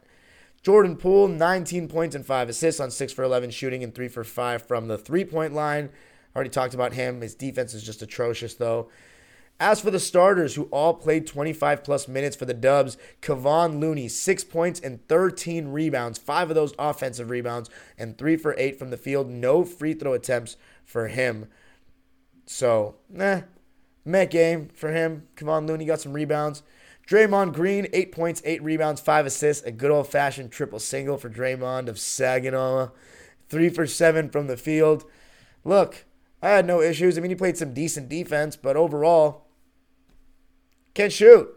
Jordan 0.63 0.95
Poole, 0.95 1.27
19 1.27 1.89
points 1.89 2.15
and 2.15 2.25
5 2.25 2.47
assists 2.47 2.79
on 2.79 2.91
6 2.91 3.11
for 3.11 3.23
11 3.23 3.49
shooting 3.49 3.83
and 3.83 3.93
3 3.93 4.07
for 4.07 4.23
5 4.23 4.65
from 4.65 4.87
the 4.87 4.97
three 4.97 5.25
point 5.25 5.53
line. 5.53 5.89
Already 6.33 6.49
talked 6.49 6.73
about 6.73 6.93
him. 6.93 7.19
His 7.19 7.35
defense 7.35 7.73
is 7.73 7.83
just 7.83 8.01
atrocious, 8.01 8.53
though. 8.53 8.89
As 9.59 9.81
for 9.81 9.91
the 9.91 9.99
starters, 9.99 10.55
who 10.55 10.69
all 10.71 10.93
played 10.93 11.27
25 11.27 11.83
plus 11.83 12.07
minutes 12.07 12.37
for 12.37 12.45
the 12.45 12.53
Dubs, 12.53 12.97
Kevon 13.21 13.81
Looney, 13.81 14.07
six 14.07 14.45
points 14.45 14.79
and 14.79 15.05
13 15.09 15.73
rebounds, 15.73 16.19
five 16.19 16.49
of 16.49 16.55
those 16.55 16.73
offensive 16.79 17.29
rebounds, 17.29 17.69
and 17.97 18.17
three 18.17 18.37
for 18.37 18.55
eight 18.57 18.79
from 18.79 18.91
the 18.91 18.97
field. 18.97 19.29
No 19.29 19.65
free 19.65 19.93
throw 19.93 20.13
attempts 20.13 20.55
for 20.85 21.09
him. 21.09 21.49
So, 22.45 22.95
nah, 23.09 23.41
meh 24.03 24.25
game 24.25 24.69
for 24.73 24.91
him. 24.91 25.27
Kevon 25.35 25.67
Looney 25.67 25.85
got 25.85 26.01
some 26.01 26.13
rebounds. 26.13 26.63
Draymond 27.07 27.53
Green, 27.53 27.87
eight 27.93 28.11
points, 28.11 28.41
eight 28.45 28.63
rebounds, 28.63 28.99
five 28.99 29.25
assists, 29.25 29.63
a 29.63 29.71
good 29.71 29.91
old 29.91 30.07
fashioned 30.07 30.51
triple 30.51 30.79
single 30.79 31.17
for 31.17 31.29
Draymond 31.29 31.87
of 31.87 31.99
Saginaw. 31.99 32.89
Three 33.47 33.69
for 33.69 33.85
seven 33.85 34.29
from 34.29 34.47
the 34.47 34.57
field. 34.57 35.05
Look, 35.63 36.05
I 36.41 36.49
had 36.49 36.65
no 36.65 36.81
issues. 36.81 37.17
I 37.17 37.21
mean, 37.21 37.29
he 37.29 37.35
played 37.35 37.57
some 37.57 37.73
decent 37.73 38.09
defense, 38.09 38.55
but 38.55 38.75
overall, 38.75 39.45
can't 40.95 41.13
shoot. 41.13 41.49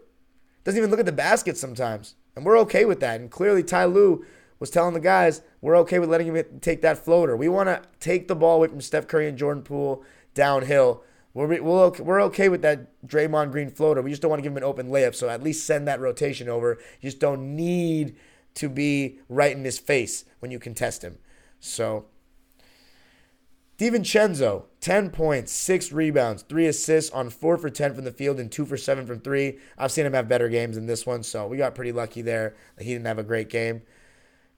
Doesn't 0.63 0.77
even 0.77 0.91
look 0.91 0.99
at 0.99 1.07
the 1.07 1.11
basket 1.11 1.57
sometimes. 1.57 2.15
And 2.35 2.45
we're 2.45 2.59
okay 2.59 2.85
with 2.85 2.99
that. 2.99 3.19
And 3.19 3.31
clearly, 3.31 3.63
Ty 3.63 3.85
Lue 3.85 4.23
was 4.59 4.69
telling 4.69 4.93
the 4.93 4.99
guys, 4.99 5.41
we're 5.61 5.77
okay 5.77 5.97
with 5.97 6.09
letting 6.09 6.27
him 6.27 6.59
take 6.61 6.81
that 6.81 6.97
floater. 7.03 7.35
We 7.35 7.49
want 7.49 7.67
to 7.67 7.81
take 7.99 8.27
the 8.27 8.35
ball 8.35 8.57
away 8.57 8.67
from 8.67 8.81
Steph 8.81 9.07
Curry 9.07 9.27
and 9.27 9.37
Jordan 9.37 9.63
Poole 9.63 10.03
downhill. 10.33 11.03
We're, 11.33 11.61
we're, 11.61 11.89
we're 11.89 12.21
okay 12.23 12.49
with 12.49 12.61
that 12.63 12.87
Draymond 13.05 13.51
Green 13.51 13.69
floater. 13.69 14.01
We 14.01 14.09
just 14.09 14.21
don't 14.21 14.29
want 14.29 14.39
to 14.39 14.43
give 14.43 14.53
him 14.53 14.57
an 14.57 14.63
open 14.63 14.89
layup. 14.89 15.15
So 15.15 15.29
at 15.29 15.43
least 15.43 15.65
send 15.65 15.87
that 15.87 15.99
rotation 15.99 16.49
over. 16.49 16.79
You 17.01 17.09
just 17.09 17.19
don't 17.19 17.55
need 17.55 18.15
to 18.55 18.69
be 18.69 19.19
right 19.29 19.55
in 19.55 19.63
his 19.63 19.79
face 19.79 20.25
when 20.39 20.51
you 20.51 20.59
contest 20.59 21.03
him. 21.03 21.17
So 21.59 22.05
DiVincenzo, 23.79 24.65
10 24.81 25.09
points, 25.09 25.53
6 25.53 25.93
rebounds, 25.93 26.41
3 26.43 26.67
assists 26.67 27.11
on 27.11 27.29
4 27.29 27.57
for 27.57 27.69
10 27.69 27.93
from 27.93 28.03
the 28.03 28.11
field 28.11 28.37
and 28.37 28.51
2 28.51 28.65
for 28.65 28.75
7 28.75 29.07
from 29.07 29.21
3. 29.21 29.57
I've 29.77 29.91
seen 29.93 30.05
him 30.05 30.13
have 30.13 30.27
better 30.27 30.49
games 30.49 30.75
than 30.75 30.85
this 30.85 31.05
one, 31.05 31.23
so 31.23 31.47
we 31.47 31.55
got 31.55 31.75
pretty 31.75 31.93
lucky 31.93 32.21
there 32.21 32.57
he 32.77 32.91
didn't 32.91 33.07
have 33.07 33.19
a 33.19 33.23
great 33.23 33.49
game. 33.49 33.83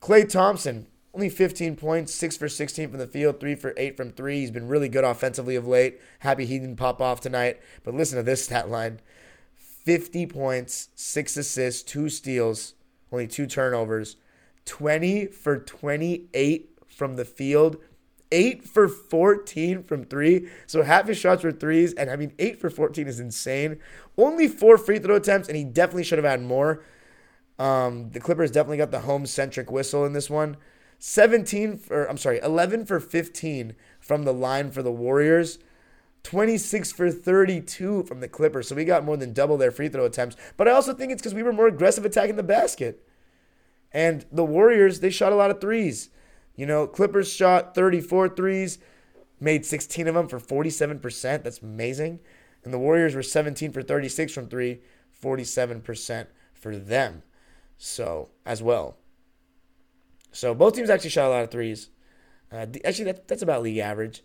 Klay 0.01 0.27
Thompson, 0.27 0.88
only 1.13 1.30
15 1.30 1.76
points, 1.76 2.13
6 2.13 2.38
for 2.38 2.47
16 2.47 2.89
from 2.89 3.00
the 3.00 3.08
field, 3.08 3.39
3 3.39 3.56
for 3.56 3.74
8 3.76 3.97
from 3.97 4.12
3. 4.12 4.39
He's 4.39 4.52
been 4.52 4.67
really 4.67 4.89
good 4.89 5.04
offensively 5.04 5.56
of 5.56 5.67
late. 5.67 6.00
Happy 6.19 6.45
he 6.45 6.60
didn't 6.60 6.78
pop 6.78 7.02
off 7.02 7.19
tonight. 7.19 7.60
But 7.84 7.95
listen 7.95 8.17
to 8.17 8.24
this 8.24 8.45
stat 8.45 8.69
line 8.69 9.00
50 9.56 10.28
points, 10.28 10.89
6 10.95 11.38
assists, 11.38 11.84
2 11.84 12.10
steals, 12.10 12.76
only 13.12 13.28
2 13.28 13.45
turnovers, 13.45 14.15
20 14.65 15.28
for 15.28 15.58
28 15.60 16.69
from 16.88 17.15
the 17.15 17.26
field 17.26 17.78
8 18.32 18.63
for 18.63 18.88
14 18.88 19.84
from 19.84 20.06
three. 20.06 20.47
So 20.65 20.84
half 20.84 21.08
his 21.08 21.17
shots 21.17 21.43
were 21.43 21.52
threes. 21.52 21.93
And 21.93 22.10
I 22.10 22.15
mean, 22.15 22.34
8 22.39 22.60
for 22.60 22.69
14 22.69 23.08
is 23.08 23.19
insane. 23.19 23.80
Only 24.17 24.47
four 24.47 24.78
free 24.78 25.00
throw 25.00 25.15
attempts, 25.15 25.47
and 25.47 25.58
he 25.58 25.63
definitely 25.63 26.03
should 26.03 26.18
have 26.18 26.26
had 26.26 26.41
more. 26.41 26.84
Um, 27.59 28.09
the 28.12 28.20
Clippers 28.20 28.51
definitely 28.51 28.78
got 28.78 28.91
the 28.91 29.01
home 29.01 29.26
centric 29.26 29.72
whistle 29.72 30.05
in 30.05 30.14
this 30.14 30.30
one. 30.30 30.57
17 31.04 31.78
for, 31.78 32.08
I'm 32.08 32.18
sorry, 32.18 32.39
11 32.43 32.86
for 32.86 32.99
15 32.99 33.76
from 33.99 34.22
the 34.22 34.32
line 34.32 34.70
for 34.70 34.84
the 34.84 34.91
Warriors. 34.91 35.58
26 36.22 36.91
for 36.91 37.10
32 37.10 38.04
from 38.04 38.20
the 38.20 38.28
Clippers. 38.28 38.68
So 38.68 38.76
we 38.76 38.86
got 38.86 39.04
more 39.04 39.18
than 39.18 39.34
double 39.34 39.58
their 39.58 39.72
free 39.72 39.89
throw 39.89 40.06
attempts. 40.06 40.36
But 40.58 40.68
I 40.68 40.72
also 40.72 40.93
think 40.93 41.12
it's 41.12 41.20
because 41.20 41.34
we 41.34 41.41
were 41.41 41.52
more 41.52 41.66
aggressive 41.66 42.06
attacking 42.06 42.36
the 42.36 42.43
basket. 42.43 43.04
And 43.91 44.28
the 44.32 44.45
Warriors, 44.45 44.99
they 44.99 45.10
shot 45.10 45.34
a 45.34 45.36
lot 45.36 45.49
of 45.49 45.60
threes. 45.60 46.10
You 46.56 46.68
know, 46.68 46.86
Clippers 46.86 47.34
shot 47.34 47.74
34 47.74 48.30
threes, 48.30 48.78
made 49.39 49.66
16 49.66 50.08
of 50.08 50.14
them 50.14 50.28
for 50.28 50.39
47%. 50.39 51.41
That's 51.41 51.64
amazing. 51.64 52.20
And 52.64 52.72
the 52.72 52.80
Warriors 52.80 53.16
were 53.16 53.24
17 53.24 53.72
for 53.72 53.82
36 53.82 54.34
from 54.34 54.49
three, 54.49 54.82
47% 55.20 56.28
for 56.54 56.76
them. 56.76 57.24
So, 57.80 58.30
as 58.45 58.62
well. 58.62 58.97
So, 60.32 60.53
both 60.53 60.75
teams 60.75 60.89
actually 60.89 61.09
shot 61.09 61.27
a 61.27 61.29
lot 61.29 61.43
of 61.43 61.51
threes. 61.51 61.89
Uh, 62.51 62.65
actually, 62.86 63.05
that, 63.05 63.27
that's 63.27 63.41
about 63.41 63.63
league 63.63 63.77
average. 63.77 64.23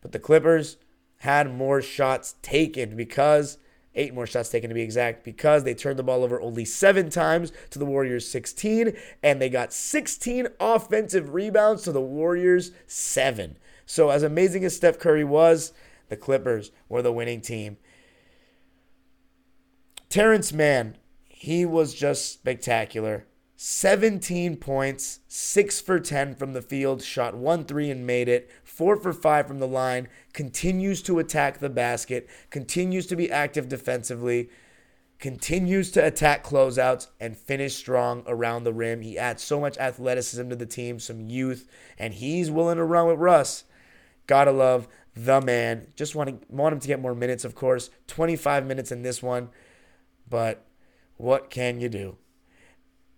But 0.00 0.12
the 0.12 0.18
Clippers, 0.18 0.76
had 1.18 1.52
more 1.52 1.80
shots 1.80 2.34
taken 2.42 2.96
because 2.96 3.58
eight 3.94 4.14
more 4.14 4.26
shots 4.26 4.50
taken 4.50 4.68
to 4.68 4.74
be 4.74 4.82
exact 4.82 5.24
because 5.24 5.64
they 5.64 5.74
turned 5.74 5.98
the 5.98 6.02
ball 6.02 6.22
over 6.22 6.40
only 6.40 6.64
seven 6.64 7.08
times 7.08 7.52
to 7.70 7.78
the 7.78 7.86
Warriors 7.86 8.28
16 8.28 8.94
and 9.22 9.40
they 9.40 9.48
got 9.48 9.72
16 9.72 10.48
offensive 10.60 11.32
rebounds 11.32 11.82
to 11.84 11.92
the 11.92 12.00
Warriors 12.00 12.72
7. 12.86 13.56
So 13.86 14.10
as 14.10 14.22
amazing 14.22 14.64
as 14.64 14.76
Steph 14.76 14.98
Curry 14.98 15.24
was, 15.24 15.72
the 16.08 16.16
Clippers 16.16 16.70
were 16.88 17.02
the 17.02 17.12
winning 17.12 17.40
team. 17.40 17.78
Terance 20.10 20.52
Mann, 20.52 20.98
he 21.24 21.64
was 21.64 21.94
just 21.94 22.32
spectacular. 22.32 23.26
17 23.56 24.56
points, 24.56 25.20
6 25.28 25.80
for 25.80 25.98
10 25.98 26.34
from 26.34 26.52
the 26.52 26.60
field, 26.60 27.02
shot 27.02 27.34
1 27.34 27.64
3 27.64 27.90
and 27.90 28.06
made 28.06 28.28
it, 28.28 28.50
4 28.64 28.96
for 28.98 29.14
5 29.14 29.48
from 29.48 29.58
the 29.58 29.66
line, 29.66 30.08
continues 30.34 31.02
to 31.02 31.18
attack 31.18 31.58
the 31.58 31.70
basket, 31.70 32.28
continues 32.50 33.06
to 33.06 33.16
be 33.16 33.30
active 33.30 33.68
defensively, 33.68 34.50
continues 35.18 35.90
to 35.92 36.04
attack 36.04 36.44
closeouts, 36.44 37.06
and 37.18 37.34
finish 37.34 37.74
strong 37.74 38.22
around 38.26 38.64
the 38.64 38.74
rim. 38.74 39.00
He 39.00 39.18
adds 39.18 39.42
so 39.42 39.58
much 39.58 39.78
athleticism 39.78 40.50
to 40.50 40.56
the 40.56 40.66
team, 40.66 41.00
some 41.00 41.30
youth, 41.30 41.66
and 41.98 42.12
he's 42.12 42.50
willing 42.50 42.76
to 42.76 42.84
run 42.84 43.06
with 43.06 43.18
Russ. 43.18 43.64
Gotta 44.26 44.52
love 44.52 44.86
the 45.14 45.40
man. 45.40 45.86
Just 45.96 46.14
want, 46.14 46.28
to, 46.28 46.54
want 46.54 46.74
him 46.74 46.80
to 46.80 46.88
get 46.88 47.00
more 47.00 47.14
minutes, 47.14 47.46
of 47.46 47.54
course. 47.54 47.88
25 48.06 48.66
minutes 48.66 48.92
in 48.92 49.00
this 49.00 49.22
one, 49.22 49.48
but 50.28 50.66
what 51.16 51.48
can 51.48 51.80
you 51.80 51.88
do? 51.88 52.18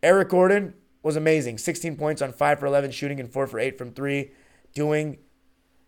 Eric 0.03 0.29
Gordon 0.29 0.75
was 1.03 1.17
amazing. 1.17 1.59
16 1.59 1.97
points 1.97 2.23
on 2.23 2.33
5 2.33 2.61
for 2.61 2.67
11 2.67 2.91
shooting 2.91 3.21
and 3.21 3.33
4 3.33 3.47
for 3.47 3.59
8 3.59 3.79
from 3.79 3.93
3. 3.93 4.31
Doing, 4.75 5.19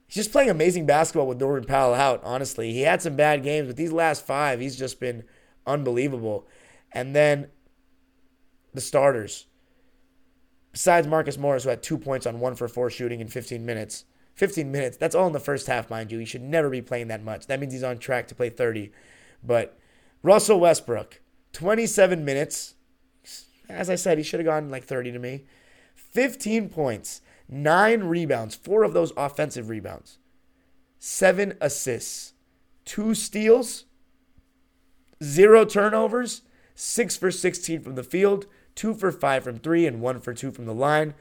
he's 0.07 0.17
just 0.17 0.33
playing 0.33 0.51
amazing 0.51 0.87
basketball 0.87 1.27
with 1.27 1.41
Norman 1.41 1.65
Powell 1.65 1.95
out, 1.95 2.21
honestly. 2.25 2.73
He 2.73 2.83
had 2.83 3.03
some 3.03 3.17
bad 3.17 3.43
games, 3.43 3.67
but 3.67 3.77
these 3.77 3.93
last 3.93 4.27
five, 4.27 4.61
he's 4.61 4.77
just 4.77 4.99
been 4.99 5.25
unbelievable. 5.67 6.47
And 6.93 7.15
then 7.15 7.49
the 8.73 8.81
starters. 8.81 9.47
Besides 10.73 11.07
Marcus 11.07 11.37
Morris, 11.37 11.65
who 11.65 11.71
had 11.71 11.83
two 11.83 11.99
points 11.99 12.27
on 12.27 12.41
1 12.41 12.55
for 12.55 12.69
4 12.69 12.91
shooting 12.91 13.21
in 13.21 13.29
15 13.29 13.65
minutes. 13.65 14.05
15 14.37 14.73
minutes, 14.73 14.97
that's 14.97 15.15
all 15.15 15.27
in 15.27 15.35
the 15.35 15.41
first 15.41 15.67
half, 15.67 15.91
mind 15.91 16.11
you. 16.11 16.19
He 16.19 16.25
should 16.25 16.41
never 16.41 16.71
be 16.71 16.81
playing 16.81 17.09
that 17.09 17.23
much. 17.23 17.47
That 17.47 17.61
means 17.61 17.75
he's 17.75 17.83
on 17.83 17.99
track 17.99 18.27
to 18.29 18.35
play 18.35 18.49
30. 18.49 18.91
But 19.45 19.77
Russell 20.23 20.61
Westbrook, 20.61 21.21
27 21.53 22.25
minutes, 22.25 22.77
as 23.71 23.91
I 23.91 23.95
said, 23.95 24.19
he 24.19 24.25
should 24.25 24.41
have 24.41 24.47
gone 24.47 24.69
like 24.69 24.85
30 24.85 25.13
to 25.13 25.19
me. 25.19 25.45
15 25.95 26.69
points, 26.69 27.23
nine 27.49 28.05
rebounds, 28.05 28.55
four 28.55 28.83
of 28.83 28.93
those 28.93 29.13
offensive 29.17 29.69
rebounds, 29.69 30.19
seven 30.99 31.57
assists, 31.61 32.35
two 32.85 33.15
steals, 33.15 33.85
zero 35.23 35.65
turnovers, 35.65 36.43
six 36.75 37.17
for 37.17 37.31
16 37.31 37.81
from 37.83 37.95
the 37.95 38.03
field, 38.03 38.47
two 38.75 38.95
for 38.95 39.13
five 39.13 39.45
from 39.45 39.59
three, 39.59 39.87
and 39.87 40.01
one 40.01 40.21
for 40.21 40.35
two 40.35 40.51
from 40.51 40.67
the 40.67 40.75
line. 40.75 41.15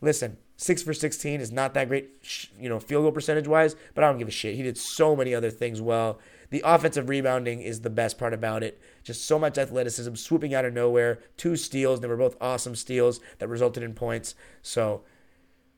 Listen, 0.00 0.36
six 0.56 0.82
for 0.82 0.94
16 0.94 1.40
is 1.40 1.52
not 1.52 1.74
that 1.74 1.88
great, 1.88 2.10
you 2.58 2.68
know, 2.68 2.78
field 2.78 3.04
goal 3.04 3.12
percentage 3.12 3.48
wise, 3.48 3.76
but 3.94 4.04
I 4.04 4.08
don't 4.08 4.18
give 4.18 4.28
a 4.28 4.32
shit. 4.32 4.54
He 4.54 4.62
did 4.62 4.78
so 4.78 5.16
many 5.16 5.34
other 5.34 5.50
things 5.50 5.80
well. 5.80 6.18
The 6.50 6.62
offensive 6.64 7.08
rebounding 7.08 7.62
is 7.62 7.80
the 7.80 7.90
best 7.90 8.18
part 8.18 8.32
about 8.32 8.62
it. 8.62 8.80
Just 9.02 9.26
so 9.26 9.38
much 9.38 9.58
athleticism, 9.58 10.14
swooping 10.14 10.54
out 10.54 10.64
of 10.64 10.72
nowhere. 10.72 11.18
Two 11.36 11.56
steals. 11.56 12.00
They 12.00 12.08
were 12.08 12.16
both 12.16 12.36
awesome 12.40 12.76
steals 12.76 13.20
that 13.38 13.48
resulted 13.48 13.82
in 13.82 13.94
points. 13.94 14.34
So, 14.62 15.02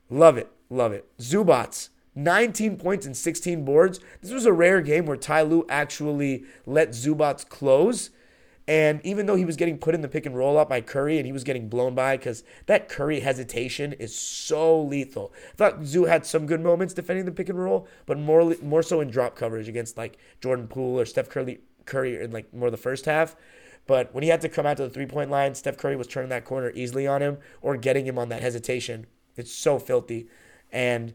love 0.09 0.37
it. 0.37 0.51
Love 0.69 0.91
it. 0.91 1.07
Zubac, 1.17 1.89
19 2.13 2.77
points 2.77 3.05
and 3.05 3.15
16 3.15 3.63
boards. 3.63 3.99
This 4.21 4.31
was 4.31 4.45
a 4.45 4.53
rare 4.53 4.81
game 4.81 5.05
where 5.05 5.17
Ty 5.17 5.43
Lue 5.43 5.65
actually 5.69 6.43
let 6.65 6.89
Zubac 6.89 7.49
close 7.49 8.09
and 8.67 8.99
even 9.05 9.25
though 9.25 9.35
he 9.35 9.45
was 9.45 9.55
getting 9.55 9.77
put 9.77 9.95
in 9.95 10.01
the 10.01 10.09
pick 10.09 10.25
and 10.25 10.35
roll 10.35 10.57
up 10.57 10.67
by 10.67 10.81
Curry 10.81 11.17
and 11.17 11.25
he 11.25 11.31
was 11.31 11.45
getting 11.45 11.69
blown 11.69 11.95
by 11.95 12.17
because 12.17 12.43
that 12.65 12.89
Curry 12.89 13.21
hesitation 13.21 13.93
is 13.93 14.13
so 14.13 14.81
lethal. 14.81 15.33
I 15.53 15.55
thought 15.55 15.85
Zoo 15.85 16.05
had 16.05 16.25
some 16.25 16.45
good 16.45 16.59
moments 16.59 16.93
defending 16.93 17.25
the 17.25 17.31
pick 17.31 17.47
and 17.47 17.57
roll, 17.57 17.87
but 18.05 18.19
more 18.19 18.55
more 18.61 18.83
so 18.83 18.99
in 18.99 19.09
drop 19.09 19.35
coverage 19.35 19.69
against 19.69 19.97
like 19.97 20.17
Jordan 20.41 20.67
Poole 20.67 20.99
or 20.99 21.05
Steph 21.05 21.29
Curry, 21.29 21.59
Curry 21.85 22.21
in 22.21 22.31
like 22.31 22.53
more 22.53 22.69
the 22.69 22.77
first 22.77 23.05
half. 23.05 23.35
But 23.85 24.13
when 24.13 24.23
he 24.23 24.29
had 24.29 24.41
to 24.41 24.49
come 24.49 24.65
out 24.65 24.77
to 24.77 24.83
the 24.83 24.89
three 24.89 25.05
point 25.05 25.31
line, 25.31 25.55
Steph 25.55 25.77
Curry 25.77 25.95
was 25.95 26.07
turning 26.07 26.29
that 26.29 26.43
corner 26.43 26.71
easily 26.75 27.07
on 27.07 27.21
him 27.21 27.37
or 27.61 27.77
getting 27.77 28.05
him 28.05 28.19
on 28.19 28.27
that 28.29 28.41
hesitation. 28.41 29.07
It's 29.37 29.51
so 29.51 29.79
filthy. 29.79 30.27
And 30.73 31.13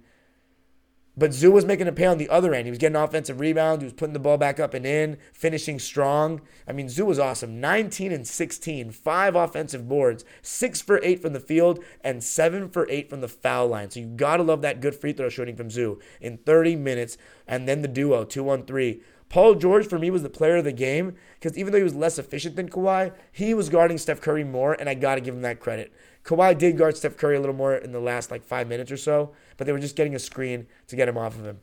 but 1.16 1.34
Zoo 1.34 1.50
was 1.50 1.66
making 1.66 1.88
a 1.88 1.92
pay 1.92 2.06
on 2.06 2.16
the 2.16 2.28
other 2.28 2.54
end. 2.54 2.66
He 2.66 2.70
was 2.70 2.78
getting 2.78 2.96
offensive 2.96 3.38
rebounds. 3.38 3.82
He 3.82 3.86
was 3.86 3.92
putting 3.92 4.14
the 4.14 4.18
ball 4.18 4.38
back 4.38 4.58
up 4.58 4.72
and 4.72 4.86
in, 4.86 5.18
finishing 5.32 5.78
strong. 5.78 6.40
I 6.66 6.72
mean, 6.72 6.88
Zoo 6.88 7.04
was 7.04 7.18
awesome. 7.18 7.60
19 7.60 8.12
and 8.12 8.26
16, 8.26 8.90
five 8.92 9.36
offensive 9.36 9.88
boards, 9.88 10.24
six 10.40 10.80
for 10.80 11.00
eight 11.02 11.20
from 11.20 11.34
the 11.34 11.40
field, 11.40 11.84
and 12.02 12.24
seven 12.24 12.68
for 12.70 12.86
eight 12.88 13.10
from 13.10 13.20
the 13.20 13.28
foul 13.28 13.68
line. 13.68 13.90
So 13.90 14.00
you 14.00 14.06
got 14.06 14.38
to 14.38 14.42
love 14.42 14.62
that 14.62 14.80
good 14.80 14.94
free 14.94 15.12
throw 15.12 15.28
shooting 15.28 15.56
from 15.56 15.70
Zoo 15.70 16.00
in 16.20 16.38
30 16.38 16.76
minutes. 16.76 17.18
And 17.46 17.68
then 17.68 17.82
the 17.82 17.88
duo, 17.88 18.24
2 18.24 18.42
1 18.42 18.64
3. 18.64 19.02
Paul 19.32 19.54
George, 19.54 19.86
for 19.86 19.98
me, 19.98 20.10
was 20.10 20.22
the 20.22 20.28
player 20.28 20.56
of 20.56 20.64
the 20.64 20.72
game 20.72 21.16
because 21.40 21.56
even 21.56 21.72
though 21.72 21.78
he 21.78 21.84
was 21.84 21.94
less 21.94 22.18
efficient 22.18 22.54
than 22.54 22.68
Kawhi, 22.68 23.14
he 23.32 23.54
was 23.54 23.70
guarding 23.70 23.96
Steph 23.96 24.20
Curry 24.20 24.44
more, 24.44 24.74
and 24.74 24.90
I 24.90 24.94
got 24.94 25.14
to 25.14 25.22
give 25.22 25.34
him 25.34 25.40
that 25.40 25.58
credit. 25.58 25.90
Kawhi 26.22 26.56
did 26.58 26.76
guard 26.76 26.98
Steph 26.98 27.16
Curry 27.16 27.36
a 27.36 27.40
little 27.40 27.54
more 27.54 27.74
in 27.74 27.92
the 27.92 27.98
last 27.98 28.30
like 28.30 28.44
five 28.44 28.68
minutes 28.68 28.92
or 28.92 28.98
so, 28.98 29.32
but 29.56 29.66
they 29.66 29.72
were 29.72 29.78
just 29.78 29.96
getting 29.96 30.14
a 30.14 30.18
screen 30.18 30.66
to 30.86 30.96
get 30.96 31.08
him 31.08 31.16
off 31.16 31.38
of 31.38 31.46
him. 31.46 31.60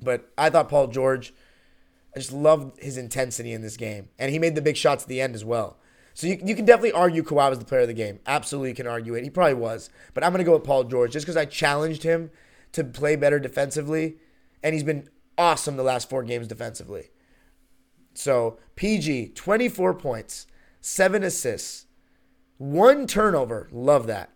But 0.00 0.30
I 0.38 0.50
thought 0.50 0.68
Paul 0.68 0.86
George, 0.86 1.34
I 2.14 2.20
just 2.20 2.32
loved 2.32 2.80
his 2.80 2.96
intensity 2.96 3.52
in 3.52 3.62
this 3.62 3.76
game. 3.76 4.10
And 4.16 4.30
he 4.30 4.38
made 4.38 4.54
the 4.54 4.62
big 4.62 4.76
shots 4.76 5.02
at 5.02 5.08
the 5.08 5.20
end 5.20 5.34
as 5.34 5.44
well. 5.44 5.80
So 6.14 6.28
you, 6.28 6.38
you 6.44 6.54
can 6.54 6.64
definitely 6.64 6.92
argue 6.92 7.24
Kawhi 7.24 7.50
was 7.50 7.58
the 7.58 7.64
player 7.64 7.80
of 7.80 7.88
the 7.88 7.94
game. 7.94 8.20
Absolutely 8.24 8.68
you 8.68 8.76
can 8.76 8.86
argue 8.86 9.14
it. 9.14 9.24
He 9.24 9.30
probably 9.30 9.54
was. 9.54 9.90
But 10.14 10.22
I'm 10.22 10.32
to 10.32 10.44
go 10.44 10.52
with 10.52 10.64
Paul 10.64 10.84
George 10.84 11.10
just 11.10 11.26
because 11.26 11.36
I 11.36 11.44
challenged 11.44 12.04
him 12.04 12.30
to 12.70 12.84
play 12.84 13.16
better 13.16 13.40
defensively. 13.40 14.18
And 14.62 14.74
he's 14.74 14.84
been 14.84 15.08
awesome 15.38 15.76
the 15.76 15.82
last 15.82 16.08
four 16.08 16.22
games 16.22 16.48
defensively. 16.48 17.10
So 18.14 18.58
PG, 18.76 19.28
24 19.28 19.94
points, 19.94 20.46
seven 20.80 21.22
assists, 21.22 21.86
one 22.58 23.06
turnover. 23.06 23.68
Love 23.72 24.06
that. 24.06 24.30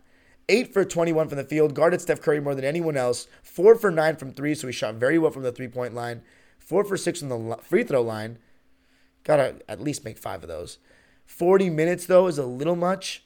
8 0.49 0.73
for 0.73 0.85
21 0.85 1.27
from 1.27 1.37
the 1.37 1.43
field, 1.43 1.73
guarded 1.73 2.01
Steph 2.01 2.21
Curry 2.21 2.39
more 2.39 2.55
than 2.55 2.63
anyone 2.63 2.95
else. 2.95 3.27
4 3.43 3.75
for 3.75 3.91
9 3.91 4.15
from 4.15 4.31
3, 4.31 4.55
so 4.55 4.67
he 4.67 4.73
shot 4.73 4.95
very 4.95 5.19
well 5.19 5.31
from 5.31 5.43
the 5.43 5.51
three 5.51 5.67
point 5.67 5.93
line. 5.93 6.21
4 6.59 6.83
for 6.85 6.97
6 6.97 7.19
from 7.19 7.29
the 7.29 7.57
free 7.61 7.83
throw 7.83 8.01
line. 8.01 8.39
Gotta 9.23 9.57
at 9.67 9.81
least 9.81 10.05
make 10.05 10.17
5 10.17 10.43
of 10.43 10.49
those. 10.49 10.77
40 11.25 11.69
minutes, 11.69 12.05
though, 12.05 12.27
is 12.27 12.37
a 12.37 12.45
little 12.45 12.77
much. 12.77 13.25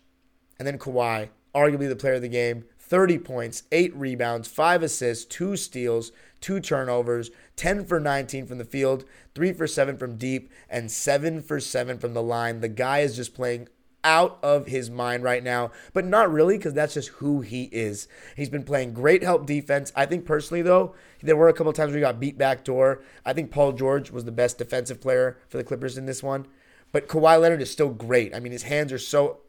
And 0.57 0.67
then 0.67 0.80
Kawhi, 0.80 1.30
arguably 1.53 1.88
the 1.88 1.95
player 1.95 2.15
of 2.15 2.22
the 2.22 2.28
game. 2.28 2.65
30 2.91 3.19
points, 3.19 3.63
8 3.71 3.95
rebounds, 3.95 4.49
5 4.49 4.83
assists, 4.83 5.23
2 5.23 5.55
steals, 5.55 6.11
2 6.41 6.59
turnovers, 6.59 7.31
10 7.55 7.85
for 7.85 8.01
19 8.01 8.45
from 8.45 8.57
the 8.57 8.65
field, 8.65 9.05
3 9.33 9.53
for 9.53 9.65
7 9.65 9.95
from 9.95 10.17
deep, 10.17 10.51
and 10.69 10.91
7 10.91 11.41
for 11.41 11.61
7 11.61 11.97
from 11.99 12.13
the 12.13 12.21
line. 12.21 12.59
The 12.59 12.67
guy 12.67 12.99
is 12.99 13.15
just 13.15 13.33
playing 13.33 13.69
out 14.03 14.39
of 14.43 14.67
his 14.67 14.89
mind 14.89 15.23
right 15.23 15.41
now, 15.41 15.71
but 15.93 16.03
not 16.03 16.33
really 16.33 16.57
because 16.57 16.73
that's 16.73 16.95
just 16.95 17.07
who 17.09 17.39
he 17.39 17.69
is. 17.71 18.09
He's 18.35 18.49
been 18.49 18.65
playing 18.65 18.91
great 18.91 19.23
help 19.23 19.45
defense. 19.45 19.93
I 19.95 20.05
think 20.05 20.25
personally, 20.25 20.61
though, 20.61 20.93
there 21.21 21.37
were 21.37 21.47
a 21.47 21.53
couple 21.53 21.71
times 21.71 21.91
where 21.91 21.99
he 21.99 22.01
got 22.01 22.19
beat 22.19 22.37
back 22.37 22.65
door. 22.65 23.01
I 23.25 23.31
think 23.31 23.51
Paul 23.51 23.71
George 23.71 24.11
was 24.11 24.25
the 24.25 24.33
best 24.33 24.57
defensive 24.57 24.99
player 24.99 25.37
for 25.47 25.55
the 25.55 25.63
Clippers 25.63 25.97
in 25.97 26.07
this 26.07 26.21
one, 26.21 26.45
but 26.91 27.07
Kawhi 27.07 27.39
Leonard 27.39 27.61
is 27.61 27.71
still 27.71 27.91
great. 27.91 28.35
I 28.35 28.41
mean, 28.41 28.51
his 28.51 28.63
hands 28.63 28.91
are 28.91 28.99
so 28.99 29.39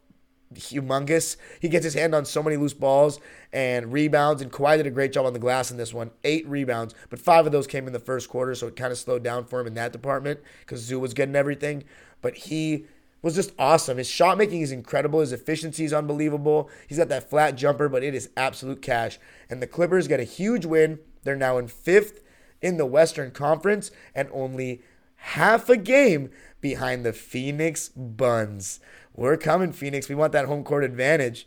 humongous. 0.54 1.36
He 1.60 1.68
gets 1.68 1.84
his 1.84 1.94
hand 1.94 2.14
on 2.14 2.24
so 2.24 2.42
many 2.42 2.56
loose 2.56 2.74
balls 2.74 3.20
and 3.52 3.92
rebounds, 3.92 4.42
and 4.42 4.50
Kawhi 4.50 4.76
did 4.76 4.86
a 4.86 4.90
great 4.90 5.12
job 5.12 5.26
on 5.26 5.32
the 5.32 5.38
glass 5.38 5.70
in 5.70 5.76
this 5.76 5.92
one. 5.92 6.10
Eight 6.24 6.46
rebounds, 6.48 6.94
but 7.10 7.18
five 7.18 7.46
of 7.46 7.52
those 7.52 7.66
came 7.66 7.86
in 7.86 7.92
the 7.92 7.98
first 7.98 8.28
quarter, 8.28 8.54
so 8.54 8.66
it 8.68 8.76
kind 8.76 8.92
of 8.92 8.98
slowed 8.98 9.22
down 9.22 9.44
for 9.44 9.60
him 9.60 9.66
in 9.66 9.74
that 9.74 9.92
department 9.92 10.40
because 10.60 10.80
Zoo 10.80 11.00
was 11.00 11.14
getting 11.14 11.36
everything. 11.36 11.84
But 12.20 12.36
he 12.36 12.86
was 13.22 13.34
just 13.34 13.52
awesome. 13.58 13.98
His 13.98 14.08
shot 14.08 14.36
making 14.36 14.62
is 14.62 14.72
incredible. 14.72 15.20
His 15.20 15.32
efficiency 15.32 15.84
is 15.84 15.92
unbelievable. 15.92 16.68
He's 16.88 16.98
got 16.98 17.08
that 17.08 17.30
flat 17.30 17.56
jumper, 17.56 17.88
but 17.88 18.02
it 18.02 18.14
is 18.14 18.30
absolute 18.36 18.82
cash. 18.82 19.18
And 19.48 19.62
the 19.62 19.66
Clippers 19.66 20.08
get 20.08 20.20
a 20.20 20.24
huge 20.24 20.66
win. 20.66 20.98
They're 21.22 21.36
now 21.36 21.58
in 21.58 21.68
fifth 21.68 22.22
in 22.60 22.76
the 22.76 22.86
Western 22.86 23.30
Conference 23.30 23.90
and 24.14 24.28
only 24.32 24.82
half 25.16 25.68
a 25.68 25.76
game 25.76 26.30
behind 26.60 27.04
the 27.04 27.12
Phoenix 27.12 27.88
Buns. 27.90 28.80
We're 29.14 29.36
coming, 29.36 29.72
Phoenix. 29.72 30.08
We 30.08 30.14
want 30.14 30.32
that 30.32 30.46
home 30.46 30.64
court 30.64 30.84
advantage. 30.84 31.46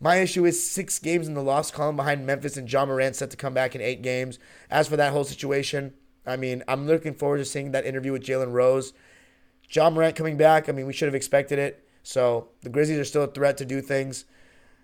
My 0.00 0.16
issue 0.16 0.44
is 0.44 0.68
six 0.68 0.98
games 0.98 1.28
in 1.28 1.34
the 1.34 1.42
loss 1.42 1.70
column 1.70 1.96
behind 1.96 2.26
Memphis 2.26 2.56
and 2.56 2.70
Ja 2.70 2.84
Morant 2.84 3.14
set 3.14 3.30
to 3.30 3.36
come 3.36 3.54
back 3.54 3.74
in 3.74 3.80
eight 3.80 4.02
games. 4.02 4.38
As 4.70 4.88
for 4.88 4.96
that 4.96 5.12
whole 5.12 5.24
situation, 5.24 5.94
I 6.26 6.36
mean, 6.36 6.64
I'm 6.66 6.86
looking 6.86 7.14
forward 7.14 7.38
to 7.38 7.44
seeing 7.44 7.70
that 7.72 7.86
interview 7.86 8.12
with 8.12 8.24
Jalen 8.24 8.52
Rose. 8.52 8.92
Ja 9.70 9.90
Morant 9.90 10.16
coming 10.16 10.36
back, 10.36 10.68
I 10.68 10.72
mean, 10.72 10.86
we 10.86 10.92
should 10.92 11.06
have 11.06 11.14
expected 11.14 11.58
it. 11.58 11.86
So 12.02 12.48
the 12.62 12.68
Grizzlies 12.68 12.98
are 12.98 13.04
still 13.04 13.22
a 13.22 13.28
threat 13.28 13.56
to 13.58 13.64
do 13.64 13.80
things. 13.80 14.24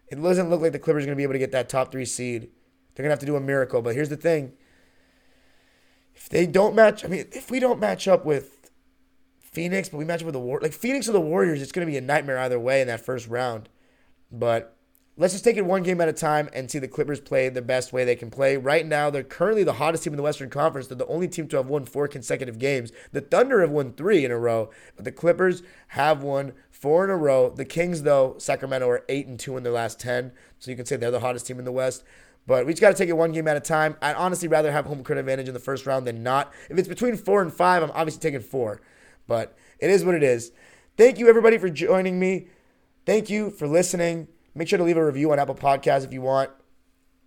It 0.06 0.22
doesn't 0.22 0.50
look 0.50 0.60
like 0.60 0.72
the 0.72 0.78
Clippers 0.78 1.04
are 1.04 1.06
going 1.06 1.16
to 1.16 1.20
be 1.20 1.24
able 1.24 1.32
to 1.34 1.38
get 1.38 1.52
that 1.52 1.68
top 1.68 1.90
three 1.90 2.04
seed. 2.04 2.48
They're 2.94 3.02
going 3.02 3.10
to 3.10 3.14
have 3.14 3.18
to 3.20 3.26
do 3.26 3.36
a 3.36 3.40
miracle. 3.40 3.82
But 3.82 3.94
here's 3.94 4.08
the 4.08 4.16
thing 4.16 4.52
if 6.14 6.28
they 6.28 6.46
don't 6.46 6.74
match, 6.74 7.04
I 7.04 7.08
mean, 7.08 7.26
if 7.32 7.50
we 7.50 7.60
don't 7.60 7.80
match 7.80 8.08
up 8.08 8.24
with 8.24 8.57
Phoenix, 9.52 9.88
but 9.88 9.98
we 9.98 10.04
match 10.04 10.20
up 10.20 10.26
with 10.26 10.34
the 10.34 10.40
War, 10.40 10.60
like 10.62 10.72
Phoenix 10.72 11.08
or 11.08 11.12
the 11.12 11.20
Warriors, 11.20 11.62
it's 11.62 11.72
going 11.72 11.86
to 11.86 11.90
be 11.90 11.96
a 11.96 12.02
nightmare 12.02 12.38
either 12.38 12.60
way 12.60 12.80
in 12.80 12.88
that 12.88 13.04
first 13.04 13.28
round. 13.28 13.68
But 14.30 14.76
let's 15.16 15.32
just 15.32 15.42
take 15.42 15.56
it 15.56 15.64
one 15.64 15.82
game 15.82 16.00
at 16.00 16.08
a 16.08 16.12
time 16.12 16.48
and 16.52 16.70
see 16.70 16.78
the 16.78 16.86
Clippers 16.86 17.20
play 17.20 17.48
the 17.48 17.62
best 17.62 17.92
way 17.92 18.04
they 18.04 18.14
can 18.14 18.30
play. 18.30 18.56
Right 18.56 18.86
now, 18.86 19.10
they're 19.10 19.22
currently 19.22 19.64
the 19.64 19.74
hottest 19.74 20.04
team 20.04 20.12
in 20.12 20.16
the 20.18 20.22
Western 20.22 20.50
Conference. 20.50 20.86
They're 20.86 20.96
the 20.96 21.06
only 21.06 21.28
team 21.28 21.48
to 21.48 21.56
have 21.56 21.66
won 21.66 21.86
four 21.86 22.08
consecutive 22.08 22.58
games. 22.58 22.92
The 23.12 23.20
Thunder 23.20 23.60
have 23.62 23.70
won 23.70 23.94
three 23.94 24.24
in 24.24 24.30
a 24.30 24.38
row, 24.38 24.70
but 24.96 25.04
the 25.04 25.12
Clippers 25.12 25.62
have 25.88 26.22
won 26.22 26.52
four 26.70 27.04
in 27.04 27.10
a 27.10 27.16
row. 27.16 27.50
The 27.50 27.64
Kings, 27.64 28.02
though, 28.02 28.36
Sacramento 28.38 28.88
are 28.88 29.04
eight 29.08 29.26
and 29.26 29.40
two 29.40 29.56
in 29.56 29.62
their 29.62 29.72
last 29.72 29.98
ten, 29.98 30.32
so 30.58 30.70
you 30.70 30.76
can 30.76 30.86
say 30.86 30.96
they're 30.96 31.10
the 31.10 31.20
hottest 31.20 31.46
team 31.46 31.58
in 31.58 31.64
the 31.64 31.72
West. 31.72 32.04
But 32.46 32.64
we 32.64 32.72
just 32.72 32.80
got 32.80 32.90
to 32.90 32.94
take 32.94 33.10
it 33.10 33.16
one 33.16 33.32
game 33.32 33.48
at 33.48 33.56
a 33.56 33.60
time. 33.60 33.96
I'd 34.00 34.16
honestly 34.16 34.48
rather 34.48 34.72
have 34.72 34.86
home 34.86 35.02
court 35.04 35.18
advantage 35.18 35.48
in 35.48 35.54
the 35.54 35.60
first 35.60 35.84
round 35.84 36.06
than 36.06 36.22
not. 36.22 36.52
If 36.70 36.78
it's 36.78 36.88
between 36.88 37.16
four 37.16 37.42
and 37.42 37.52
five, 37.52 37.82
I'm 37.82 37.90
obviously 37.90 38.20
taking 38.20 38.40
four. 38.40 38.80
But 39.28 39.56
it 39.78 39.90
is 39.90 40.04
what 40.04 40.16
it 40.16 40.24
is. 40.24 40.50
Thank 40.96 41.20
you, 41.20 41.28
everybody, 41.28 41.58
for 41.58 41.70
joining 41.70 42.18
me. 42.18 42.48
Thank 43.06 43.30
you 43.30 43.50
for 43.50 43.68
listening. 43.68 44.26
Make 44.56 44.66
sure 44.66 44.78
to 44.78 44.84
leave 44.84 44.96
a 44.96 45.06
review 45.06 45.30
on 45.30 45.38
Apple 45.38 45.54
Podcasts 45.54 46.04
if 46.04 46.12
you 46.12 46.22
want. 46.22 46.50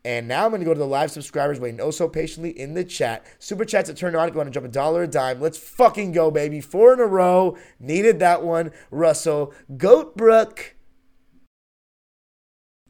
And 0.03 0.27
now 0.27 0.45
I'm 0.45 0.49
going 0.49 0.61
to 0.61 0.65
go 0.65 0.73
to 0.73 0.79
the 0.79 0.85
live 0.85 1.11
subscribers 1.11 1.59
waiting 1.59 1.79
oh 1.79 1.91
so 1.91 2.09
patiently 2.09 2.49
in 2.59 2.73
the 2.73 2.83
chat. 2.83 3.25
Super 3.39 3.63
chats 3.63 3.89
are 3.89 3.93
turned 3.93 4.15
on. 4.15 4.27
If 4.27 4.33
you 4.33 4.39
want 4.39 4.47
to 4.47 4.53
jump 4.53 4.65
a 4.65 4.69
dollar 4.69 5.03
a 5.03 5.07
dime, 5.07 5.39
let's 5.39 5.57
fucking 5.57 6.11
go, 6.11 6.31
baby. 6.31 6.59
Four 6.59 6.93
in 6.93 6.99
a 6.99 7.05
row. 7.05 7.55
Needed 7.79 8.19
that 8.19 8.43
one. 8.43 8.71
Russell 8.89 9.53
Goatbrook. 9.71 10.71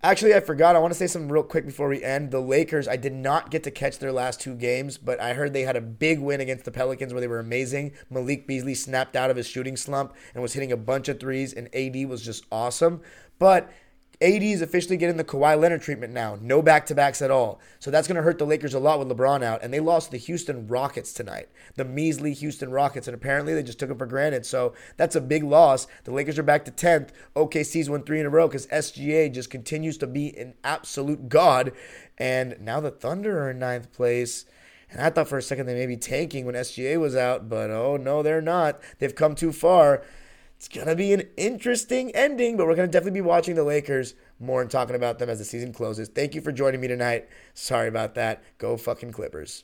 Actually, 0.04 0.34
I 0.34 0.40
forgot. 0.40 0.76
I 0.76 0.80
want 0.80 0.92
to 0.92 0.98
say 0.98 1.06
something 1.06 1.30
real 1.32 1.44
quick 1.44 1.64
before 1.64 1.88
we 1.88 2.04
end. 2.04 2.32
The 2.32 2.40
Lakers, 2.40 2.88
I 2.88 2.96
did 2.96 3.14
not 3.14 3.52
get 3.52 3.62
to 3.64 3.72
catch 3.72 4.00
their 4.00 4.12
last 4.12 4.42
two 4.42 4.56
games, 4.56 4.98
but 4.98 5.20
I 5.22 5.34
heard 5.34 5.54
they 5.54 5.62
had 5.62 5.76
a 5.76 5.82
big 5.82 6.20
win 6.20 6.42
against 6.42 6.66
the 6.66 6.72
Pelicans 6.72 7.14
where 7.14 7.22
they 7.22 7.28
were 7.28 7.38
amazing. 7.38 7.92
Malik 8.10 8.48
Beasley 8.48 8.74
snapped 8.74 9.16
out 9.16 9.30
of 9.30 9.38
his 9.38 9.46
shooting 9.46 9.78
slump 9.78 10.16
and 10.34 10.42
was 10.42 10.54
hitting 10.54 10.72
a 10.72 10.78
bunch 10.78 11.08
of 11.08 11.20
threes, 11.20 11.54
and 11.54 11.74
AD 11.76 12.10
was 12.10 12.24
just 12.24 12.46
awesome. 12.52 13.02
But 13.38 13.72
AD 14.22 14.44
is 14.44 14.62
officially 14.62 14.98
getting 14.98 15.18
the 15.18 15.24
Kawhi 15.24 15.60
Leonard 15.60 15.82
treatment 15.82 16.14
now. 16.14 16.38
No 16.40 16.62
back 16.62 16.86
to 16.86 16.96
backs 16.96 17.24
at 17.24 17.32
all. 17.32 17.60
So 17.80 17.90
that's 17.90 18.08
going 18.08 18.18
to 18.18 18.22
hurt 18.22 18.38
the 18.38 18.46
Lakers 18.46 18.76
a 18.76 18.80
lot 18.80 19.00
with 19.00 19.10
LeBron 19.10 19.42
out. 19.44 19.64
And 19.64 19.74
they 19.74 19.80
lost 19.80 20.12
the 20.12 20.18
Houston 20.18 20.68
Rockets 20.68 21.12
tonight. 21.12 21.50
The 21.76 21.86
measly 21.86 22.34
Houston 22.34 22.72
Rockets. 22.72 23.08
And 23.08 23.16
apparently 23.16 23.56
they 23.56 23.64
just 23.64 23.80
took 23.80 23.90
it 23.90 23.98
for 23.98 24.06
granted. 24.06 24.46
So 24.46 24.74
that's 24.96 25.16
a 25.16 25.22
big 25.22 25.44
loss. 25.44 25.88
The 26.04 26.12
Lakers 26.12 26.38
are 26.38 26.44
back 26.44 26.66
to 26.66 26.72
10th. 26.72 27.10
OKC's 27.36 27.90
won 27.90 28.04
three 28.04 28.20
in 28.20 28.28
a 28.28 28.30
row 28.30 28.48
because 28.48 28.68
SGA 28.68 29.34
just 29.34 29.50
continues 29.50 29.98
to 29.98 30.08
be 30.08 30.38
an 30.38 30.54
absolute 30.64 31.28
god. 31.28 31.72
And 32.20 32.56
now 32.62 32.80
the 32.80 32.92
Thunder 32.92 33.42
are 33.42 33.50
in 33.50 33.60
ninth 33.60 33.92
place. 33.92 34.46
And 34.92 35.02
I 35.02 35.10
thought 35.10 35.30
for 35.30 35.38
a 35.38 35.42
second 35.42 35.66
they 35.66 35.74
may 35.74 35.88
be 35.88 35.98
tanking 35.98 36.46
when 36.46 36.54
SGA 36.54 37.00
was 37.00 37.16
out, 37.16 37.48
but 37.50 37.72
oh 37.72 37.98
no, 37.98 38.22
they're 38.22 38.42
not. 38.42 38.80
They've 39.00 39.16
come 39.16 39.36
too 39.36 39.54
far. 39.54 40.04
It's 40.62 40.68
going 40.68 40.86
to 40.86 40.96
be 40.96 41.12
an 41.12 41.24
interesting 41.38 42.12
ending, 42.12 42.56
but 42.56 42.68
we're 42.68 42.76
going 42.76 42.88
to 42.88 42.92
definitely 42.92 43.20
be 43.20 43.26
watching 43.26 43.56
the 43.56 43.64
Lakers 43.64 44.14
more 44.40 44.62
and 44.62 44.70
talking 44.70 44.96
about 44.96 45.18
them 45.18 45.28
as 45.28 45.40
the 45.40 45.44
season 45.44 45.74
closes. 45.74 46.08
Thank 46.08 46.36
you 46.36 46.42
for 46.42 46.52
joining 46.52 46.80
me 46.80 46.88
tonight. 46.88 47.28
Sorry 47.56 47.88
about 47.88 48.14
that. 48.14 48.44
Go 48.60 48.78
fucking 48.78 49.12
Clippers. 49.12 49.64